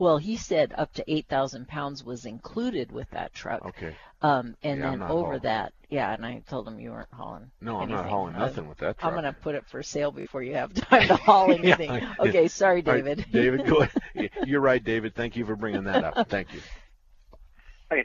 Well, 0.03 0.19
he 0.19 0.37
said 0.37 0.75
up 0.77 0.93
to 0.95 1.05
eight 1.07 1.27
thousand 1.29 1.69
pounds 1.69 2.03
was 2.03 2.27
included 2.27 2.91
with 2.91 3.09
that 3.11 3.33
truck. 3.33 3.65
Okay. 3.67 3.95
Um, 4.21 4.57
and 4.61 4.81
Yeah, 4.81 4.87
I'm 4.87 4.91
then 4.95 4.99
not 4.99 5.11
over 5.12 5.25
hauling. 5.27 5.41
that, 5.45 5.73
yeah, 5.91 6.12
and 6.12 6.27
I 6.27 6.43
told 6.49 6.67
him 6.67 6.81
you 6.81 6.91
weren't 6.91 7.12
hauling. 7.12 7.53
No, 7.61 7.77
I'm 7.79 7.88
not 7.88 7.99
anything. 8.01 8.11
hauling 8.11 8.35
I'm- 8.35 8.41
nothing 8.49 8.69
with 8.69 8.79
that 8.79 8.97
I'm 9.01 9.12
going 9.12 9.23
to 9.23 9.33
put 9.33 9.55
it 9.55 9.65
for 9.69 9.81
sale 9.85 10.11
before 10.11 10.43
you 10.43 10.55
have 10.55 10.75
time 10.88 11.07
to 11.07 11.15
haul 11.15 11.53
anything. 11.55 11.88
I- 11.93 12.15
okay, 12.19 12.49
sorry, 12.49 12.85
All 12.85 12.95
right, 12.95 13.05
David. 13.05 13.27
David, 13.33 13.65
go 13.65 13.83
ahead. 13.83 14.31
You're 14.45 14.61
right, 14.61 14.83
David. 14.83 15.15
Thank 15.15 15.37
you 15.37 15.47
for 15.47 15.55
bringing 15.55 15.85
that 15.85 16.03
up. 16.03 16.29
Thank 16.29 16.53
you. 16.53 16.61
Okay, 17.93 18.05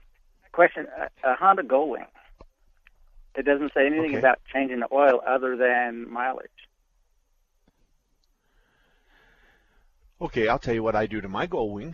question: 0.51 0.85
a, 1.23 1.31
a 1.31 1.35
Honda 1.35 1.63
Goldwing. 1.63 2.05
It 3.35 3.43
doesn't 3.43 3.71
say 3.73 3.87
anything 3.87 4.09
Okay. 4.11 4.19
about 4.19 4.39
changing 4.53 4.81
the 4.81 4.87
oil 4.93 5.19
other 5.27 5.57
than 5.57 6.11
mileage. 6.11 6.51
Okay, 10.19 10.47
I'll 10.47 10.57
tell 10.57 10.73
you 10.73 10.81
what 10.81 10.95
I 10.95 11.05
do 11.05 11.21
to 11.21 11.27
my 11.27 11.45
Goldwing. 11.45 11.93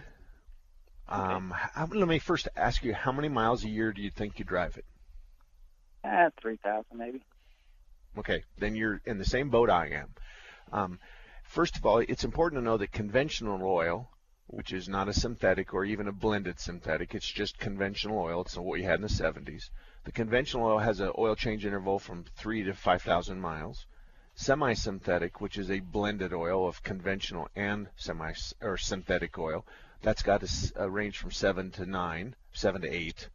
Um, 1.10 1.54
how, 1.56 1.88
let 1.88 2.08
me 2.08 2.20
first 2.20 2.48
ask 2.56 2.84
you, 2.84 2.94
how 2.94 3.12
many 3.12 3.28
miles 3.28 3.66
a 3.66 3.70
year 3.70 3.92
do 3.92 4.02
you 4.02 4.10
think 4.10 4.39
you 4.39 4.45
drive 4.45 4.78
it? 4.78 4.86
Three 6.41 6.58
thousand 6.58 6.97
maybe. 6.97 7.22
Okay, 8.18 8.43
then 8.58 8.76
you're 8.76 9.02
in 9.06 9.18
the 9.18 9.26
same 9.26 9.50
boat 9.50 9.70
I 9.70 9.88
am. 9.88 10.14
Um, 10.72 11.00
first 11.43 11.76
of 11.76 11.86
all, 11.86 11.97
it's 11.97 12.24
important 12.24 12.62
to 12.62 12.64
know 12.64 12.78
that 12.78 12.93
conventional 12.93 13.62
oil, 13.62 14.10
which 14.47 14.72
is 14.72 14.88
not 14.88 15.10
a 15.10 15.14
synthetic 15.14 15.74
or 15.74 15.84
even 15.84 16.08
a 16.08 16.14
blended 16.14 16.60
synthetic, 16.60 17.14
it's 17.16 17.30
just 17.30 17.58
conventional 17.58 18.20
oil. 18.20 18.41
It's 18.41 18.56
what 18.56 18.68
we 18.68 18.84
had 18.84 18.95
in 18.95 19.02
the 19.02 19.08
70s. 19.08 19.70
The 20.06 20.12
conventional 20.12 20.68
oil 20.68 20.80
has 20.80 21.00
an 21.00 21.12
oil 21.18 21.36
change 21.36 21.66
interval 21.66 22.00
from 22.00 22.24
three 22.36 22.64
to 22.64 22.74
5,000 22.74 23.39
miles. 23.39 23.86
Semi-synthetic, 24.36 25.40
which 25.40 25.58
is 25.58 25.70
a 25.70 25.80
blended 25.80 26.34
oil 26.34 26.68
of 26.68 26.82
conventional 26.84 27.48
and 27.56 27.88
semi 27.96 28.34
or 28.62 28.78
synthetic 28.78 29.38
oil, 29.38 29.66
that's 30.02 30.24
got 30.24 30.44
a 30.44 30.82
uh, 30.82 30.90
range 30.90 31.18
from 31.18 31.32
seven 31.32 31.72
to 31.72 31.86
nine, 31.86 32.36
seven 32.52 32.82
to 32.82 32.88
eight, 32.90 33.30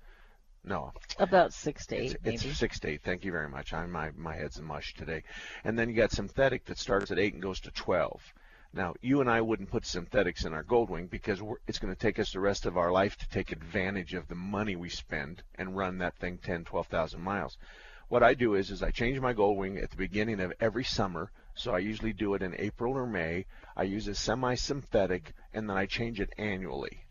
No. 0.65 0.93
About 1.19 1.53
six 1.55 1.87
to 1.87 1.97
It's, 1.97 2.15
eight, 2.15 2.21
maybe. 2.25 2.49
it's 2.49 2.59
six 2.59 2.81
to 2.81 2.89
eight. 2.89 3.03
Thank 3.03 3.25
you 3.25 3.33
very 3.33 3.49
much. 3.49 3.73
I'm, 3.73 3.91
my 3.93 4.11
my 4.17 4.35
head's 4.35 4.59
in 4.59 4.65
mush 4.65 4.95
today. 4.95 5.23
And 5.65 5.79
then 5.79 5.89
you 5.89 5.95
got 5.95 6.11
synthetic 6.11 6.65
that 6.67 6.79
starts 6.79 7.11
at 7.11 7.19
eight 7.19 7.33
and 7.33 7.43
goes 7.43 7.61
to 7.61 7.71
twelve. 7.71 8.35
Now 8.75 8.95
you 9.01 9.21
and 9.21 9.31
I 9.31 9.41
wouldn't 9.41 9.71
put 9.71 9.87
synthetics 9.87 10.45
in 10.45 10.53
our 10.53 10.65
Goldwing 10.65 11.09
because 11.09 11.41
we're, 11.41 11.57
it's 11.67 11.79
going 11.79 11.95
to 11.95 11.99
take 11.99 12.19
us 12.19 12.33
the 12.33 12.41
rest 12.41 12.67
of 12.67 12.77
our 12.77 12.93
life 12.93 13.17
to 13.19 13.29
take 13.31 13.51
advantage 13.53 14.15
of 14.15 14.29
the 14.29 14.35
money 14.35 14.77
we 14.77 14.91
spend 14.91 15.43
and 15.55 15.77
run 15.77 15.99
that 15.99 16.17
thing 16.17 16.39
10, 16.39 16.65
12,000 16.65 17.21
miles. 17.21 17.57
What 18.09 18.23
I 18.23 18.35
do 18.35 18.55
is 18.55 18.71
is 18.71 18.83
I 18.83 18.91
change 18.91 19.21
my 19.21 19.35
Goldwing 19.35 19.83
at 19.83 19.91
the 19.91 19.97
beginning 19.97 20.41
of 20.41 20.53
every 20.61 20.85
summer. 20.85 21.31
So 21.55 21.75
I 21.75 21.79
usually 21.79 22.13
do 22.13 22.35
it 22.35 22.43
in 22.43 22.55
April 22.59 22.95
or 22.95 23.07
May. 23.07 23.47
I 23.77 23.83
use 23.83 24.09
a 24.09 24.15
semi-synthetic, 24.15 25.33
and 25.53 25.69
then 25.69 25.77
I 25.77 25.87
change 25.87 26.21
it 26.21 26.33
annually 26.39 27.05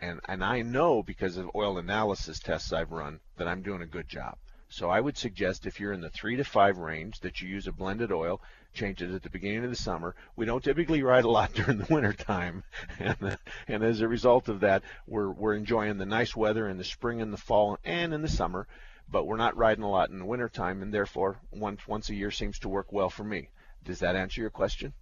and 0.00 0.20
and 0.26 0.42
I 0.42 0.62
know 0.62 1.02
because 1.02 1.36
of 1.36 1.50
oil 1.54 1.78
analysis 1.78 2.38
tests 2.40 2.72
I've 2.72 2.92
run 2.92 3.20
that 3.36 3.48
I'm 3.48 3.62
doing 3.62 3.82
a 3.82 3.86
good 3.86 4.08
job. 4.08 4.36
So 4.68 4.88
I 4.88 5.00
would 5.00 5.18
suggest 5.18 5.66
if 5.66 5.80
you're 5.80 5.92
in 5.92 6.00
the 6.00 6.10
three 6.10 6.36
to 6.36 6.44
five 6.44 6.78
range 6.78 7.20
that 7.20 7.40
you 7.40 7.48
use 7.48 7.66
a 7.66 7.72
blended 7.72 8.12
oil. 8.12 8.40
Change 8.72 9.02
it 9.02 9.12
at 9.12 9.24
the 9.24 9.30
beginning 9.30 9.64
of 9.64 9.70
the 9.70 9.76
summer. 9.76 10.14
We 10.36 10.46
don't 10.46 10.62
typically 10.62 11.02
ride 11.02 11.24
a 11.24 11.30
lot 11.30 11.52
during 11.54 11.78
the 11.78 11.92
winter 11.92 12.12
time, 12.12 12.62
and 12.98 13.36
and 13.66 13.82
as 13.82 14.00
a 14.00 14.08
result 14.08 14.48
of 14.48 14.60
that, 14.60 14.82
we're 15.06 15.30
we're 15.30 15.54
enjoying 15.54 15.98
the 15.98 16.06
nice 16.06 16.36
weather 16.36 16.68
in 16.68 16.78
the 16.78 16.84
spring 16.84 17.20
and 17.20 17.32
the 17.32 17.36
fall 17.36 17.78
and 17.84 18.14
in 18.14 18.22
the 18.22 18.28
summer, 18.28 18.68
but 19.10 19.26
we're 19.26 19.36
not 19.36 19.56
riding 19.56 19.84
a 19.84 19.90
lot 19.90 20.10
in 20.10 20.18
the 20.18 20.24
winter 20.24 20.48
time, 20.48 20.82
and 20.82 20.92
therefore 20.94 21.38
once 21.50 21.86
once 21.86 22.08
a 22.08 22.14
year 22.14 22.30
seems 22.30 22.58
to 22.60 22.68
work 22.68 22.92
well 22.92 23.10
for 23.10 23.24
me. 23.24 23.48
Does 23.84 24.00
that 24.00 24.16
answer 24.16 24.40
your 24.40 24.50
question? 24.50 24.92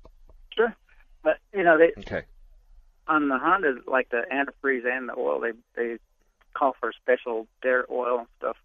Sure. 0.54 0.74
But 1.22 1.38
you 1.52 1.62
know, 1.64 1.78
they 1.78 1.92
Okay. 2.00 2.22
on 3.06 3.28
the 3.28 3.38
Honda, 3.38 3.76
like 3.86 4.08
the 4.10 4.22
antifreeze 4.32 4.86
and 4.86 5.08
the 5.08 5.14
oil, 5.16 5.40
they 5.40 5.52
they 5.74 5.98
call 6.54 6.74
for 6.80 6.92
special 6.92 7.46
their 7.62 7.84
oil 7.90 8.20
and 8.20 8.28
stuff. 8.38 8.56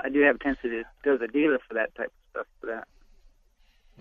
I 0.00 0.08
do 0.08 0.20
have 0.20 0.36
a 0.36 0.38
tendency 0.38 0.68
to 0.68 0.84
go 1.02 1.12
to 1.12 1.18
the 1.18 1.28
dealer 1.32 1.58
for 1.66 1.74
that 1.74 1.94
type 1.94 2.06
of 2.06 2.30
stuff 2.30 2.46
for 2.60 2.66
that. 2.66 2.88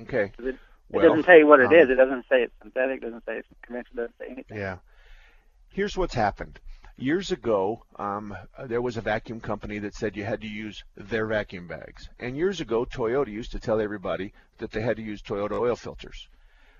Okay. 0.01 0.31
It, 0.39 0.55
it 0.93 1.01
doesn't 1.01 1.23
tell 1.23 1.37
you 1.37 1.47
what 1.47 1.59
it 1.59 1.67
um, 1.67 1.73
is. 1.73 1.89
It 1.89 1.95
doesn't 1.95 2.25
say 2.29 2.43
it's 2.43 2.53
synthetic. 2.61 3.01
Doesn't 3.01 3.25
say 3.25 3.37
it's 3.37 3.47
conventional. 3.61 4.03
Doesn't 4.03 4.17
say 4.19 4.25
anything. 4.29 4.57
Yeah. 4.57 4.77
Here's 5.69 5.97
what's 5.97 6.13
happened. 6.13 6.59
Years 6.99 7.31
ago, 7.31 7.83
um, 7.97 8.35
there 8.65 8.81
was 8.81 8.97
a 8.97 9.01
vacuum 9.01 9.39
company 9.39 9.77
that 9.77 9.93
said 9.93 10.17
you 10.17 10.23
had 10.23 10.41
to 10.41 10.47
use 10.47 10.83
their 10.95 11.27
vacuum 11.27 11.67
bags. 11.67 12.09
And 12.19 12.35
years 12.35 12.59
ago, 12.59 12.85
Toyota 12.85 13.27
used 13.31 13.51
to 13.51 13.59
tell 13.59 13.79
everybody 13.79 14.33
that 14.57 14.71
they 14.71 14.81
had 14.81 14.97
to 14.97 15.03
use 15.03 15.21
Toyota 15.21 15.59
oil 15.59 15.75
filters. 15.75 16.27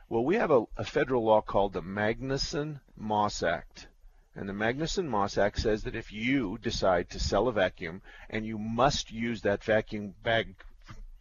Well, 0.10 0.26
we 0.26 0.38
have 0.38 0.50
a, 0.50 0.64
a 0.76 0.84
federal 0.84 1.24
law 1.24 1.42
called 1.42 1.74
the 1.74 1.84
Magnuson-Moss 1.84 3.44
Act. 3.44 3.90
And 4.36 4.50
the 4.50 4.54
Magnuson-Moss 4.54 5.38
Act 5.38 5.60
says 5.60 5.84
that 5.84 5.96
if 5.96 6.12
you 6.12 6.58
decide 6.64 7.12
to 7.12 7.20
sell 7.20 7.48
a 7.48 7.52
vacuum 7.54 8.02
and 8.28 8.44
you 8.44 8.58
must 8.58 9.12
use 9.12 9.44
that 9.44 9.64
vacuum 9.64 10.16
bag 10.24 10.56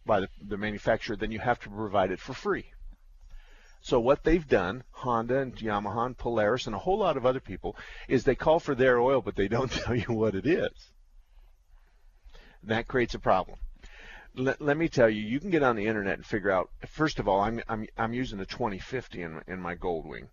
by 0.07 0.21
the, 0.21 0.29
the 0.41 0.57
manufacturer, 0.57 1.15
then 1.15 1.31
you 1.31 1.39
have 1.39 1.59
to 1.59 1.69
provide 1.69 2.09
it 2.09 2.19
for 2.19 2.33
free. 2.33 2.71
So 3.81 3.99
what 3.99 4.23
they've 4.23 4.47
done, 4.47 4.83
Honda 4.97 5.39
and 5.39 5.55
Yamaha 5.55 6.07
and 6.07 6.17
Polaris 6.17 6.65
and 6.65 6.75
a 6.75 6.79
whole 6.79 6.97
lot 6.97 7.17
of 7.17 7.25
other 7.25 7.39
people, 7.39 7.75
is 8.07 8.23
they 8.23 8.35
call 8.35 8.59
for 8.59 8.73
their 8.73 8.99
oil, 8.99 9.21
but 9.21 9.35
they 9.35 9.47
don't 9.47 9.71
tell 9.83 9.95
you 9.95 10.11
what 10.11 10.33
it 10.33 10.47
is. 10.47 10.91
That 12.63 12.87
creates 12.87 13.13
a 13.13 13.19
problem. 13.19 13.59
Let, 14.33 14.59
let 14.59 14.75
me 14.75 14.89
tell 14.89 15.09
you, 15.09 15.21
you 15.21 15.39
can 15.39 15.51
get 15.51 15.63
on 15.63 15.75
the 15.75 15.85
internet 15.85 16.15
and 16.15 16.25
figure 16.25 16.51
out. 16.51 16.69
First 16.87 17.19
of 17.19 17.27
all, 17.27 17.39
I'm 17.41 17.61
I'm 17.67 17.87
I'm 17.97 18.13
using 18.13 18.39
a 18.39 18.45
2050 18.45 19.21
in 19.21 19.41
in 19.47 19.59
my 19.59 19.75
Goldwing. 19.75 20.27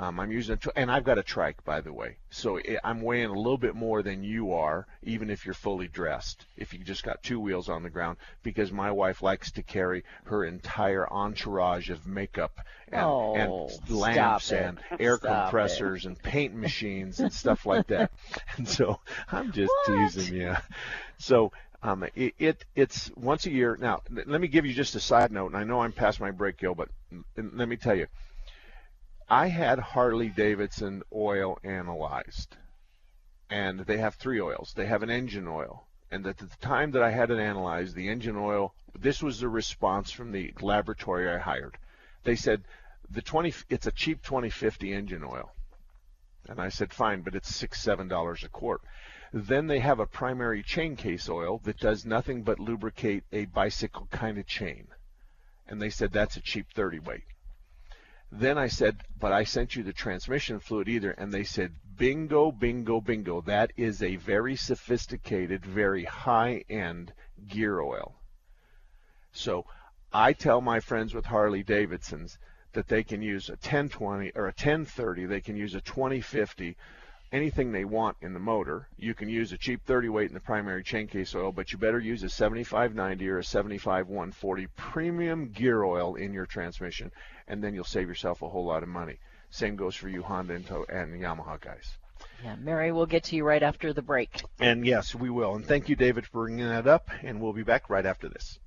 Um, 0.00 0.18
I'm 0.18 0.32
using 0.32 0.54
a, 0.54 0.56
tw- 0.56 0.72
and 0.76 0.90
I've 0.90 1.04
got 1.04 1.18
a 1.18 1.22
trike, 1.22 1.64
by 1.64 1.82
the 1.82 1.92
way. 1.92 2.16
So 2.30 2.58
i 2.58 2.78
I'm 2.84 3.02
weighing 3.02 3.30
a 3.30 3.34
little 3.38 3.58
bit 3.58 3.74
more 3.76 4.02
than 4.02 4.24
you 4.24 4.54
are, 4.54 4.86
even 5.02 5.30
if 5.30 5.44
you're 5.44 5.54
fully 5.54 5.88
dressed. 5.88 6.46
If 6.56 6.72
you 6.72 6.80
just 6.84 7.04
got 7.04 7.22
two 7.22 7.38
wheels 7.40 7.68
on 7.68 7.82
the 7.82 7.90
ground, 7.90 8.18
because 8.42 8.72
my 8.72 8.90
wife 8.92 9.22
likes 9.22 9.52
to 9.52 9.62
carry 9.62 10.04
her 10.24 10.44
entire 10.44 11.06
entourage 11.12 11.90
of 11.90 12.06
makeup 12.06 12.60
and, 12.90 13.04
Oh, 13.04 13.34
and 13.34 13.54
lamps 13.90 14.52
and 14.52 14.80
air 14.98 15.18
Stop 15.18 15.62
it. 15.64 15.94
compressors 15.96 16.06
and 16.06 16.20
paint 16.22 16.54
machines 16.54 17.20
and 17.20 17.32
stuff 17.32 17.66
like 17.66 17.88
that. 17.88 18.10
And 18.56 18.68
so 18.68 19.00
I'm 19.30 19.52
just 19.52 19.82
teasing 19.82 20.32
you. 20.32 20.56
So 21.18 21.52
um, 21.82 22.04
it, 22.14 22.34
it 22.38 22.64
it's 22.74 23.10
once 23.16 23.46
a 23.46 23.50
year. 23.50 23.76
Now 23.80 24.02
let 24.10 24.40
me 24.40 24.48
give 24.48 24.66
you 24.66 24.72
just 24.74 24.94
a 24.96 25.00
side 25.00 25.32
note, 25.32 25.48
and 25.48 25.56
I 25.56 25.64
know 25.64 25.80
I'm 25.82 25.92
past 25.92 26.20
my 26.20 26.30
break, 26.30 26.58
Gil, 26.58 26.74
but 26.74 26.88
let 27.36 27.68
me 27.68 27.76
tell 27.76 27.94
you, 27.96 28.06
I 29.32 29.46
had 29.46 29.78
Harley 29.78 30.28
Davidson 30.28 31.04
oil 31.12 31.56
analyzed, 31.62 32.56
and 33.48 33.78
they 33.78 33.98
have 33.98 34.16
three 34.16 34.40
oils. 34.40 34.72
They 34.74 34.86
have 34.86 35.04
an 35.04 35.10
engine 35.10 35.46
oil, 35.46 35.86
and 36.10 36.26
at 36.26 36.38
the 36.38 36.48
time 36.60 36.90
that 36.90 37.02
I 37.04 37.12
had 37.12 37.30
it 37.30 37.38
analyzed, 37.38 37.94
the 37.94 38.08
engine 38.08 38.34
oil. 38.34 38.74
This 38.92 39.22
was 39.22 39.38
the 39.38 39.48
response 39.48 40.10
from 40.10 40.32
the 40.32 40.52
laboratory 40.60 41.30
I 41.30 41.38
hired. 41.38 41.78
They 42.24 42.34
said 42.34 42.64
the 43.08 43.22
20 43.22 43.54
it's 43.68 43.86
a 43.86 43.92
cheap 43.92 44.20
2050 44.24 44.92
engine 44.92 45.22
oil. 45.22 45.52
And 46.48 46.60
I 46.60 46.68
said, 46.68 46.92
fine, 46.92 47.20
but 47.20 47.36
it's 47.36 47.54
six, 47.54 47.80
seven 47.80 48.08
dollars 48.08 48.42
a 48.42 48.48
quart. 48.48 48.80
Then 49.32 49.68
they 49.68 49.78
have 49.78 50.00
a 50.00 50.06
primary 50.06 50.64
chain 50.64 50.96
case 50.96 51.28
oil 51.28 51.58
that 51.58 51.78
does 51.78 52.04
nothing 52.04 52.42
but 52.42 52.58
lubricate 52.58 53.22
a 53.30 53.44
bicycle 53.44 54.08
kind 54.10 54.38
of 54.38 54.46
chain. 54.48 54.88
And 55.68 55.80
they 55.80 55.90
said 55.90 56.10
that's 56.10 56.36
a 56.36 56.40
cheap 56.40 56.66
30 56.74 56.98
weight. 56.98 57.22
Then 58.32 58.58
I 58.58 58.68
said, 58.68 59.02
but 59.18 59.32
I 59.32 59.44
sent 59.44 59.74
you 59.74 59.82
the 59.82 59.92
transmission 59.92 60.60
fluid 60.60 60.88
either. 60.88 61.10
And 61.10 61.32
they 61.32 61.44
said, 61.44 61.74
bingo, 61.96 62.52
bingo, 62.52 63.00
bingo. 63.00 63.40
That 63.40 63.72
is 63.76 64.02
a 64.02 64.16
very 64.16 64.56
sophisticated, 64.56 65.66
very 65.66 66.04
high 66.04 66.64
end 66.68 67.12
gear 67.48 67.80
oil. 67.80 68.14
So 69.32 69.66
I 70.12 70.32
tell 70.32 70.60
my 70.60 70.80
friends 70.80 71.14
with 71.14 71.26
Harley 71.26 71.62
Davidsons 71.62 72.38
that 72.72 72.88
they 72.88 73.02
can 73.02 73.20
use 73.20 73.48
a 73.48 73.52
1020 73.52 74.32
or 74.34 74.44
a 74.44 74.54
1030, 74.54 75.26
they 75.26 75.40
can 75.40 75.56
use 75.56 75.74
a 75.74 75.80
2050, 75.80 76.76
anything 77.32 77.72
they 77.72 77.84
want 77.84 78.16
in 78.20 78.32
the 78.32 78.40
motor. 78.40 78.88
You 78.96 79.14
can 79.14 79.28
use 79.28 79.52
a 79.52 79.58
cheap 79.58 79.84
30 79.84 80.08
weight 80.08 80.28
in 80.28 80.34
the 80.34 80.40
primary 80.40 80.82
chain 80.82 81.06
case 81.06 81.34
oil, 81.34 81.52
but 81.52 81.72
you 81.72 81.78
better 81.78 81.98
use 81.98 82.22
a 82.22 82.28
7590 82.28 83.28
or 83.28 83.38
a 83.38 83.44
75140 83.44 84.66
premium 84.76 85.48
gear 85.50 85.82
oil 85.82 86.14
in 86.16 86.32
your 86.32 86.46
transmission, 86.46 87.12
and 87.46 87.62
then 87.62 87.74
you'll 87.74 87.84
save 87.84 88.08
yourself 88.08 88.42
a 88.42 88.48
whole 88.48 88.64
lot 88.64 88.82
of 88.82 88.88
money. 88.88 89.18
Same 89.50 89.76
goes 89.76 89.94
for 89.94 90.08
you 90.08 90.22
Honda 90.22 90.54
and, 90.54 90.70
and 90.88 91.20
Yamaha 91.20 91.60
guys. 91.60 91.98
Yeah, 92.44 92.56
Mary, 92.56 92.92
we'll 92.92 93.06
get 93.06 93.24
to 93.24 93.36
you 93.36 93.44
right 93.44 93.62
after 93.62 93.92
the 93.92 94.02
break. 94.02 94.42
And 94.58 94.86
yes, 94.86 95.14
we 95.14 95.30
will. 95.30 95.54
And 95.54 95.64
thank 95.64 95.88
you, 95.88 95.96
David, 95.96 96.26
for 96.26 96.44
bringing 96.44 96.68
that 96.68 96.86
up. 96.86 97.10
And 97.22 97.40
we'll 97.40 97.52
be 97.52 97.62
back 97.62 97.90
right 97.90 98.04
after 98.04 98.28
this. 98.28 98.58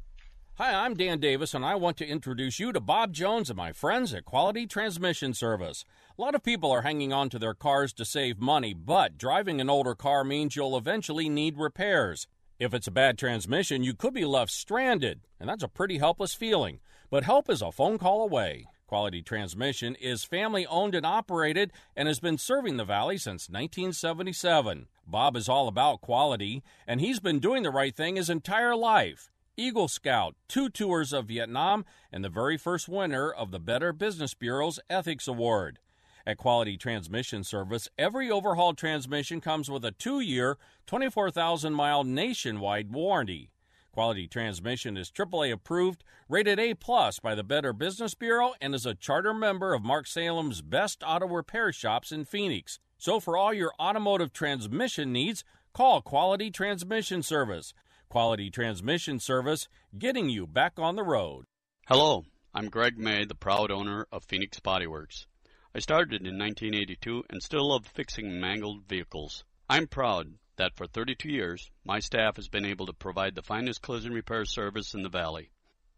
Hi, 0.58 0.72
I'm 0.72 0.94
Dan 0.94 1.20
Davis, 1.20 1.56
and 1.56 1.66
I 1.66 1.74
want 1.74 1.98
to 1.98 2.08
introduce 2.08 2.60
you 2.60 2.72
to 2.74 2.80
Bob 2.80 3.12
Jones 3.12 3.50
and 3.50 3.58
my 3.58 3.72
friends 3.72 4.14
at 4.14 4.24
Quality 4.24 4.68
Transmission 4.68 5.34
Service. 5.34 5.84
A 6.16 6.22
lot 6.22 6.36
of 6.36 6.44
people 6.44 6.72
are 6.72 6.84
hanging 6.84 7.12
on 7.12 7.30
to 7.30 7.40
their 7.40 7.56
cars 7.56 7.92
to 7.94 8.06
save 8.06 8.38
money, 8.38 8.72
but 8.72 9.18
driving 9.18 9.60
an 9.60 9.68
older 9.72 9.96
car 9.96 10.24
means 10.24 10.56
you'll 10.56 10.78
eventually 10.78 11.28
need 11.28 11.58
repairs. 11.58 12.28
If 12.60 12.72
it's 12.72 12.86
a 12.86 12.92
bad 12.92 13.18
transmission, 13.18 13.84
you 13.84 13.96
could 13.96 14.14
be 14.14 14.26
left 14.26 14.52
stranded, 14.52 15.22
and 15.40 15.50
that's 15.50 15.64
a 15.64 15.68
pretty 15.68 15.98
helpless 15.98 16.36
feeling. 16.36 16.82
But 17.10 17.24
help 17.24 17.50
is 17.50 17.64
a 17.64 17.72
phone 17.72 17.98
call 17.98 18.22
away. 18.22 18.68
Quality 18.86 19.24
Transmission 19.24 19.96
is 19.96 20.24
family 20.24 20.68
owned 20.68 20.94
and 20.94 21.04
operated 21.04 21.72
and 21.96 22.08
has 22.08 22.20
been 22.20 22.38
serving 22.38 22.78
the 22.78 22.86
Valley 22.86 23.18
since 23.18 23.50
1977. 23.50 24.86
Bob 25.08 25.36
is 25.36 25.50
all 25.50 25.68
about 25.68 26.02
quality, 26.02 26.62
and 26.86 27.02
he's 27.02 27.20
been 27.20 27.40
doing 27.40 27.64
the 27.64 27.72
right 27.72 27.96
thing 27.96 28.18
his 28.18 28.30
entire 28.30 28.76
life. 28.76 29.32
Eagle 29.56 29.88
Scout, 29.88 30.36
two 30.48 30.68
tours 30.68 31.14
of 31.14 31.28
Vietnam, 31.28 31.86
and 32.12 32.24
the 32.24 32.30
very 32.30 32.58
first 32.58 32.90
winner 32.90 33.32
of 33.32 33.52
the 33.52 33.60
Better 33.60 33.94
Business 33.94 34.34
Bureau's 34.34 34.80
Ethics 34.90 35.28
Award. 35.28 35.78
At 36.26 36.38
Quality 36.38 36.76
Transmission 36.76 37.44
Service, 37.44 37.88
every 37.96 38.32
overhauled 38.32 38.80
transmission 38.80 39.42
comes 39.42 39.70
with 39.70 39.86
a 39.86 39.92
two 39.92 40.22
year, 40.22 40.58
24,000 40.88 41.72
mile 41.72 42.04
nationwide 42.04 42.92
warranty. 42.92 43.52
Quality 43.92 44.28
Transmission 44.28 44.98
is 44.98 45.12
AAA 45.12 45.52
approved, 45.52 46.04
rated 46.28 46.60
A 46.60 46.74
plus 46.74 47.20
by 47.20 47.36
the 47.36 47.44
Better 47.44 47.74
Business 47.74 48.16
Bureau, 48.16 48.54
and 48.60 48.74
is 48.74 48.88
a 48.88 48.96
charter 48.96 49.36
member 49.36 49.76
of 49.76 49.84
Mark 49.84 50.08
Salem's 50.08 50.64
best 50.64 51.04
auto 51.06 51.28
repair 51.28 51.72
shops 51.72 52.12
in 52.12 52.26
Phoenix. 52.26 52.80
So 52.98 53.20
for 53.20 53.38
all 53.38 53.54
your 53.54 53.74
automotive 53.80 54.34
transmission 54.34 55.14
needs, 55.14 55.44
call 55.74 56.02
Quality 56.02 56.50
Transmission 56.50 57.22
Service. 57.22 57.76
Quality 58.14 58.52
Transmission 58.52 59.20
Service, 59.20 59.68
getting 59.98 60.30
you 60.30 60.46
back 60.46 60.74
on 60.78 60.96
the 60.96 61.04
road. 61.04 61.46
Hello, 61.88 62.24
I'm 62.54 62.70
Greg 62.70 62.96
May, 62.96 63.26
the 63.26 63.34
proud 63.34 63.72
owner 63.72 64.06
of 64.12 64.24
Phoenix 64.26 64.60
Body 64.60 64.86
Works. 64.86 65.26
I 65.74 65.80
started 65.80 66.22
in 66.22 66.38
1982 66.38 67.24
and 67.32 67.42
still 67.42 67.70
love 67.70 67.88
fixing 67.88 68.40
mangled 68.40 68.88
vehicles. 68.88 69.44
I'm 69.68 69.88
proud 69.88 70.28
that 70.58 70.76
for 70.76 70.86
32 70.86 71.28
years, 71.28 71.72
my 71.84 71.98
staff 71.98 72.36
has 72.36 72.48
been 72.50 72.66
able 72.66 72.86
to 72.86 72.94
provide 72.94 73.34
the 73.34 73.42
finest 73.42 73.82
collision 73.82 74.14
repair 74.14 74.46
service 74.46 74.94
in 74.94 75.02
the 75.02 75.10
Valley. 75.10 75.50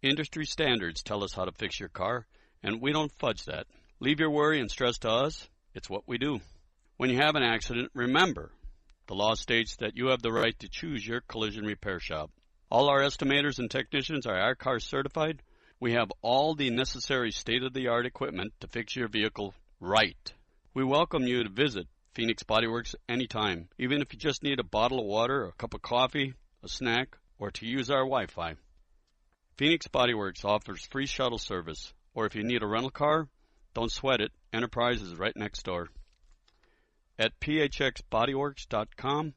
Industry 0.02 0.46
standards 0.46 1.04
tell 1.04 1.22
us 1.22 1.34
how 1.34 1.44
to 1.44 1.52
fix 1.52 1.82
your 1.82 1.90
car, 1.90 2.28
and 2.64 2.82
we 2.82 2.94
don't 2.94 3.12
fudge 3.20 3.44
that. 3.44 3.68
Leave 4.00 4.22
your 4.22 4.32
worry 4.32 4.62
and 4.62 4.72
stress 4.72 4.98
to 5.00 5.10
us, 5.10 5.50
it's 5.74 5.90
what 5.90 6.08
we 6.08 6.18
do. 6.18 6.40
When 6.96 7.10
you 7.10 7.18
have 7.18 7.36
an 7.36 7.44
accident, 7.44 7.92
remember, 7.94 8.54
The 9.08 9.16
law 9.16 9.36
states 9.36 9.76
that 9.78 9.96
you 9.96 10.08
have 10.08 10.22
the 10.22 10.32
right 10.32 10.58
to 10.60 10.68
choose 10.68 11.06
your 11.06 11.22
collision 11.22 11.66
repair 11.66 12.00
shop. 12.00 12.32
All 12.72 12.90
our 12.90 13.02
estimators 13.02 13.60
and 13.60 13.70
technicians 13.70 14.26
are 14.26 14.36
I-CAR 14.36 14.80
certified. 14.80 15.44
We 15.80 15.94
have 15.94 16.12
all 16.24 16.56
the 16.56 16.72
necessary 16.72 17.32
state 17.32 17.62
of 17.62 17.74
the 17.74 17.90
art 17.90 18.08
equipment 18.08 18.54
to 18.62 18.68
fix 18.68 18.96
your 18.96 19.08
vehicle 19.08 19.54
right. 19.80 20.34
We 20.74 20.84
welcome 20.84 21.28
you 21.28 21.44
to 21.44 21.50
visit 21.50 21.88
Phoenix 22.16 22.42
Bodyworks 22.44 22.96
anytime, 23.08 23.70
even 23.78 24.02
if 24.02 24.12
you 24.12 24.18
just 24.18 24.42
need 24.42 24.60
a 24.60 24.64
bottle 24.64 25.00
of 25.00 25.06
water, 25.06 25.46
a 25.46 25.52
cup 25.52 25.76
of 25.76 25.84
coffee, 25.84 26.34
a 26.64 26.68
snack, 26.68 27.16
or 27.38 27.52
to 27.52 27.66
use 27.68 27.92
our 27.92 28.06
Wi 28.06 28.26
Fi. 28.26 28.56
Phoenix 29.58 29.88
Bodyworks 29.88 30.44
offers 30.44 30.86
free 30.90 31.06
shuttle 31.06 31.38
service, 31.38 31.94
or 32.16 32.26
if 32.26 32.34
you 32.34 32.44
need 32.44 32.64
a 32.64 32.68
rental 32.68 32.90
car, 32.90 33.28
don't 33.76 33.92
sweat 33.92 34.22
it, 34.22 34.32
Enterprise 34.52 35.02
is 35.02 35.16
right 35.16 35.36
next 35.36 35.64
door. 35.64 35.90
At 37.18 37.40
phxbodyworks.com, 37.40 39.34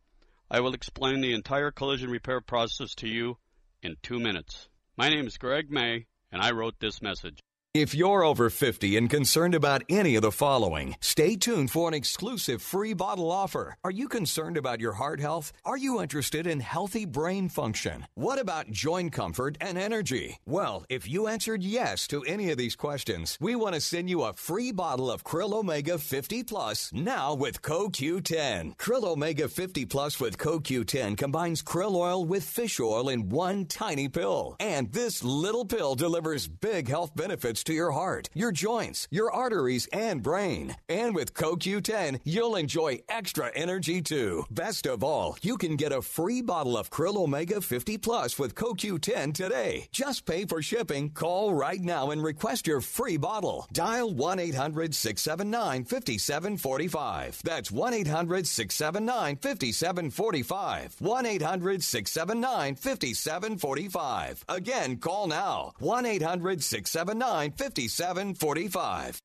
I 0.51 0.61
will 0.61 0.75
explain 0.75 1.21
the 1.21 1.33
entire 1.33 1.71
collision 1.71 2.11
repair 2.11 2.41
process 2.41 2.95
to 2.97 3.09
you 3.09 3.39
in 3.83 3.97
two 4.03 4.19
minutes. 4.19 4.69
My 4.97 5.09
name 5.09 5.27
is 5.29 5.39
Greg 5.39 5.71
May, 5.71 6.07
and 6.33 6.43
I 6.43 6.51
wrote 6.51 6.81
this 6.81 7.01
message. 7.01 7.41
If 7.75 7.95
you're 7.95 8.25
over 8.25 8.49
50 8.49 8.97
and 8.97 9.11
concerned 9.11 9.55
about 9.55 9.83
any 9.91 10.17
of 10.17 10.23
the 10.23 10.33
following, 10.33 10.97
stay 11.03 11.37
tuned 11.37 11.71
for 11.71 11.87
an 11.87 11.93
exclusive 11.93 12.63
free 12.63 12.95
bottle 12.95 13.31
offer. 13.31 13.77
Are 13.85 13.91
you 13.91 14.09
concerned 14.09 14.57
about 14.57 14.81
your 14.81 14.95
heart 14.95 15.21
health? 15.21 15.53
Are 15.67 15.77
you 15.77 16.01
interested 16.01 16.47
in 16.47 16.61
healthy 16.61 17.05
brain 17.05 17.51
function? 17.51 18.07
What 18.15 18.39
about 18.39 18.71
joint 18.71 19.13
comfort 19.13 19.59
and 19.61 19.77
energy? 19.77 20.39
Well, 20.47 20.87
if 20.89 21.07
you 21.07 21.29
answered 21.29 21.63
yes 21.63 22.07
to 22.09 22.23
any 22.23 22.51
of 22.51 22.57
these 22.57 22.75
questions, 22.75 23.37
we 23.39 23.55
want 23.55 23.75
to 23.75 23.83
send 23.83 24.09
you 24.09 24.23
a 24.23 24.33
free 24.33 24.73
bottle 24.73 25.11
of 25.11 25.23
Krill 25.23 25.53
Omega 25.53 25.99
50 25.99 26.45
Plus 26.45 26.91
now 26.95 27.35
with 27.35 27.61
CoQ10. 27.61 28.79
Krill 28.79 29.05
Omega 29.05 29.47
50 29.47 29.85
Plus 29.85 30.19
with 30.19 30.39
CoQ10 30.39 31.19
combines 31.19 31.63
krill 31.63 31.97
oil 31.97 32.25
with 32.25 32.45
fish 32.45 32.81
oil 32.81 33.11
in 33.11 33.29
one 33.29 33.67
tiny 33.67 34.09
pill. 34.09 34.57
And 34.59 34.91
this 34.91 35.23
little 35.23 35.67
pill 35.67 35.97
delivers 35.97 36.49
big 36.49 36.89
health 36.89 37.15
benefits 37.15 37.58
to 37.65 37.73
your 37.73 37.93
heart, 37.93 38.29
your 38.35 38.53
joints, 38.53 39.09
your 39.11 39.31
arteries, 39.31 39.87
and 39.93 40.23
brain. 40.23 40.77
And 40.89 41.15
with 41.15 41.35
CoQ10, 41.35 42.21
you'll 42.25 42.57
enjoy 42.57 43.01
extra 43.09 43.51
energy 43.55 44.03
too. 44.03 44.45
Best 44.51 44.87
of 44.87 45.03
all, 45.03 45.37
you 45.43 45.57
can 45.57 45.77
get 45.77 45.93
a 45.93 46.03
free 46.03 46.43
bottle 46.43 46.77
of 46.77 46.91
Krill 46.91 47.17
Omega 47.17 47.61
50 47.61 47.99
Plus 47.99 48.39
with 48.39 48.55
CoQ10 48.55 49.35
today. 49.35 49.89
Just 49.93 50.27
pay 50.27 50.45
for 50.45 50.63
shipping. 50.63 51.11
Call 51.11 51.55
right 51.55 51.81
now 51.81 52.11
and 52.11 52.23
request 52.23 52.67
your 52.67 52.81
free 52.81 53.17
bottle. 53.17 53.67
Dial 53.73 54.13
1 54.13 54.39
800 54.39 54.95
679 54.95 55.85
5745. 55.85 57.41
That's 57.45 57.71
1 57.71 57.95
800 57.95 58.47
679 58.47 59.37
5745. 59.37 60.97
1 60.99 61.27
800 61.27 61.83
679 61.83 62.75
5745. 62.75 64.45
Again, 64.49 64.97
call 64.97 65.27
now. 65.27 65.73
1 65.79 66.07
800 66.07 66.63
679 66.63 67.48
5745. 67.51 69.21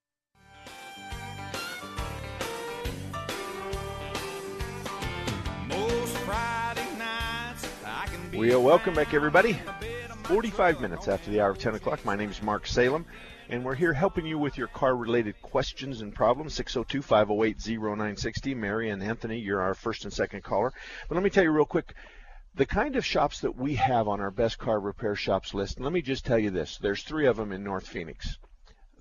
We 8.35 8.51
are 8.51 8.59
welcome 8.59 8.95
back, 8.95 9.13
everybody. 9.13 9.59
45 10.23 10.81
minutes 10.81 11.07
after 11.07 11.29
the 11.29 11.39
hour 11.39 11.51
of 11.51 11.59
10 11.59 11.75
o'clock. 11.75 12.03
My 12.03 12.15
name 12.15 12.31
is 12.31 12.41
Mark 12.41 12.65
Salem, 12.65 13.05
and 13.49 13.63
we're 13.63 13.75
here 13.75 13.93
helping 13.93 14.25
you 14.25 14.39
with 14.39 14.57
your 14.57 14.67
car 14.67 14.95
related 14.95 15.39
questions 15.41 16.01
and 16.01 16.13
problems. 16.15 16.53
602 16.55 17.01
508 17.01 17.57
0960. 17.57 18.55
Mary 18.55 18.89
and 18.89 19.03
Anthony, 19.03 19.37
you're 19.37 19.61
our 19.61 19.73
first 19.73 20.05
and 20.05 20.11
second 20.11 20.43
caller. 20.43 20.73
But 21.07 21.15
let 21.15 21.23
me 21.23 21.29
tell 21.29 21.43
you 21.43 21.51
real 21.51 21.65
quick 21.65 21.93
the 22.55 22.65
kind 22.65 22.95
of 22.95 23.05
shops 23.05 23.39
that 23.41 23.55
we 23.55 23.75
have 23.75 24.07
on 24.07 24.21
our 24.21 24.29
best 24.29 24.59
car 24.59 24.79
repair 24.79 25.15
shops 25.15 25.53
list, 25.53 25.79
let 25.79 25.91
me 25.91 26.01
just 26.01 26.25
tell 26.25 26.37
you 26.37 26.51
this 26.51 26.77
there's 26.77 27.03
three 27.03 27.25
of 27.25 27.37
them 27.37 27.51
in 27.51 27.63
North 27.63 27.87
Phoenix. 27.87 28.37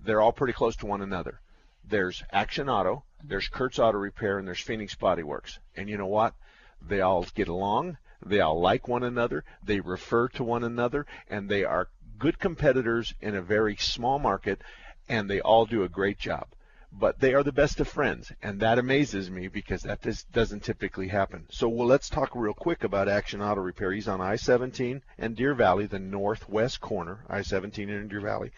They're 0.02 0.20
all 0.22 0.32
pretty 0.32 0.54
close 0.54 0.76
to 0.76 0.86
one 0.86 1.02
another. 1.02 1.40
There's 1.84 2.22
Action 2.32 2.68
Auto, 2.68 3.04
there's 3.22 3.48
Kurt's 3.48 3.78
Auto 3.78 3.98
Repair, 3.98 4.38
and 4.38 4.48
there's 4.48 4.60
Phoenix 4.60 4.94
Body 4.94 5.22
Works. 5.22 5.58
And 5.76 5.88
you 5.88 5.98
know 5.98 6.06
what? 6.06 6.34
They 6.80 7.02
all 7.02 7.26
get 7.34 7.48
along, 7.48 7.98
they 8.24 8.40
all 8.40 8.60
like 8.60 8.88
one 8.88 9.02
another, 9.02 9.44
they 9.62 9.80
refer 9.80 10.28
to 10.28 10.44
one 10.44 10.64
another, 10.64 11.06
and 11.28 11.48
they 11.48 11.64
are 11.64 11.88
good 12.18 12.38
competitors 12.38 13.14
in 13.20 13.34
a 13.34 13.42
very 13.42 13.76
small 13.76 14.18
market, 14.18 14.62
and 15.08 15.28
they 15.28 15.40
all 15.40 15.66
do 15.66 15.82
a 15.82 15.88
great 15.88 16.18
job 16.18 16.46
but 16.98 17.18
they 17.20 17.32
are 17.34 17.42
the 17.42 17.52
best 17.52 17.80
of 17.80 17.88
friends, 17.88 18.32
and 18.42 18.60
that 18.60 18.78
amazes 18.78 19.30
me 19.30 19.48
because 19.48 19.82
that 19.82 20.02
just 20.02 20.30
doesn't 20.32 20.62
typically 20.62 21.08
happen. 21.08 21.46
So 21.50 21.68
well, 21.68 21.86
let's 21.86 22.10
talk 22.10 22.34
real 22.34 22.52
quick 22.52 22.84
about 22.84 23.08
Action 23.08 23.40
Auto 23.40 23.60
Repair. 23.60 23.92
He's 23.92 24.08
on 24.08 24.20
I-17 24.20 25.00
and 25.18 25.34
Deer 25.34 25.54
Valley, 25.54 25.86
the 25.86 25.98
northwest 25.98 26.80
corner, 26.80 27.24
I-17 27.28 27.88
and 27.88 28.10
Deer 28.10 28.20
Valley. 28.20 28.52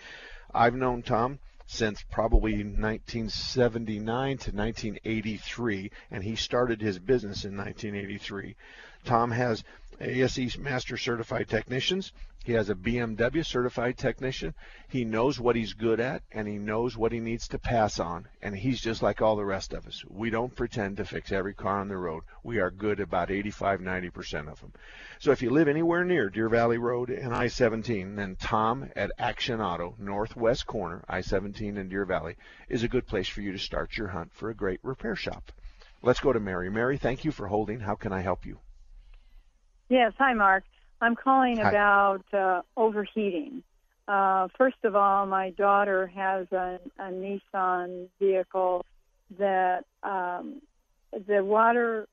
I've 0.53 0.75
known 0.75 1.03
Tom 1.03 1.39
since 1.67 2.03
probably 2.11 2.57
1979 2.57 4.39
to 4.39 4.51
1983, 4.51 5.91
and 6.11 6.23
he 6.23 6.37
started 6.37 6.81
his 6.81 6.99
business 6.99 7.45
in 7.45 7.57
1983. 7.57 8.57
Tom 9.05 9.31
has 9.31 9.65
ASE 10.01 10.59
Master 10.59 10.97
Certified 10.97 11.49
Technicians. 11.49 12.13
He 12.45 12.53
has 12.53 12.69
a 12.69 12.75
BMW 12.75 13.45
certified 13.45 13.97
technician. 13.97 14.55
He 14.87 15.07
knows 15.07 15.41
what 15.41 15.57
he's 15.57 15.73
good 15.73 15.99
at 15.99 16.23
and 16.31 16.47
he 16.47 16.59
knows 16.59 16.95
what 16.95 17.11
he 17.11 17.19
needs 17.19 17.49
to 17.49 17.59
pass 17.59 17.99
on. 17.99 18.29
And 18.43 18.55
he's 18.55 18.83
just 18.83 19.03
like 19.03 19.23
all 19.23 19.35
the 19.35 19.47
rest 19.47 19.73
of 19.73 19.87
us. 19.87 20.05
We 20.11 20.29
don't 20.29 20.55
pretend 20.55 20.99
to 20.99 21.07
fix 21.07 21.33
every 21.33 21.55
car 21.55 21.81
on 21.81 21.89
the 21.89 21.97
road. 21.97 22.25
We 22.43 22.59
are 22.59 22.71
good 22.71 23.01
about 23.01 23.31
85, 23.31 23.81
90% 23.81 24.53
of 24.53 24.61
them. 24.61 24.75
So 25.21 25.33
if 25.33 25.41
you 25.41 25.49
live 25.49 25.69
anywhere 25.69 26.05
near 26.05 26.29
Deer 26.29 26.51
Valley 26.51 26.77
Road 26.77 27.09
and 27.09 27.35
I-17, 27.35 28.15
then 28.15 28.37
Tom 28.37 28.91
at 28.95 29.11
Action 29.19 29.63
Auto, 29.63 29.95
northwest 29.99 30.67
corner, 30.67 31.03
I-17 31.09 31.79
and 31.79 31.89
Deer 31.89 32.05
Valley, 32.05 32.37
is 32.69 32.83
a 32.83 32.89
good 32.89 33.07
place 33.07 33.27
for 33.29 33.41
you 33.41 33.53
to 33.53 33.59
start 33.59 33.97
your 33.97 34.09
hunt 34.09 34.35
for 34.35 34.51
a 34.51 34.55
great 34.55 34.81
repair 34.83 35.17
shop. 35.17 35.51
Let's 36.03 36.21
go 36.21 36.35
to 36.35 36.41
Mary. 36.41 36.71
Mary, 36.71 36.99
thank 36.99 37.25
you 37.25 37.33
for 37.33 37.47
holding. 37.47 37.81
How 37.81 37.95
can 37.95 38.13
I 38.13 38.21
help 38.21 38.45
you? 38.45 38.59
Yes, 39.89 40.13
hi, 40.19 40.35
Mark. 40.35 40.65
I'm 41.01 41.17
calling 41.17 41.59
Hi. 41.59 41.69
about 41.69 42.25
uh, 42.33 42.63
overheating. 42.77 43.63
Uh, 44.07 44.49
first 44.59 44.77
of 44.85 44.95
all, 44.95 45.27
my 45.27 45.51
daughter 45.51 46.07
has 46.09 46.47
a, 46.53 46.79
a 46.99 47.11
Nissan 47.11 48.09
vehicle 48.21 48.85
that 49.39 49.85
um, 50.03 50.61
the 51.27 51.43
water, 51.43 52.07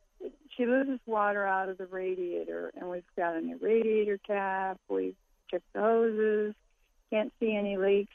she 0.55 0.65
loses 0.65 0.99
water 1.05 1.45
out 1.45 1.69
of 1.69 1.77
the 1.77 1.85
radiator, 1.85 2.71
and 2.75 2.89
we've 2.89 3.03
got 3.17 3.35
a 3.35 3.41
new 3.41 3.57
radiator 3.61 4.17
cap. 4.25 4.77
We've 4.89 5.15
checked 5.49 5.65
the 5.73 5.81
hoses, 5.81 6.55
can't 7.11 7.33
see 7.39 7.55
any 7.55 7.77
leaks, 7.77 8.13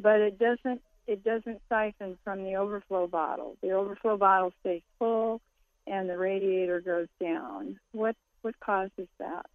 but 0.00 0.20
it 0.20 0.38
doesn't 0.38 0.82
it 1.08 1.24
doesn't 1.24 1.60
siphon 1.68 2.16
from 2.22 2.44
the 2.44 2.54
overflow 2.56 3.08
bottle. 3.08 3.56
The 3.60 3.72
overflow 3.72 4.16
bottle 4.16 4.52
stays 4.60 4.82
full, 4.98 5.40
and 5.86 6.08
the 6.08 6.16
radiator 6.16 6.80
goes 6.80 7.08
down. 7.20 7.78
What 7.92 8.16
what 8.42 8.58
causes 8.60 9.08
that? 9.18 9.46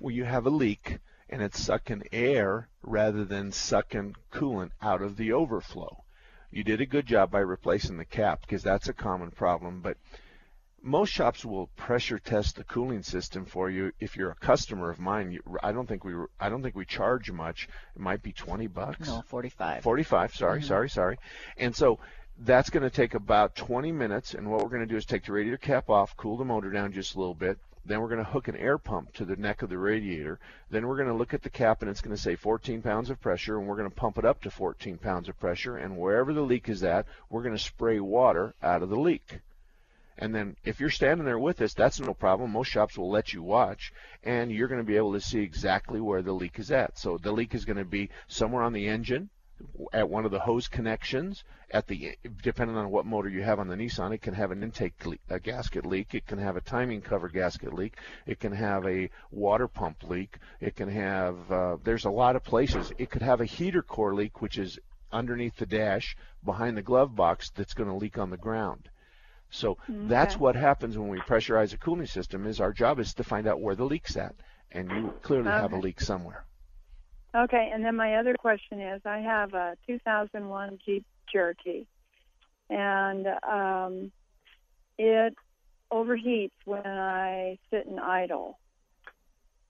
Well, 0.00 0.14
you 0.14 0.24
have 0.24 0.46
a 0.46 0.50
leak 0.50 0.98
and 1.28 1.42
it's 1.42 1.60
sucking 1.60 2.04
air 2.12 2.68
rather 2.82 3.24
than 3.24 3.52
sucking 3.52 4.14
coolant 4.32 4.70
out 4.80 5.02
of 5.02 5.16
the 5.16 5.32
overflow. 5.32 6.04
You 6.50 6.64
did 6.64 6.80
a 6.80 6.86
good 6.86 7.06
job 7.06 7.30
by 7.30 7.40
replacing 7.40 7.98
the 7.98 8.04
cap 8.04 8.40
because 8.40 8.62
that's 8.62 8.88
a 8.88 8.94
common 8.94 9.30
problem, 9.30 9.80
but 9.82 9.98
most 10.80 11.10
shops 11.12 11.44
will 11.44 11.66
pressure 11.76 12.18
test 12.18 12.56
the 12.56 12.64
cooling 12.64 13.02
system 13.02 13.44
for 13.44 13.68
you 13.68 13.92
if 14.00 14.16
you're 14.16 14.30
a 14.30 14.34
customer 14.36 14.88
of 14.90 14.98
mine. 15.00 15.32
You, 15.32 15.42
I 15.62 15.72
don't 15.72 15.86
think 15.86 16.04
we 16.04 16.14
I 16.40 16.48
don't 16.48 16.62
think 16.62 16.76
we 16.76 16.86
charge 16.86 17.30
much. 17.30 17.68
It 17.94 18.00
might 18.00 18.22
be 18.22 18.32
20 18.32 18.68
bucks. 18.68 19.06
No, 19.08 19.22
45. 19.26 19.82
45, 19.82 20.34
sorry, 20.34 20.60
Mhm. 20.60 20.64
sorry, 20.64 20.88
sorry. 20.88 21.18
And 21.58 21.74
so 21.74 21.98
that's 22.38 22.70
going 22.70 22.84
to 22.84 22.90
take 22.90 23.14
about 23.14 23.56
20 23.56 23.90
minutes 23.92 24.32
and 24.34 24.48
what 24.48 24.62
we're 24.62 24.68
going 24.70 24.80
to 24.80 24.86
do 24.86 24.96
is 24.96 25.04
take 25.04 25.24
the 25.26 25.32
radiator 25.32 25.58
cap 25.58 25.90
off, 25.90 26.16
cool 26.16 26.36
the 26.36 26.44
motor 26.44 26.70
down 26.70 26.92
just 26.92 27.16
a 27.16 27.18
little 27.18 27.34
bit. 27.34 27.58
Then 27.88 28.00
we're 28.00 28.08
going 28.08 28.24
to 28.24 28.30
hook 28.30 28.48
an 28.48 28.56
air 28.56 28.76
pump 28.76 29.14
to 29.14 29.24
the 29.24 29.36
neck 29.36 29.62
of 29.62 29.70
the 29.70 29.78
radiator. 29.78 30.38
Then 30.70 30.86
we're 30.86 30.96
going 30.96 31.08
to 31.08 31.14
look 31.14 31.32
at 31.32 31.42
the 31.42 31.50
cap 31.50 31.80
and 31.80 31.90
it's 31.90 32.02
going 32.02 32.14
to 32.14 32.22
say 32.22 32.36
14 32.36 32.82
pounds 32.82 33.08
of 33.08 33.18
pressure 33.18 33.58
and 33.58 33.66
we're 33.66 33.76
going 33.76 33.88
to 33.88 33.96
pump 33.96 34.18
it 34.18 34.26
up 34.26 34.42
to 34.42 34.50
14 34.50 34.98
pounds 34.98 35.28
of 35.28 35.40
pressure 35.40 35.78
and 35.78 35.96
wherever 35.96 36.34
the 36.34 36.42
leak 36.42 36.68
is 36.68 36.84
at, 36.84 37.06
we're 37.30 37.42
going 37.42 37.56
to 37.56 37.62
spray 37.62 37.98
water 37.98 38.54
out 38.62 38.82
of 38.82 38.90
the 38.90 39.00
leak. 39.00 39.40
And 40.18 40.34
then 40.34 40.56
if 40.64 40.80
you're 40.80 40.90
standing 40.90 41.24
there 41.24 41.38
with 41.38 41.62
us, 41.62 41.72
that's 41.72 42.00
no 42.00 42.12
problem. 42.12 42.50
Most 42.50 42.68
shops 42.68 42.98
will 42.98 43.10
let 43.10 43.32
you 43.32 43.42
watch, 43.42 43.92
and 44.24 44.50
you're 44.50 44.68
going 44.68 44.80
to 44.80 44.86
be 44.86 44.96
able 44.96 45.12
to 45.12 45.20
see 45.20 45.40
exactly 45.40 46.00
where 46.00 46.22
the 46.22 46.32
leak 46.32 46.58
is 46.58 46.72
at. 46.72 46.98
So 46.98 47.18
the 47.18 47.30
leak 47.30 47.54
is 47.54 47.64
going 47.64 47.76
to 47.76 47.84
be 47.84 48.10
somewhere 48.26 48.64
on 48.64 48.72
the 48.72 48.88
engine, 48.88 49.30
at 49.92 50.08
one 50.08 50.24
of 50.24 50.30
the 50.30 50.40
hose 50.40 50.68
connections, 50.68 51.44
at 51.70 51.86
the 51.86 52.16
depending 52.42 52.76
on 52.76 52.90
what 52.90 53.06
motor 53.06 53.28
you 53.28 53.42
have 53.42 53.58
on 53.58 53.68
the 53.68 53.76
Nissan, 53.76 54.12
it 54.14 54.22
can 54.22 54.34
have 54.34 54.50
an 54.50 54.62
intake 54.62 55.04
le- 55.04 55.16
a 55.28 55.40
gasket 55.40 55.84
leak, 55.84 56.14
it 56.14 56.26
can 56.26 56.38
have 56.38 56.56
a 56.56 56.60
timing 56.60 57.00
cover 57.00 57.28
gasket 57.28 57.72
leak, 57.72 57.96
it 58.26 58.40
can 58.40 58.52
have 58.52 58.86
a 58.86 59.10
water 59.30 59.68
pump 59.68 60.02
leak, 60.08 60.38
it 60.60 60.76
can 60.76 60.88
have 60.88 61.50
uh, 61.50 61.76
there's 61.84 62.04
a 62.04 62.10
lot 62.10 62.36
of 62.36 62.44
places. 62.44 62.92
It 62.98 63.10
could 63.10 63.22
have 63.22 63.40
a 63.40 63.44
heater 63.46 63.82
core 63.82 64.14
leak, 64.14 64.40
which 64.40 64.58
is 64.58 64.78
underneath 65.12 65.56
the 65.56 65.66
dash 65.66 66.16
behind 66.44 66.76
the 66.76 66.82
glove 66.82 67.16
box 67.16 67.50
that's 67.50 67.74
going 67.74 67.88
to 67.88 67.94
leak 67.94 68.18
on 68.18 68.30
the 68.30 68.36
ground. 68.36 68.88
So 69.50 69.78
that's 69.88 70.36
what 70.36 70.56
happens 70.56 70.98
when 70.98 71.08
we 71.08 71.18
pressurize 71.20 71.72
a 71.72 71.78
cooling 71.78 72.06
system. 72.06 72.46
Is 72.46 72.60
our 72.60 72.72
job 72.72 72.98
is 72.98 73.14
to 73.14 73.24
find 73.24 73.46
out 73.46 73.60
where 73.60 73.74
the 73.74 73.84
leak's 73.86 74.16
at, 74.16 74.34
and 74.70 74.90
you 74.90 75.14
clearly 75.22 75.48
have 75.48 75.72
a 75.72 75.76
leak 75.78 76.00
somewhere. 76.00 76.44
Okay, 77.36 77.70
and 77.72 77.84
then 77.84 77.96
my 77.96 78.16
other 78.16 78.34
question 78.34 78.80
is 78.80 79.02
I 79.04 79.18
have 79.18 79.52
a 79.54 79.76
2001 79.86 80.78
Jeep 80.84 81.04
Cherokee, 81.30 81.84
and 82.70 83.26
um, 83.48 84.12
it 84.98 85.34
overheats 85.92 86.50
when 86.64 86.86
I 86.86 87.58
sit 87.70 87.86
in 87.86 87.98
idle. 87.98 88.58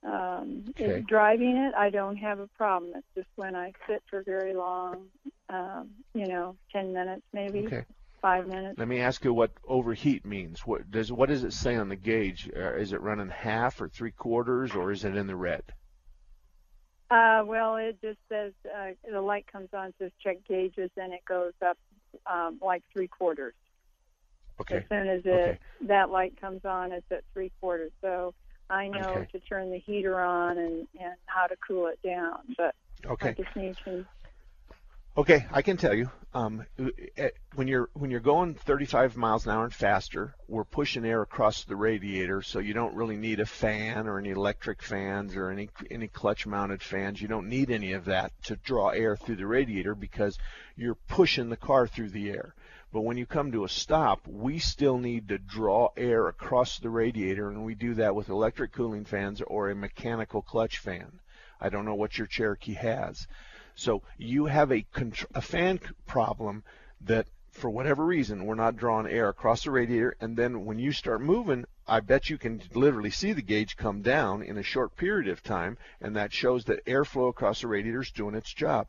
Um, 0.04 0.64
Okay. 0.70 1.02
driving 1.08 1.56
it, 1.56 1.74
I 1.74 1.90
don't 1.90 2.16
have 2.16 2.38
a 2.38 2.46
problem. 2.56 2.92
It's 2.94 3.06
just 3.16 3.28
when 3.34 3.56
I 3.56 3.72
sit 3.88 4.02
for 4.08 4.22
very 4.22 4.54
long, 4.54 5.06
um, 5.48 5.90
you 6.14 6.28
know, 6.28 6.56
10 6.72 6.92
minutes 6.92 7.22
maybe, 7.32 7.66
Okay. 7.66 7.84
five 8.22 8.46
minutes. 8.46 8.78
Let 8.78 8.86
me 8.86 9.00
ask 9.00 9.24
you 9.24 9.34
what 9.34 9.50
overheat 9.66 10.24
means. 10.24 10.60
What 10.60 10.88
does 10.90 11.10
what 11.10 11.28
does 11.28 11.42
it 11.42 11.52
say 11.52 11.74
on 11.74 11.88
the 11.88 11.96
gauge? 11.96 12.48
Uh, 12.56 12.74
is 12.74 12.92
it 12.92 13.00
running 13.00 13.28
half 13.28 13.80
or 13.80 13.88
three 13.88 14.12
quarters, 14.12 14.72
or 14.76 14.92
is 14.92 15.04
it 15.04 15.16
in 15.16 15.26
the 15.26 15.36
red? 15.36 15.62
Uh, 17.10 17.42
well, 17.46 17.76
it 17.76 17.96
just 18.02 18.18
says 18.28 18.52
uh, 18.66 18.90
the 19.10 19.20
light 19.20 19.46
comes 19.50 19.70
on, 19.72 19.94
says 19.98 20.10
check 20.22 20.36
gauges, 20.46 20.90
and 20.96 21.12
it 21.12 21.24
goes 21.26 21.54
up 21.64 21.78
um, 22.30 22.58
like 22.62 22.82
three 22.92 23.08
quarters. 23.08 23.54
Okay. 24.60 24.76
As 24.76 24.82
soon 24.88 25.08
as 25.08 25.22
it 25.24 25.30
Okay. 25.30 25.58
that 25.86 26.10
light 26.10 26.38
comes 26.40 26.64
on, 26.64 26.92
it's 26.92 27.06
at 27.10 27.24
three 27.32 27.50
quarters. 27.60 27.92
So 28.02 28.34
I 28.68 28.88
know 28.88 29.14
Okay. 29.16 29.28
to 29.32 29.40
turn 29.40 29.70
the 29.70 29.78
heater 29.78 30.20
on 30.20 30.58
and 30.58 30.86
and 31.00 31.14
how 31.26 31.46
to 31.46 31.56
cool 31.66 31.86
it 31.86 31.98
down. 32.06 32.40
But 32.56 32.74
Okay. 33.06 33.30
I 33.30 33.32
just 33.32 33.56
need 33.56 33.76
to. 33.84 34.04
Okay, 35.16 35.46
I 35.50 35.62
can 35.62 35.76
tell 35.76 35.94
you. 35.94 36.10
Um, 36.34 36.64
eh, 37.16 37.30
when 37.54 37.66
you're 37.66 37.88
when 37.94 38.10
you're 38.10 38.20
going 38.20 38.54
35 38.54 39.16
miles 39.16 39.46
an 39.46 39.52
hour 39.52 39.64
and 39.64 39.74
faster, 39.74 40.34
we're 40.46 40.64
pushing 40.64 41.04
air 41.04 41.22
across 41.22 41.64
the 41.64 41.74
radiator, 41.74 42.42
so 42.42 42.58
you 42.58 42.74
don't 42.74 42.94
really 42.94 43.16
need 43.16 43.40
a 43.40 43.46
fan 43.46 44.06
or 44.06 44.18
any 44.18 44.30
electric 44.30 44.82
fans 44.82 45.34
or 45.34 45.50
any 45.50 45.70
any 45.90 46.06
clutch-mounted 46.06 46.82
fans. 46.82 47.20
You 47.20 47.28
don't 47.28 47.48
need 47.48 47.70
any 47.70 47.92
of 47.92 48.04
that 48.04 48.32
to 48.44 48.56
draw 48.56 48.90
air 48.90 49.16
through 49.16 49.36
the 49.36 49.46
radiator 49.46 49.94
because 49.94 50.38
you're 50.76 50.94
pushing 51.08 51.48
the 51.48 51.56
car 51.56 51.86
through 51.86 52.10
the 52.10 52.30
air. 52.30 52.54
But 52.92 53.00
when 53.00 53.16
you 53.16 53.26
come 53.26 53.50
to 53.52 53.64
a 53.64 53.68
stop, 53.68 54.26
we 54.26 54.58
still 54.58 54.98
need 54.98 55.28
to 55.28 55.38
draw 55.38 55.88
air 55.96 56.28
across 56.28 56.78
the 56.78 56.90
radiator, 56.90 57.48
and 57.48 57.64
we 57.64 57.74
do 57.74 57.94
that 57.94 58.14
with 58.14 58.28
electric 58.28 58.72
cooling 58.72 59.04
fans 59.04 59.42
or 59.42 59.70
a 59.70 59.74
mechanical 59.74 60.42
clutch 60.42 60.78
fan. 60.78 61.20
I 61.60 61.70
don't 61.70 61.84
know 61.84 61.94
what 61.94 62.16
your 62.16 62.26
Cherokee 62.26 62.74
has. 62.74 63.26
So 63.78 64.02
you 64.16 64.46
have 64.46 64.72
a, 64.72 64.84
a 65.36 65.40
fan 65.40 65.78
problem 66.04 66.64
that, 67.02 67.28
for 67.52 67.70
whatever 67.70 68.04
reason, 68.04 68.44
we're 68.44 68.56
not 68.56 68.76
drawing 68.76 69.06
air 69.06 69.28
across 69.28 69.62
the 69.62 69.70
radiator, 69.70 70.16
and 70.20 70.36
then 70.36 70.64
when 70.64 70.80
you 70.80 70.90
start 70.90 71.20
moving, 71.20 71.64
I 71.86 72.00
bet 72.00 72.28
you 72.28 72.38
can 72.38 72.60
literally 72.74 73.10
see 73.10 73.32
the 73.32 73.40
gauge 73.40 73.76
come 73.76 74.02
down 74.02 74.42
in 74.42 74.58
a 74.58 74.64
short 74.64 74.96
period 74.96 75.28
of 75.28 75.44
time, 75.44 75.78
and 76.00 76.16
that 76.16 76.32
shows 76.32 76.64
that 76.64 76.84
airflow 76.86 77.28
across 77.28 77.60
the 77.60 77.68
radiator 77.68 78.00
is 78.00 78.10
doing 78.10 78.34
its 78.34 78.52
job. 78.52 78.88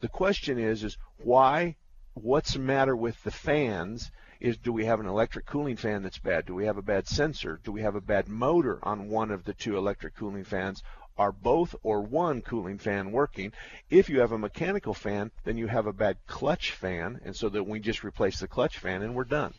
The 0.00 0.08
question 0.08 0.58
is, 0.58 0.82
is 0.82 0.98
why? 1.18 1.76
What's 2.14 2.54
the 2.54 2.58
matter 2.58 2.96
with 2.96 3.22
the 3.22 3.30
fans? 3.30 4.10
Is 4.40 4.58
do 4.58 4.72
we 4.72 4.86
have 4.86 4.98
an 4.98 5.06
electric 5.06 5.46
cooling 5.46 5.76
fan 5.76 6.02
that's 6.02 6.18
bad? 6.18 6.46
Do 6.46 6.54
we 6.56 6.66
have 6.66 6.78
a 6.78 6.82
bad 6.82 7.06
sensor? 7.06 7.60
Do 7.62 7.70
we 7.70 7.82
have 7.82 7.94
a 7.94 8.00
bad 8.00 8.26
motor 8.28 8.80
on 8.82 9.08
one 9.08 9.30
of 9.30 9.44
the 9.44 9.54
two 9.54 9.76
electric 9.76 10.16
cooling 10.16 10.44
fans? 10.44 10.82
Are 11.18 11.32
both 11.32 11.74
or 11.82 12.02
one 12.02 12.42
cooling 12.42 12.78
fan 12.78 13.10
working? 13.10 13.52
If 13.88 14.08
you 14.10 14.20
have 14.20 14.32
a 14.32 14.38
mechanical 14.38 14.94
fan, 14.94 15.30
then 15.44 15.56
you 15.56 15.66
have 15.66 15.86
a 15.86 15.92
bad 15.92 16.18
clutch 16.26 16.72
fan, 16.72 17.20
and 17.24 17.34
so 17.34 17.48
that 17.48 17.64
we 17.64 17.80
just 17.80 18.04
replace 18.04 18.40
the 18.40 18.48
clutch 18.48 18.78
fan 18.78 19.02
and 19.02 19.14
we're 19.14 19.24
done. 19.24 19.54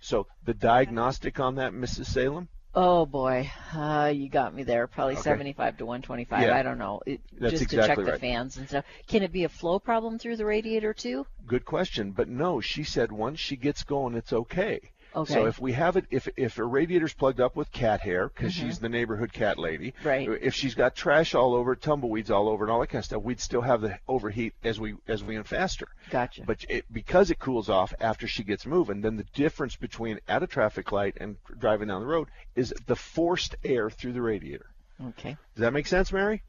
So 0.00 0.26
the 0.44 0.54
diagnostic 0.54 1.40
on 1.40 1.54
that, 1.56 1.72
Mrs. 1.72 2.06
Salem? 2.06 2.48
Oh 2.74 3.06
boy, 3.06 3.50
uh, 3.74 4.12
you 4.14 4.28
got 4.28 4.54
me 4.54 4.62
there. 4.62 4.86
Probably 4.86 5.14
Okay. 5.14 5.22
75 5.22 5.78
to 5.78 5.86
125. 5.86 6.42
Yeah. 6.42 6.54
I 6.54 6.62
don't 6.62 6.76
know. 6.76 7.00
It, 7.06 7.22
just 7.40 7.62
exactly 7.62 7.76
to 7.78 7.86
check 7.86 7.96
the 7.96 8.12
right. 8.12 8.20
fans 8.20 8.58
and 8.58 8.68
stuff. 8.68 8.84
Can 9.06 9.22
it 9.22 9.32
be 9.32 9.44
a 9.44 9.48
flow 9.48 9.78
problem 9.78 10.18
through 10.18 10.36
the 10.36 10.44
radiator 10.44 10.92
too? 10.92 11.26
Good 11.46 11.64
question, 11.64 12.10
but 12.10 12.28
no, 12.28 12.60
she 12.60 12.84
said 12.84 13.10
once 13.10 13.40
she 13.40 13.56
gets 13.56 13.82
going, 13.82 14.14
it's 14.14 14.32
okay. 14.32 14.80
Okay. 15.16 15.32
So 15.32 15.46
if 15.46 15.58
we 15.58 15.72
have 15.72 15.96
it, 15.96 16.04
if 16.10 16.28
if 16.36 16.56
her 16.56 16.68
radiator's 16.68 17.14
plugged 17.14 17.40
up 17.40 17.56
with 17.56 17.72
cat 17.72 18.02
hair, 18.02 18.28
because 18.28 18.52
Mhm. 18.52 18.60
she's 18.60 18.78
the 18.78 18.90
neighborhood 18.90 19.32
cat 19.32 19.58
lady, 19.58 19.94
Right. 20.04 20.28
If 20.28 20.54
she's 20.54 20.74
got 20.74 20.94
trash 20.94 21.34
all 21.34 21.54
over, 21.54 21.74
tumbleweeds 21.74 22.30
all 22.30 22.48
over, 22.50 22.64
and 22.64 22.70
all 22.70 22.80
that 22.80 22.88
kind 22.88 23.00
of 23.00 23.06
stuff, 23.06 23.22
we'd 23.22 23.40
still 23.40 23.62
have 23.62 23.80
the 23.80 23.98
overheat 24.06 24.52
as 24.62 24.78
we 24.78 24.94
as 25.08 25.24
we 25.24 25.34
went 25.36 25.48
faster. 25.48 25.88
Gotcha. 26.10 26.42
But 26.44 26.64
it, 26.68 26.84
because 26.92 27.30
it 27.30 27.38
cools 27.38 27.70
off 27.70 27.94
after 27.98 28.26
she 28.26 28.44
gets 28.44 28.66
moving, 28.66 29.00
then 29.00 29.16
the 29.16 29.24
difference 29.34 29.74
between 29.76 30.20
at 30.28 30.42
a 30.42 30.46
traffic 30.46 30.92
light 30.92 31.16
and 31.18 31.36
driving 31.58 31.88
down 31.88 32.02
the 32.02 32.06
road 32.06 32.28
is 32.54 32.74
the 32.86 32.96
forced 32.96 33.56
air 33.64 33.88
through 33.88 34.12
the 34.12 34.22
radiator. 34.22 34.66
Okay. 35.02 35.36
Does 35.54 35.60
that 35.62 35.72
make 35.72 35.86
sense, 35.86 36.12
Mary? 36.12 36.42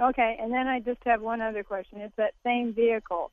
Okay, 0.00 0.36
and 0.40 0.52
then 0.52 0.66
I 0.66 0.80
just 0.80 0.98
have 1.04 1.22
one 1.22 1.40
other 1.40 1.62
question. 1.62 2.00
It's 2.00 2.16
that 2.16 2.34
same 2.42 2.72
vehicle, 2.72 3.30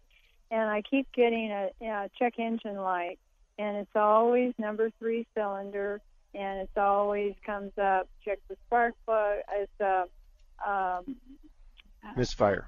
and 0.52 0.70
I 0.70 0.84
keep 0.84 1.12
getting 1.12 1.50
a, 1.52 1.72
a 1.82 2.10
check 2.20 2.38
engine 2.38 2.78
light, 2.78 3.18
and 3.62 3.78
it's 3.78 3.96
always 3.96 4.54
number 4.58 4.90
three 5.00 5.26
cylinder, 5.36 6.02
and 6.34 6.60
it's 6.62 6.78
always 6.78 7.34
comes 7.46 7.72
up 7.78 8.08
check 8.26 8.40
the 8.50 8.56
spark 8.66 8.94
plug. 9.06 9.38
It's 9.54 9.80
a 9.80 10.06
um, 10.68 11.16
Misfire. 12.18 12.68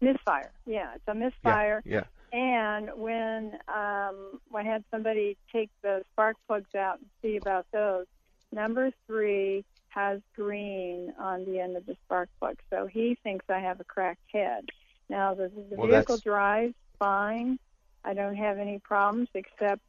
misfire. 0.00 0.52
Yeah, 0.66 0.94
it's 0.94 1.04
a 1.08 1.14
misfire. 1.14 1.82
Yeah. 1.84 1.94
yeah. 1.94 2.04
And 2.32 2.90
when 2.96 3.52
um, 3.68 4.40
I 4.54 4.62
had 4.64 4.82
somebody 4.90 5.36
take 5.52 5.70
the 5.82 6.02
spark 6.12 6.36
plugs 6.48 6.74
out 6.74 6.98
and 6.98 7.06
see 7.22 7.36
about 7.36 7.66
those, 7.72 8.06
number 8.52 8.90
three 9.06 9.64
has 9.88 10.20
green 10.34 11.12
on 11.18 11.44
the 11.44 11.60
end 11.60 11.76
of 11.76 11.86
the 11.86 11.96
spark 12.04 12.28
plug, 12.40 12.56
so 12.70 12.86
he 12.86 13.16
thinks 13.22 13.44
I 13.48 13.60
have 13.60 13.78
a 13.80 13.84
cracked 13.84 14.28
head. 14.32 14.64
Now 15.08 15.34
the, 15.34 15.48
the 15.70 15.76
Well, 15.76 15.86
vehicle 15.88 16.16
that's- 16.16 16.20
drives 16.22 16.74
fine. 16.98 17.58
I 18.04 18.14
don't 18.14 18.36
have 18.36 18.58
any 18.58 18.78
problems 18.78 19.28
except 19.34 19.80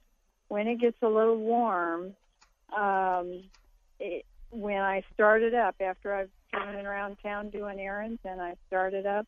when 0.48 0.68
it 0.68 0.80
gets 0.80 0.98
a 1.02 1.08
little 1.08 1.38
warm. 1.38 2.16
Um, 2.76 3.44
it, 4.00 4.26
when 4.52 4.82
I 4.82 5.04
start 5.14 5.42
it 5.42 5.54
up 5.54 5.76
after 5.80 6.14
I've 6.14 6.30
driven 6.52 6.86
around 6.86 7.18
town 7.22 7.50
doing 7.50 7.80
errands 7.80 8.20
and 8.24 8.42
I 8.42 8.56
start 8.68 8.94
it 8.94 9.06
up, 9.06 9.28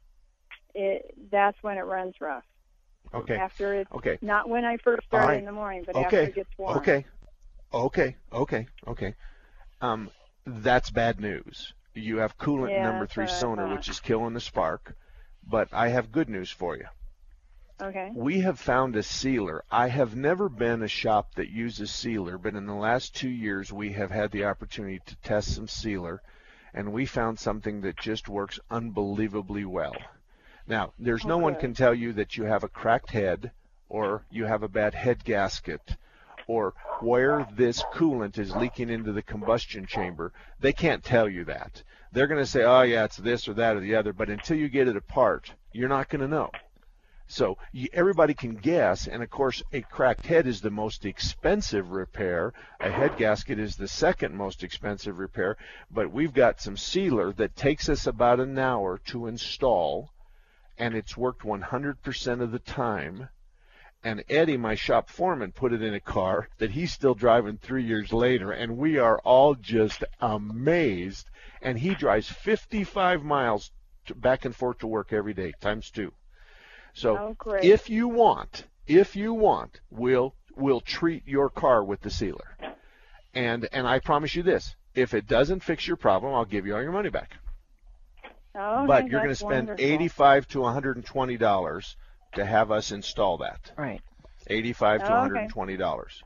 it 0.73 1.13
that's 1.31 1.57
when 1.61 1.77
it 1.77 1.81
runs 1.81 2.15
rough. 2.21 2.43
Okay. 3.13 3.35
After 3.35 3.73
it, 3.75 3.87
Okay. 3.93 4.17
not 4.21 4.49
when 4.49 4.65
I 4.65 4.77
first 4.77 5.05
start 5.07 5.27
right. 5.27 5.39
in 5.39 5.45
the 5.45 5.51
morning, 5.51 5.83
but 5.85 5.95
okay. 5.95 6.05
after 6.05 6.21
it 6.23 6.35
gets 6.35 6.49
warm. 6.57 6.77
Okay. 6.77 7.05
Okay. 7.73 8.15
Okay. 8.31 8.67
Okay. 8.87 9.15
Um, 9.81 10.09
that's 10.45 10.89
bad 10.89 11.19
news. 11.19 11.73
You 11.93 12.17
have 12.17 12.37
coolant 12.37 12.71
Yeah, 12.71 12.83
number 12.83 13.07
three 13.07 13.25
what 13.25 13.33
I 13.33 13.39
cylinder, 13.39 13.63
thought. 13.67 13.77
which 13.77 13.89
is 13.89 13.99
killing 13.99 14.33
the 14.33 14.39
spark. 14.39 14.95
But 15.49 15.69
I 15.71 15.89
have 15.89 16.11
good 16.11 16.29
news 16.29 16.51
for 16.51 16.75
you. 16.75 16.85
Okay. 17.79 18.11
We 18.15 18.39
have 18.41 18.59
found 18.59 18.95
a 18.95 19.03
sealer. 19.03 19.63
I 19.69 19.89
have 19.89 20.15
never 20.15 20.49
been 20.49 20.81
a 20.81 20.87
shop 20.87 21.35
that 21.35 21.49
uses 21.49 21.91
sealer, 21.91 22.37
but 22.37 22.55
in 22.55 22.65
the 22.65 22.73
last 22.73 23.15
two 23.15 23.29
years 23.29 23.71
we 23.71 23.93
have 23.93 24.09
had 24.09 24.31
the 24.31 24.45
opportunity 24.45 24.99
to 25.05 25.15
test 25.17 25.53
some 25.53 25.67
sealer, 25.67 26.21
and 26.73 26.91
we 26.91 27.05
found 27.05 27.37
something 27.37 27.81
that 27.81 27.97
just 27.97 28.27
works 28.27 28.59
unbelievably 28.71 29.65
well. 29.65 29.95
Now, 30.67 30.93
there's 30.97 31.23
oh, 31.25 31.29
no 31.29 31.37
one 31.37 31.55
can 31.55 31.75
tell 31.75 31.93
you 31.93 32.13
that 32.13 32.35
you 32.35 32.45
have 32.45 32.63
a 32.63 32.67
cracked 32.67 33.11
head 33.11 33.51
or 33.89 34.25
you 34.31 34.45
have 34.45 34.63
a 34.63 34.67
bad 34.67 34.95
head 34.95 35.23
gasket 35.23 35.97
or 36.47 36.73
where 36.99 37.47
this 37.55 37.83
coolant 37.93 38.39
is 38.39 38.55
leaking 38.55 38.89
into 38.89 39.11
the 39.11 39.21
combustion 39.21 39.85
chamber. 39.85 40.33
They 40.59 40.73
can't 40.73 41.03
tell 41.03 41.29
you 41.29 41.45
that. 41.45 41.83
They're 42.11 42.27
going 42.27 42.43
to 42.43 42.45
say, 42.45 42.63
oh, 42.63 42.81
yeah, 42.81 43.03
it's 43.03 43.17
this 43.17 43.47
or 43.47 43.53
that 43.55 43.75
or 43.75 43.81
the 43.81 43.95
other, 43.95 44.13
but 44.13 44.29
until 44.29 44.57
you 44.57 44.67
get 44.67 44.87
it 44.87 44.97
apart, 44.97 45.51
you're 45.73 45.89
not 45.89 46.09
going 46.09 46.21
to 46.21 46.27
know. 46.27 46.49
So 47.29 47.57
you, 47.73 47.89
everybody 47.91 48.33
can 48.33 48.55
guess, 48.55 49.05
and 49.05 49.21
of 49.21 49.29
course, 49.29 49.61
a 49.73 49.81
cracked 49.81 50.25
head 50.27 50.47
is 50.47 50.61
the 50.61 50.71
most 50.71 51.05
expensive 51.05 51.91
repair. 51.91 52.53
A 52.79 52.89
head 52.89 53.17
gasket 53.17 53.59
is 53.59 53.75
the 53.75 53.89
second 53.89 54.33
most 54.33 54.63
expensive 54.63 55.19
repair. 55.19 55.57
But 55.91 56.11
we've 56.11 56.33
got 56.33 56.61
some 56.61 56.77
sealer 56.77 57.33
that 57.33 57.57
takes 57.57 57.89
us 57.89 58.07
about 58.07 58.39
an 58.39 58.57
hour 58.57 58.97
to 59.07 59.27
install, 59.27 60.13
and 60.77 60.95
it's 60.95 61.17
worked 61.17 61.41
100% 61.41 62.41
of 62.41 62.51
the 62.51 62.59
time. 62.59 63.27
And 64.03 64.23
Eddie, 64.29 64.55
my 64.55 64.75
shop 64.75 65.09
foreman, 65.09 65.51
put 65.51 65.73
it 65.73 65.81
in 65.81 65.93
a 65.93 65.99
car 65.99 66.47
that 66.59 66.71
he's 66.71 66.93
still 66.93 67.13
driving 67.13 67.57
three 67.57 67.83
years 67.83 68.13
later, 68.13 68.53
and 68.53 68.77
we 68.77 68.99
are 68.99 69.19
all 69.19 69.53
just 69.53 70.05
amazed. 70.21 71.29
And 71.61 71.77
he 71.77 71.93
drives 71.93 72.29
55 72.29 73.23
miles 73.23 73.71
back 74.15 74.45
and 74.45 74.55
forth 74.55 74.77
to 74.79 74.87
work 74.87 75.11
every 75.11 75.33
day, 75.33 75.51
times 75.59 75.91
two. 75.91 76.13
So 76.97 77.35
Oh, 77.45 77.53
if 77.61 77.91
you 77.91 78.07
want, 78.07 78.65
if 78.87 79.15
you 79.15 79.31
want, 79.31 79.81
we'll 79.91 80.33
we'll 80.55 80.81
treat 80.81 81.27
your 81.27 81.47
car 81.49 81.83
with 81.83 82.01
the 82.01 82.09
sealer. 82.09 82.57
And 83.35 83.69
and 83.71 83.87
I 83.87 83.99
promise 83.99 84.33
you 84.35 84.41
this, 84.41 84.75
if 84.95 85.13
it 85.13 85.27
doesn't 85.27 85.59
fix 85.59 85.85
your 85.87 85.97
problem, 85.97 86.33
I'll 86.33 86.45
give 86.45 86.65
you 86.65 86.75
all 86.75 86.81
your 86.81 86.91
money 86.91 87.09
back. 87.09 87.37
Oh, 88.55 88.87
but 88.87 89.07
you're 89.07 89.19
going 89.19 89.29
to 89.29 89.35
spend 89.35 89.67
wonderful. 89.67 89.85
85 89.85 90.47
to 90.47 90.61
120 90.61 91.37
dollars 91.37 91.95
to 92.33 92.43
have 92.43 92.71
us 92.71 92.91
install 92.91 93.37
that. 93.37 93.71
Right. 93.77 94.01
85 94.47 95.01
to 95.01 95.05
Oh, 95.05 95.07
okay. 95.07 95.21
120 95.21 95.77
dollars. 95.77 96.23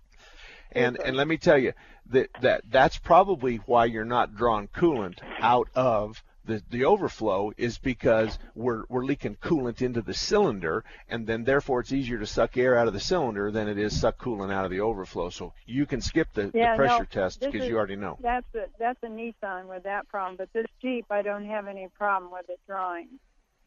And 0.72 0.98
and 1.04 1.18
let 1.18 1.28
me 1.28 1.36
tell 1.38 1.58
you 1.58 1.74
that 2.12 2.30
that 2.40 2.62
that's 2.70 2.98
probably 2.98 3.58
why 3.66 3.86
you're 3.86 4.06
not 4.06 4.36
drawing 4.36 4.70
coolant 4.70 5.20
out 5.42 5.68
of 5.76 6.24
the, 6.46 6.62
the 6.70 6.86
overflow 6.86 7.52
is 7.58 7.78
because 7.78 8.38
we're 8.56 8.84
we're 8.90 9.06
leaking 9.06 9.36
coolant 9.36 9.82
into 9.82 10.02
the 10.02 10.14
cylinder, 10.14 10.84
and 11.08 11.28
then 11.28 11.44
therefore 11.44 11.82
it's 11.82 11.92
easier 11.92 12.18
to 12.18 12.26
suck 12.26 12.58
air 12.58 12.78
out 12.78 12.88
of 12.88 12.94
the 12.94 13.00
cylinder 13.00 13.52
than 13.52 13.68
it 13.68 13.78
is 13.78 14.00
suck 14.00 14.18
coolant 14.20 14.52
out 14.52 14.66
of 14.66 14.72
the 14.72 14.80
overflow. 14.80 15.30
So 15.30 15.54
you 15.66 15.86
can 15.86 16.02
skip 16.02 16.30
the, 16.34 16.52
Yeah, 16.54 16.72
the 16.72 16.78
pressure 16.78 17.00
no, 17.00 17.06
test 17.06 17.40
because 17.42 17.68
you 17.68 17.78
already 17.78 17.96
know. 17.96 18.18
That's 18.22 18.48
a 18.56 18.66
that's 18.80 19.02
a 19.04 19.08
Nissan 19.08 19.68
with 19.68 19.84
that 19.84 20.08
problem, 20.08 20.36
but 20.38 20.52
this 20.54 20.66
Jeep 20.82 21.06
I 21.12 21.22
don't 21.22 21.46
have 21.46 21.68
any 21.68 21.88
problem 21.98 22.32
with 22.32 22.50
it 22.50 22.60
drawing. 22.68 23.08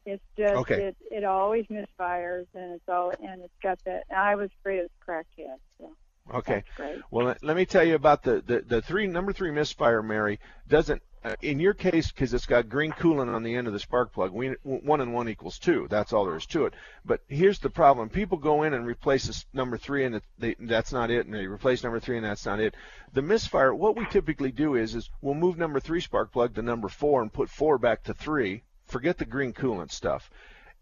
It's 0.07 0.23
just 0.37 0.55
Okay. 0.55 0.83
it 0.89 0.97
it 1.11 1.25
always 1.25 1.67
misfires 1.67 2.47
and 2.55 2.75
it's 2.75 2.89
all 2.89 3.13
and 3.23 3.43
it's 3.43 3.55
got 3.63 3.79
that. 3.85 4.05
I 4.15 4.35
was 4.35 4.51
afraid 4.61 4.81
of 4.81 4.91
crackhead. 5.07 5.59
So 5.79 5.95
Okay. 6.33 6.65
Well, 7.11 7.27
let- 7.27 7.43
let 7.45 7.55
me 7.57 7.67
tell 7.67 7.85
you 7.85 7.95
about 7.97 8.23
the, 8.23 8.41
the, 8.41 8.61
the 8.61 8.83
three 8.83 9.07
number 9.07 9.33
three 9.33 9.51
misfire, 9.51 10.03
Mary. 10.03 10.41
Doesn't 10.69 11.03
Uh, 11.25 11.35
in 11.41 11.59
your 11.59 11.73
case 11.73 12.13
because 12.13 12.35
it's 12.35 12.45
got 12.45 12.69
green 12.69 12.93
coolant 12.93 13.35
on 13.35 13.43
the 13.43 13.55
end 13.55 13.67
of 13.67 13.73
the 13.73 13.79
spark 13.79 14.13
plug. 14.13 14.31
We, 14.31 14.49
one 14.63 15.01
and 15.01 15.15
one 15.15 15.27
equals 15.27 15.59
two. 15.59 15.87
That's 15.89 16.13
all 16.13 16.27
there 16.27 16.37
is 16.37 16.45
to 16.47 16.67
it. 16.67 16.75
But 17.03 17.23
here's 17.29 17.59
the 17.61 17.71
problem: 17.71 18.11
people 18.11 18.37
go 18.37 18.63
in 18.63 18.75
and 18.75 18.85
replace 18.85 19.27
this 19.27 19.47
number 19.55 19.79
three, 19.79 20.05
and 20.05 20.21
they, 20.39 20.55
that's 20.61 20.93
not 20.93 21.11
it, 21.11 21.25
and 21.25 21.35
they 21.35 21.47
replace 21.47 21.83
number 21.83 21.99
three, 21.99 22.19
and 22.19 22.27
that's 22.27 22.45
not 22.45 22.61
it. 22.61 22.75
The 23.15 23.23
misfire. 23.23 23.75
What 23.75 23.97
we 23.97 24.05
typically 24.05 24.53
do 24.53 24.75
is 24.75 24.95
is 24.95 25.09
we'll 25.23 25.33
move 25.33 25.57
number 25.57 25.81
three 25.81 26.03
spark 26.03 26.31
plug 26.31 26.55
to 26.57 26.63
number 26.63 26.91
four 26.91 27.23
and 27.23 27.33
put 27.33 27.49
four 27.49 27.79
back 27.79 28.03
to 28.05 28.13
three. 28.13 28.63
Forget 28.85 29.17
the 29.17 29.25
green 29.25 29.55
coolant 29.55 29.93
stuff 29.93 30.31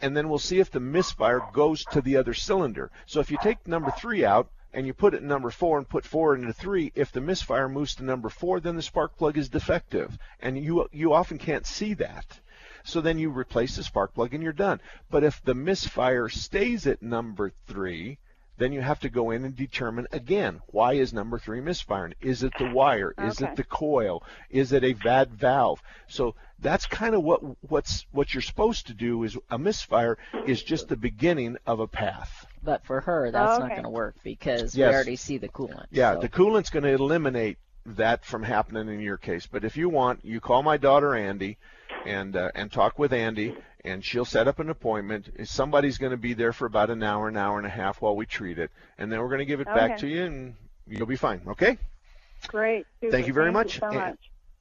and 0.01 0.17
then 0.17 0.29
we'll 0.29 0.39
see 0.41 0.59
if 0.59 0.69
the 0.73 0.81
misfire 0.81 1.41
goes 1.53 1.85
to 1.85 2.01
the 2.01 2.17
other 2.17 2.35
cylinder. 2.35 2.91
So 3.07 3.21
if 3.21 3.31
you 3.31 3.39
take 3.41 3.69
number 3.69 3.93
three 3.93 4.25
out 4.25 4.51
and 4.73 4.87
you 4.87 4.95
put 4.95 5.15
it 5.15 5.23
in 5.23 5.29
number 5.29 5.51
four 5.51 5.79
and 5.79 5.89
put 5.89 6.05
four 6.05 6.35
into 6.35 6.53
three, 6.53 6.93
if 6.95 7.13
the 7.13 7.21
misfire 7.21 7.69
moves 7.69 7.95
to 7.97 8.05
number 8.05 8.29
four, 8.29 8.61
then 8.61 8.77
the 8.77 8.83
spark 8.83 9.17
plug 9.17 9.37
is 9.37 9.49
defective, 9.49 10.19
and 10.41 10.59
you 10.59 10.89
you 10.93 11.13
often 11.13 11.39
can't 11.39 11.67
see 11.67 11.95
that. 11.95 12.41
So 12.85 13.01
then 13.01 13.19
you 13.19 13.31
replace 13.31 13.77
the 13.77 13.85
spark 13.85 14.15
plug 14.15 14.35
and 14.35 14.43
you're 14.43 14.53
done. 14.53 14.81
But 15.11 15.23
if 15.25 15.43
the 15.45 15.55
misfire 15.55 16.29
stays 16.29 16.87
at 16.87 17.03
number 17.03 17.53
three, 17.69 18.19
then 18.59 18.73
you 18.73 18.81
have 18.81 19.01
to 19.01 19.09
go 19.09 19.31
in 19.31 19.45
and 19.45 19.55
determine 19.57 20.07
again 20.13 20.61
why 20.69 20.95
is 20.95 21.13
number 21.13 21.39
three 21.39 21.61
misfiring? 21.61 22.15
Is 22.21 22.43
it 22.43 22.53
the 22.59 22.73
wire? 22.73 23.15
Is 23.19 23.41
Okay. 23.41 23.53
it 23.53 23.57
the 23.57 23.65
coil? 23.65 24.23
Is 24.51 24.73
it 24.73 24.85
a 24.85 24.93
VAD 24.95 25.31
valve? 25.33 25.83
So 26.09 26.35
that's 26.59 26.87
kind 26.87 27.15
of 27.15 27.23
what 27.23 27.41
what's 27.69 28.07
what 28.11 28.35
you're 28.35 28.43
supposed 28.43 28.87
to 28.89 28.95
do. 28.95 29.23
Is 29.25 29.37
a 29.51 29.59
misfire 29.59 30.19
is 30.47 30.63
just 30.63 30.89
the 30.89 30.97
beginning 30.97 31.57
of 31.67 31.81
a 31.81 31.87
path. 31.87 32.47
But 32.65 32.85
for 32.85 33.01
her, 33.01 33.31
that's 33.31 33.59
not 33.59 33.67
okay. 33.67 33.75
going 33.75 33.85
to 33.85 33.91
work 33.91 34.17
because 34.23 34.77
Yes. 34.77 34.89
we 34.91 34.95
already 34.95 35.17
see 35.17 35.39
the 35.39 35.49
coolant. 35.49 35.87
Yeah, 35.91 36.15
so. 36.15 36.21
the 36.21 36.29
coolant's 36.29 36.71
going 36.71 36.85
to 36.85 36.93
eliminate 36.93 37.59
that 37.85 38.25
from 38.25 38.43
happening 38.45 38.89
in 38.89 39.01
your 39.01 39.17
case. 39.17 39.47
But 39.47 39.65
if 39.65 39.77
you 39.77 39.89
want, 39.89 40.25
you 40.25 40.41
call 40.41 40.63
my 40.63 40.77
daughter 40.77 41.15
Andy, 41.17 41.59
and 42.07 42.37
uh, 42.37 42.51
and 42.55 42.71
talk 42.71 42.99
with 42.99 43.13
Andy, 43.13 43.57
and 43.85 44.05
she'll 44.05 44.25
set 44.25 44.47
up 44.47 44.59
an 44.61 44.71
appointment. 44.71 45.29
Somebody's 45.45 45.99
going 45.99 46.13
to 46.13 46.17
be 46.17 46.35
there 46.35 46.53
for 46.53 46.67
about 46.67 46.91
an 46.91 47.03
hour, 47.03 47.29
an 47.29 47.37
hour 47.37 47.59
and 47.59 47.67
a 47.67 47.71
half 47.71 48.01
while 48.01 48.15
we 48.15 48.27
treat 48.27 48.59
it, 48.59 48.71
and 48.99 49.11
then 49.11 49.21
we're 49.21 49.29
going 49.29 49.39
to 49.41 49.45
give 49.45 49.61
it 49.61 49.67
back 49.67 49.99
to 49.99 50.07
you, 50.09 50.23
and 50.25 50.55
you'll 50.87 51.07
be 51.07 51.17
fine. 51.17 51.43
Okay? 51.47 51.79
Great. 52.49 52.87
Super. 53.01 53.13
Thank 53.13 53.27
you 53.27 53.33
very 53.33 53.47
Thank 53.47 53.55
much. 53.55 53.75
You 53.75 53.81
so 53.81 53.87
And- 53.87 53.97
much. 53.97 54.19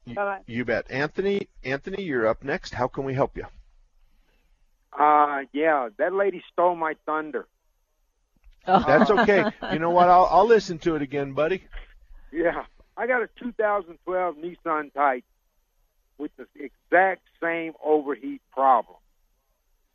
Bye 0.08 0.14
bye. 0.16 0.40
You 0.48 0.66
bet, 0.66 0.90
Anthony. 0.90 1.48
Anthony, 1.64 2.02
you're 2.04 2.26
up 2.26 2.44
next. 2.44 2.74
How 2.74 2.88
can 2.88 3.04
we 3.04 3.14
help 3.14 3.38
you? 3.38 3.46
Uh, 4.98 5.42
yeah, 5.54 5.90
that 5.98 6.14
lady 6.14 6.44
stole 6.52 6.76
my 6.76 6.96
thunder. 7.06 7.48
That's 8.66 9.10
okay. 9.10 9.46
you 9.72 9.80
know 9.80 9.90
what? 9.90 10.10
I'll 10.10 10.28
I'll 10.30 10.48
listen 10.48 10.80
to 10.80 10.96
it 10.96 11.02
again, 11.02 11.34
buddy. 11.34 11.64
Yeah, 12.32 12.66
I 12.96 13.08
got 13.08 13.22
a 13.24 13.30
2012 13.40 14.36
Nissan 14.38 14.94
Titan 14.94 15.24
with 16.18 16.32
the 16.38 16.46
exact 16.56 17.24
same 17.42 17.74
overheat 17.84 18.42
problem. 18.52 18.98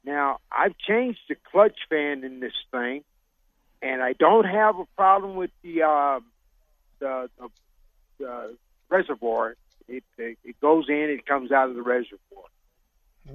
Now, 0.05 0.39
I've 0.53 0.77
changed 0.79 1.21
the 1.29 1.37
clutch 1.51 1.79
fan 1.89 2.25
in 2.25 2.41
this 2.41 2.53
thing, 2.71 3.05
and 3.83 4.03
I 4.03 4.13
don't 4.13 4.45
have 4.45 4.79
a 4.79 4.85
problem 4.97 5.37
with 5.37 5.51
the 5.63 5.83
uh, 5.83 6.21
the, 6.99 7.31
the, 7.39 7.49
the 8.19 8.57
reservoir. 8.89 9.57
It, 9.89 10.05
it 10.19 10.39
it 10.45 10.61
goes 10.61 10.89
in, 10.89 11.11
it 11.11 11.27
comes 11.27 11.53
out 11.53 11.71
of 11.71 11.77
the 11.77 11.83
reservoir. 11.83 12.45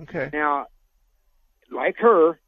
Okay. 0.01 0.29
Now, 0.31 0.67
like 1.69 1.97
her, 1.97 2.39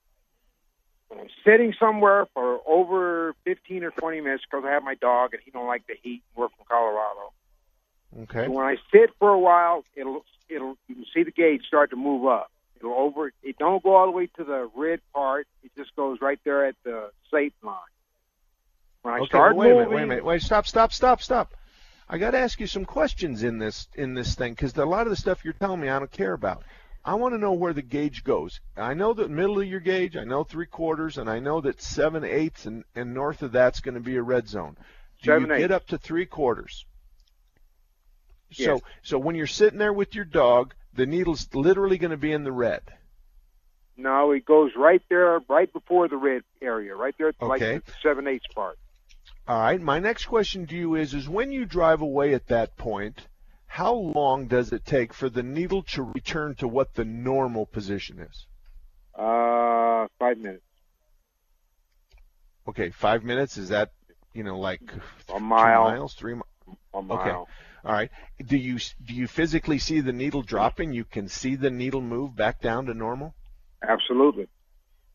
when 1.14 1.26
I'm 1.26 1.32
sitting 1.46 1.74
somewhere 1.80 2.28
for 2.34 2.60
over 2.68 3.36
15 3.46 3.84
or 3.84 3.92
20 3.92 4.22
minutes 4.22 4.44
because 4.50 4.66
I 4.66 4.72
have 4.72 4.84
my 4.84 4.96
dog 4.96 5.34
and 5.34 5.42
he 5.44 5.52
don't 5.52 5.68
like 5.68 5.86
the 5.88 5.96
heat. 6.02 6.24
We're 6.36 6.50
from 6.50 6.66
Colorado. 6.68 7.34
Okay. 8.24 8.46
So 8.46 8.52
when 8.52 8.66
I 8.66 8.78
sit 8.92 9.12
for 9.20 9.30
a 9.30 9.40
while, 9.40 9.84
it'll 9.96 10.24
it'll 10.50 10.78
you 10.88 10.96
can 10.96 11.06
see 11.14 11.24
the 11.24 11.32
gauge 11.32 11.64
start 11.68 11.90
to 11.92 11.96
move 11.96 12.26
up. 12.26 12.52
It'll 12.78 12.94
over. 12.94 13.32
It 13.42 13.58
don't 13.58 13.84
go 13.84 13.96
all 13.96 14.06
the 14.06 14.12
way 14.12 14.28
to 14.38 14.44
the 14.44 14.70
red 14.76 15.00
part. 15.14 15.48
It 15.64 15.72
just 15.76 15.96
goes 15.96 16.20
right 16.22 16.40
there 16.44 16.66
at 16.66 16.76
the 16.84 17.12
safe 17.32 17.54
line. 17.64 17.78
When 19.02 19.14
I 19.14 19.18
okay, 19.20 19.28
start 19.28 19.56
wait 19.56 19.72
a 19.72 19.76
minute, 19.76 19.90
wait 19.90 20.04
a 20.04 20.08
minute, 20.08 20.26
wait, 20.26 20.42
stop, 20.42 20.68
stop, 20.68 20.94
stop, 20.94 21.22
stop. 21.22 21.54
I 22.08 22.18
got 22.18 22.32
to 22.32 22.40
ask 22.40 22.60
you 22.60 22.68
some 22.68 22.86
questions 22.86 23.44
in 23.44 23.58
this 23.58 23.88
in 23.96 24.14
this 24.14 24.36
thing 24.36 24.54
because 24.54 24.76
a 24.78 24.86
lot 24.86 25.08
of 25.08 25.10
the 25.10 25.16
stuff 25.16 25.44
you're 25.44 25.54
telling 25.54 25.80
me 25.80 25.90
I 25.90 26.00
don't 26.00 26.12
care 26.12 26.34
about. 26.34 26.64
I 27.06 27.16
want 27.16 27.34
to 27.34 27.38
know 27.38 27.52
where 27.54 27.74
the 27.74 27.82
gauge 27.82 28.24
goes. 28.24 28.62
I 28.78 28.94
know 28.94 29.14
the 29.14 29.28
middle 29.28 29.60
of 29.60 29.68
your 29.68 29.82
gauge, 29.82 30.16
I 30.16 30.24
know 30.24 30.44
three 30.44 30.66
quarters, 30.68 31.18
and 31.18 31.30
I 31.30 31.40
know 31.40 31.60
that 31.62 31.82
seven 31.82 32.24
eighths 32.24 32.66
and, 32.66 32.84
and 32.96 33.14
north 33.14 33.42
of 33.42 33.52
that's 33.52 33.82
going 33.82 33.96
to 33.96 34.02
be 34.02 34.16
a 34.16 34.22
red 34.22 34.48
zone. 34.48 34.78
Do 35.22 35.32
Seven 35.32 35.50
you 35.50 35.58
get 35.58 35.72
up 35.72 35.88
to 35.88 35.98
three 35.98 36.26
quarters? 36.26 36.86
Yes. 38.52 38.66
So 38.66 38.82
so 39.02 39.18
when 39.20 39.36
you're 39.36 39.48
sitting 39.48 39.80
there 39.80 39.94
with 39.94 40.16
your 40.16 40.26
dog, 40.26 40.74
the 40.94 41.06
needle's 41.06 41.48
literally 41.54 41.98
going 41.98 42.12
to 42.12 42.18
be 42.18 42.32
in 42.32 42.44
the 42.44 42.52
red. 42.52 42.82
no, 43.98 44.32
it 44.32 44.46
goes 44.46 44.72
right 44.76 45.02
there, 45.10 45.40
right 45.50 45.72
before 45.72 46.08
the 46.08 46.18
red 46.18 46.44
area, 46.62 46.96
right 46.96 47.16
there 47.18 47.30
at 47.30 47.40
the, 47.40 47.46
Okay. 47.46 47.74
like 47.74 47.86
the 47.86 47.94
seven 48.02 48.28
eighths 48.28 48.48
part. 48.54 48.78
All 49.48 49.60
right. 49.60 49.82
My 49.82 50.00
next 50.00 50.26
question 50.26 50.68
to 50.68 50.76
you 50.76 50.96
is: 50.96 51.14
is 51.14 51.28
when 51.28 51.52
you 51.52 51.66
drive 51.66 52.02
away 52.02 52.34
at 52.34 52.48
that 52.48 52.78
point, 52.78 53.28
how 53.74 53.96
long 53.96 54.46
does 54.46 54.72
it 54.72 54.86
take 54.86 55.12
for 55.16 55.32
the 55.32 55.42
needle 55.42 55.82
to 55.82 56.04
return 56.04 56.54
to 56.54 56.68
what 56.68 56.94
the 56.94 57.04
normal 57.04 57.66
position 57.66 58.20
is? 58.20 58.46
Uh, 59.16 60.06
five 60.20 60.38
minutes. 60.38 60.62
Okay, 62.68 62.92
five 62.92 63.24
minutes. 63.24 63.58
Is 63.58 63.70
that 63.70 63.90
you 64.32 64.44
know 64.44 64.60
like 64.60 64.80
A 65.34 65.40
mile. 65.40 65.86
miles, 65.86 66.14
three 66.14 66.36
miles? 66.36 66.78
A 66.94 67.02
mile. 67.02 67.18
Okay. 67.18 67.32
All 67.32 67.48
right. 67.84 68.12
Do 68.46 68.58
you 68.58 68.78
do 69.04 69.16
you 69.16 69.26
physically 69.26 69.80
see 69.80 70.02
the 70.02 70.14
needle 70.14 70.44
dropping? 70.44 70.94
You 70.94 71.04
can 71.04 71.28
see 71.28 71.56
the 71.56 71.72
needle 71.72 72.02
move 72.02 72.36
back 72.36 72.62
down 72.62 72.86
to 72.86 72.94
normal. 72.94 73.34
Absolutely. 73.82 74.50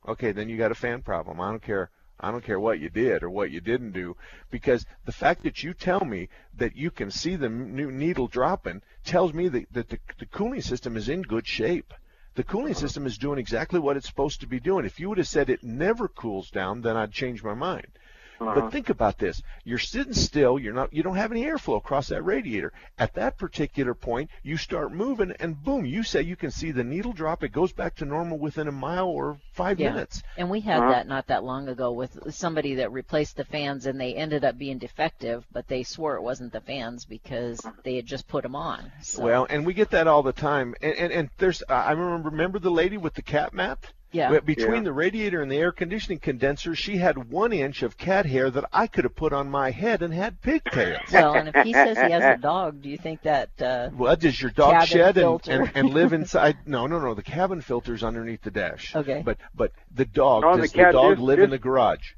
Okay, 0.08 0.32
then 0.32 0.48
you 0.48 0.58
got 0.58 0.72
a 0.72 0.74
fan 0.74 1.02
problem. 1.02 1.40
I 1.40 1.50
don't 1.50 1.62
care. 1.62 1.90
I 2.20 2.30
don't 2.30 2.44
care 2.44 2.58
what 2.58 2.80
you 2.80 2.88
did 2.88 3.22
or 3.22 3.30
what 3.30 3.50
you 3.50 3.60
didn't 3.60 3.92
do, 3.92 4.16
because 4.50 4.84
the 5.04 5.12
fact 5.12 5.44
that 5.44 5.62
you 5.62 5.72
tell 5.72 6.04
me 6.04 6.28
that 6.54 6.76
you 6.76 6.90
can 6.90 7.10
see 7.10 7.36
the 7.36 7.48
new 7.48 7.92
needle 7.92 8.26
dropping 8.26 8.82
tells 9.04 9.32
me 9.32 9.48
that, 9.48 9.72
that 9.72 9.88
the, 9.88 9.98
the 10.18 10.26
cooling 10.26 10.60
system 10.60 10.96
is 10.96 11.08
in 11.08 11.22
good 11.22 11.46
shape. 11.46 11.94
The 12.34 12.44
cooling 12.44 12.72
uh-huh. 12.72 12.80
system 12.80 13.06
is 13.06 13.18
doing 13.18 13.38
exactly 13.38 13.80
what 13.80 13.96
it's 13.96 14.06
supposed 14.06 14.40
to 14.40 14.46
be 14.46 14.60
doing. 14.60 14.84
If 14.84 15.00
you 15.00 15.08
would 15.08 15.18
have 15.18 15.28
said 15.28 15.48
it 15.48 15.62
never 15.62 16.08
cools 16.08 16.50
down, 16.50 16.80
then 16.80 16.96
I'd 16.96 17.12
change 17.12 17.42
my 17.42 17.54
mind. 17.54 17.97
Uh-huh. 18.40 18.54
But 18.54 18.72
think 18.72 18.88
about 18.88 19.18
this. 19.18 19.42
You're 19.64 19.78
sitting 19.78 20.12
still, 20.14 20.58
you're 20.58 20.72
not 20.74 20.92
you 20.92 21.02
don't 21.02 21.16
have 21.16 21.32
any 21.32 21.44
airflow 21.44 21.76
across 21.76 22.08
that 22.08 22.22
radiator. 22.22 22.72
At 22.98 23.14
that 23.14 23.36
particular 23.36 23.94
point, 23.94 24.30
you 24.42 24.56
start 24.56 24.92
moving 24.92 25.32
and 25.40 25.62
boom, 25.62 25.84
you 25.84 26.02
say 26.02 26.22
you 26.22 26.36
can 26.36 26.50
see 26.50 26.70
the 26.70 26.84
needle 26.84 27.12
drop. 27.12 27.42
It 27.42 27.48
goes 27.52 27.72
back 27.72 27.96
to 27.96 28.04
normal 28.04 28.38
within 28.38 28.68
a 28.68 28.72
mile 28.72 29.08
or 29.08 29.38
5 29.52 29.80
Yeah. 29.80 29.92
minutes. 29.92 30.22
And 30.36 30.50
we 30.50 30.60
had 30.60 30.78
Uh-huh. 30.78 30.90
that 30.92 31.08
not 31.08 31.26
that 31.28 31.42
long 31.44 31.68
ago 31.68 31.90
with 31.92 32.32
somebody 32.34 32.76
that 32.76 32.92
replaced 32.92 33.36
the 33.36 33.44
fans 33.44 33.86
and 33.86 34.00
they 34.00 34.14
ended 34.14 34.44
up 34.44 34.56
being 34.56 34.78
defective, 34.78 35.44
but 35.52 35.66
they 35.68 35.82
swore 35.82 36.16
it 36.16 36.22
wasn't 36.22 36.52
the 36.52 36.60
fans 36.60 37.04
because 37.04 37.60
they 37.82 37.96
had 37.96 38.06
just 38.06 38.28
put 38.28 38.42
them 38.44 38.54
on. 38.54 38.92
So, 39.02 39.22
Well, 39.24 39.46
and 39.50 39.66
we 39.66 39.74
get 39.74 39.90
that 39.90 40.06
all 40.06 40.22
the 40.22 40.32
time. 40.32 40.74
And 40.80 40.94
and, 40.94 41.12
and 41.12 41.30
there's 41.38 41.62
I 41.68 41.92
remember 41.92 42.30
remember 42.30 42.58
the 42.58 42.70
lady 42.70 42.96
with 42.96 43.14
the 43.14 43.22
cat 43.22 43.52
mat. 43.52 43.92
Yeah. 44.10 44.40
Between 44.40 44.76
Yeah. 44.76 44.80
the 44.84 44.92
radiator 44.92 45.42
and 45.42 45.50
the 45.52 45.56
air 45.58 45.70
conditioning 45.70 46.18
condenser, 46.18 46.74
she 46.74 46.96
had 46.96 47.30
one 47.30 47.52
inch 47.52 47.82
of 47.82 47.98
cat 47.98 48.24
hair 48.24 48.48
that 48.50 48.64
I 48.72 48.86
could 48.86 49.04
have 49.04 49.14
put 49.14 49.34
on 49.34 49.50
my 49.50 49.70
head 49.70 50.00
and 50.02 50.14
had 50.14 50.40
pigtails. 50.40 51.02
well, 51.12 51.34
and 51.34 51.48
if 51.48 51.54
he 51.64 51.74
says 51.74 51.98
he 51.98 52.10
has 52.10 52.22
a 52.38 52.40
dog, 52.40 52.80
do 52.80 52.88
you 52.88 52.96
think 52.96 53.20
that 53.22 53.50
uh, 53.60 53.90
Well, 53.92 54.16
does 54.16 54.40
your 54.40 54.50
dog 54.50 54.86
shed 54.86 55.18
and, 55.18 55.46
and, 55.48 55.70
and 55.74 55.90
live 55.90 56.12
inside? 56.14 56.56
No, 56.66 56.86
no, 56.86 56.98
no. 57.00 57.12
The 57.14 57.22
cabin 57.22 57.60
filter's 57.60 58.02
underneath 58.02 58.40
the 58.42 58.50
dash. 58.50 58.96
Okay. 58.96 59.22
But 59.24 59.36
but 59.54 59.72
the 59.94 60.04
dog 60.06 60.42
No, 60.42 60.56
does 60.56 60.72
the, 60.72 60.78
cat- 60.78 60.92
dog 60.92 61.16
this- 61.16 61.20
live 61.20 61.40
in 61.40 61.50
the 61.50 61.58
garage? 61.58 62.12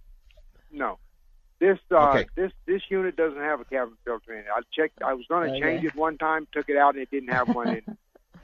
No. 0.71 0.99
This 1.59 1.79
uh 1.91 2.11
Okay. 2.11 2.27
this 2.37 2.53
this 2.67 2.83
unit 2.89 3.17
doesn't 3.17 3.39
have 3.41 3.61
a 3.61 3.65
cabin 3.65 3.95
filter 4.05 4.33
in 4.33 4.39
it. 4.41 4.47
I 4.55 4.61
checked 4.73 5.03
I 5.03 5.15
was 5.15 5.27
gonna 5.29 5.51
Okay. 5.51 5.61
change 5.61 5.85
it 5.85 5.95
one 5.97 6.17
time, 6.19 6.47
took 6.53 6.69
it 6.69 6.77
out 6.77 6.95
and 6.95 7.03
it 7.03 7.11
didn't 7.11 7.33
have 7.33 7.49
one 7.55 7.69
in 7.69 7.75
it. 7.79 7.85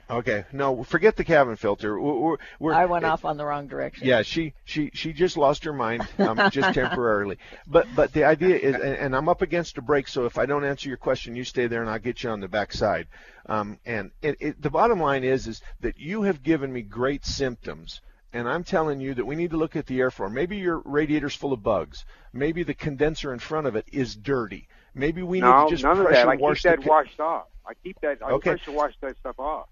Okay, 0.09 0.45
no, 0.53 0.85
forget 0.85 1.17
the 1.17 1.25
cabin 1.25 1.57
filter. 1.57 2.01
We're, 2.01 2.15
we're, 2.15 2.37
we're, 2.61 2.75
I 2.75 2.85
went 2.85 3.05
off 3.05 3.25
on 3.25 3.37
the 3.37 3.45
wrong 3.45 3.67
direction. 3.67 4.07
Yeah, 4.07 4.23
she 4.23 4.55
she 4.65 4.91
she 4.95 5.13
just 5.13 5.37
lost 5.37 5.65
her 5.65 5.73
mind, 5.73 6.07
um, 6.19 6.49
just 6.51 6.75
temporarily. 6.75 7.39
But 7.67 7.89
but 7.97 8.13
the 8.13 8.23
idea 8.25 8.57
is, 8.57 8.75
and, 8.77 8.85
and, 8.85 9.17
I'm 9.17 9.29
up 9.29 9.43
against 9.43 9.79
a 9.79 9.83
break, 9.83 10.07
so 10.07 10.25
if 10.25 10.39
I 10.39 10.47
don't 10.47 10.65
answer 10.65 10.89
your 10.89 10.97
question, 10.97 11.35
you 11.35 11.43
stay 11.43 11.67
there, 11.67 11.81
and 11.81 11.91
I'll 11.91 11.99
get 11.99 12.23
you 12.23 12.31
on 12.31 12.39
the 12.39 12.47
back 12.47 12.73
side. 12.73 13.09
Um, 13.47 13.81
and 13.85 14.13
it, 14.23 14.37
it, 14.41 14.63
the 14.63 14.71
bottom 14.71 15.01
line 15.01 15.25
is 15.25 15.49
is 15.49 15.61
that 15.81 15.99
you 15.99 16.23
have 16.23 16.43
given 16.43 16.73
me 16.73 16.83
great 16.83 17.25
symptoms. 17.25 18.01
And 18.33 18.49
I'm 18.49 18.65
telling 18.65 19.01
you 19.01 19.15
that 19.15 19.25
we 19.25 19.35
need 19.35 19.53
to 19.53 19.57
look 19.57 19.77
at 19.77 19.87
the 19.87 19.99
air 20.01 20.11
airflow. 20.11 20.31
Maybe 20.31 20.59
your 20.59 20.83
radiator's 20.85 21.35
full 21.35 21.55
of 21.55 21.63
bugs. 21.63 22.05
Maybe 22.35 22.65
the 22.65 22.75
condenser 22.75 23.33
in 23.33 23.39
front 23.39 23.67
of 23.67 23.77
it 23.77 23.87
is 23.93 24.15
dirty. 24.15 24.69
Maybe 24.95 25.23
we 25.23 25.41
no, 25.41 25.63
need 25.63 25.71
to 25.71 25.71
just 25.71 25.85
none 25.85 25.97
pressure 25.97 26.09
of 26.11 26.27
that. 26.27 26.29
I 26.29 26.37
wash 26.37 26.63
keep 26.63 26.71
that 26.71 26.83
the, 26.83 26.89
washed 26.89 27.21
off. 27.21 27.47
I 27.67 27.73
keep 27.83 27.99
that. 28.03 28.19
I 28.23 28.33
Okay. 28.33 28.51
pressure 28.51 28.73
wash 28.73 28.95
that 29.01 29.17
stuff 29.19 29.39
off. 29.39 29.69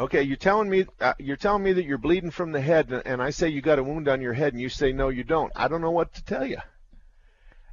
Okay, 0.00 0.22
you're 0.22 0.36
telling 0.36 0.70
me 0.70 0.86
uh, 1.00 1.14
you're 1.18 1.36
telling 1.36 1.62
me 1.64 1.72
that 1.72 1.84
you're 1.84 1.98
bleeding 1.98 2.30
from 2.30 2.52
the 2.52 2.60
head, 2.60 2.92
and- 3.04 3.20
I 3.20 3.30
say 3.30 3.48
you 3.48 3.60
got 3.60 3.80
a 3.80 3.82
wound 3.82 4.06
on 4.08 4.20
your 4.20 4.32
head, 4.32 4.52
and 4.52 4.62
you 4.62 4.68
say 4.68 4.92
no, 4.92 5.08
you 5.08 5.24
don't. 5.24 5.52
I 5.56 5.66
don't 5.66 5.80
know 5.80 5.90
what 5.90 6.14
to 6.14 6.24
tell 6.24 6.46
you. 6.46 6.58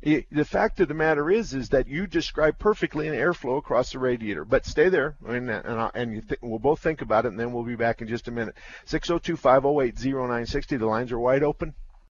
The 0.02 0.46
fact 0.46 0.80
of 0.80 0.88
the 0.88 0.94
matter 0.94 1.32
is, 1.32 1.54
is 1.56 1.70
that 1.70 1.88
you 1.88 2.06
describe 2.06 2.60
perfectly 2.60 3.08
an 3.08 3.16
airflow 3.16 3.58
across 3.58 3.92
the 3.92 4.00
radiator. 4.00 4.46
But 4.46 4.66
stay 4.66 4.90
there, 4.90 5.16
and 5.26 5.50
and, 5.50 5.92
and 5.96 6.28
th- 6.28 6.40
we'll 6.42 6.60
both 6.60 6.80
think 6.80 7.02
about 7.02 7.26
it, 7.26 7.30
and 7.30 7.40
then 7.40 7.52
we'll 7.52 7.64
be 7.64 7.76
back 7.76 8.02
in 8.02 8.08
just 8.08 8.28
a 8.28 8.32
minute. 8.32 8.56
602-508-0960. 8.88 10.80
The 10.80 10.86
lines 10.86 11.12
are 11.12 11.20
wide 11.20 11.42
open. 11.44 11.74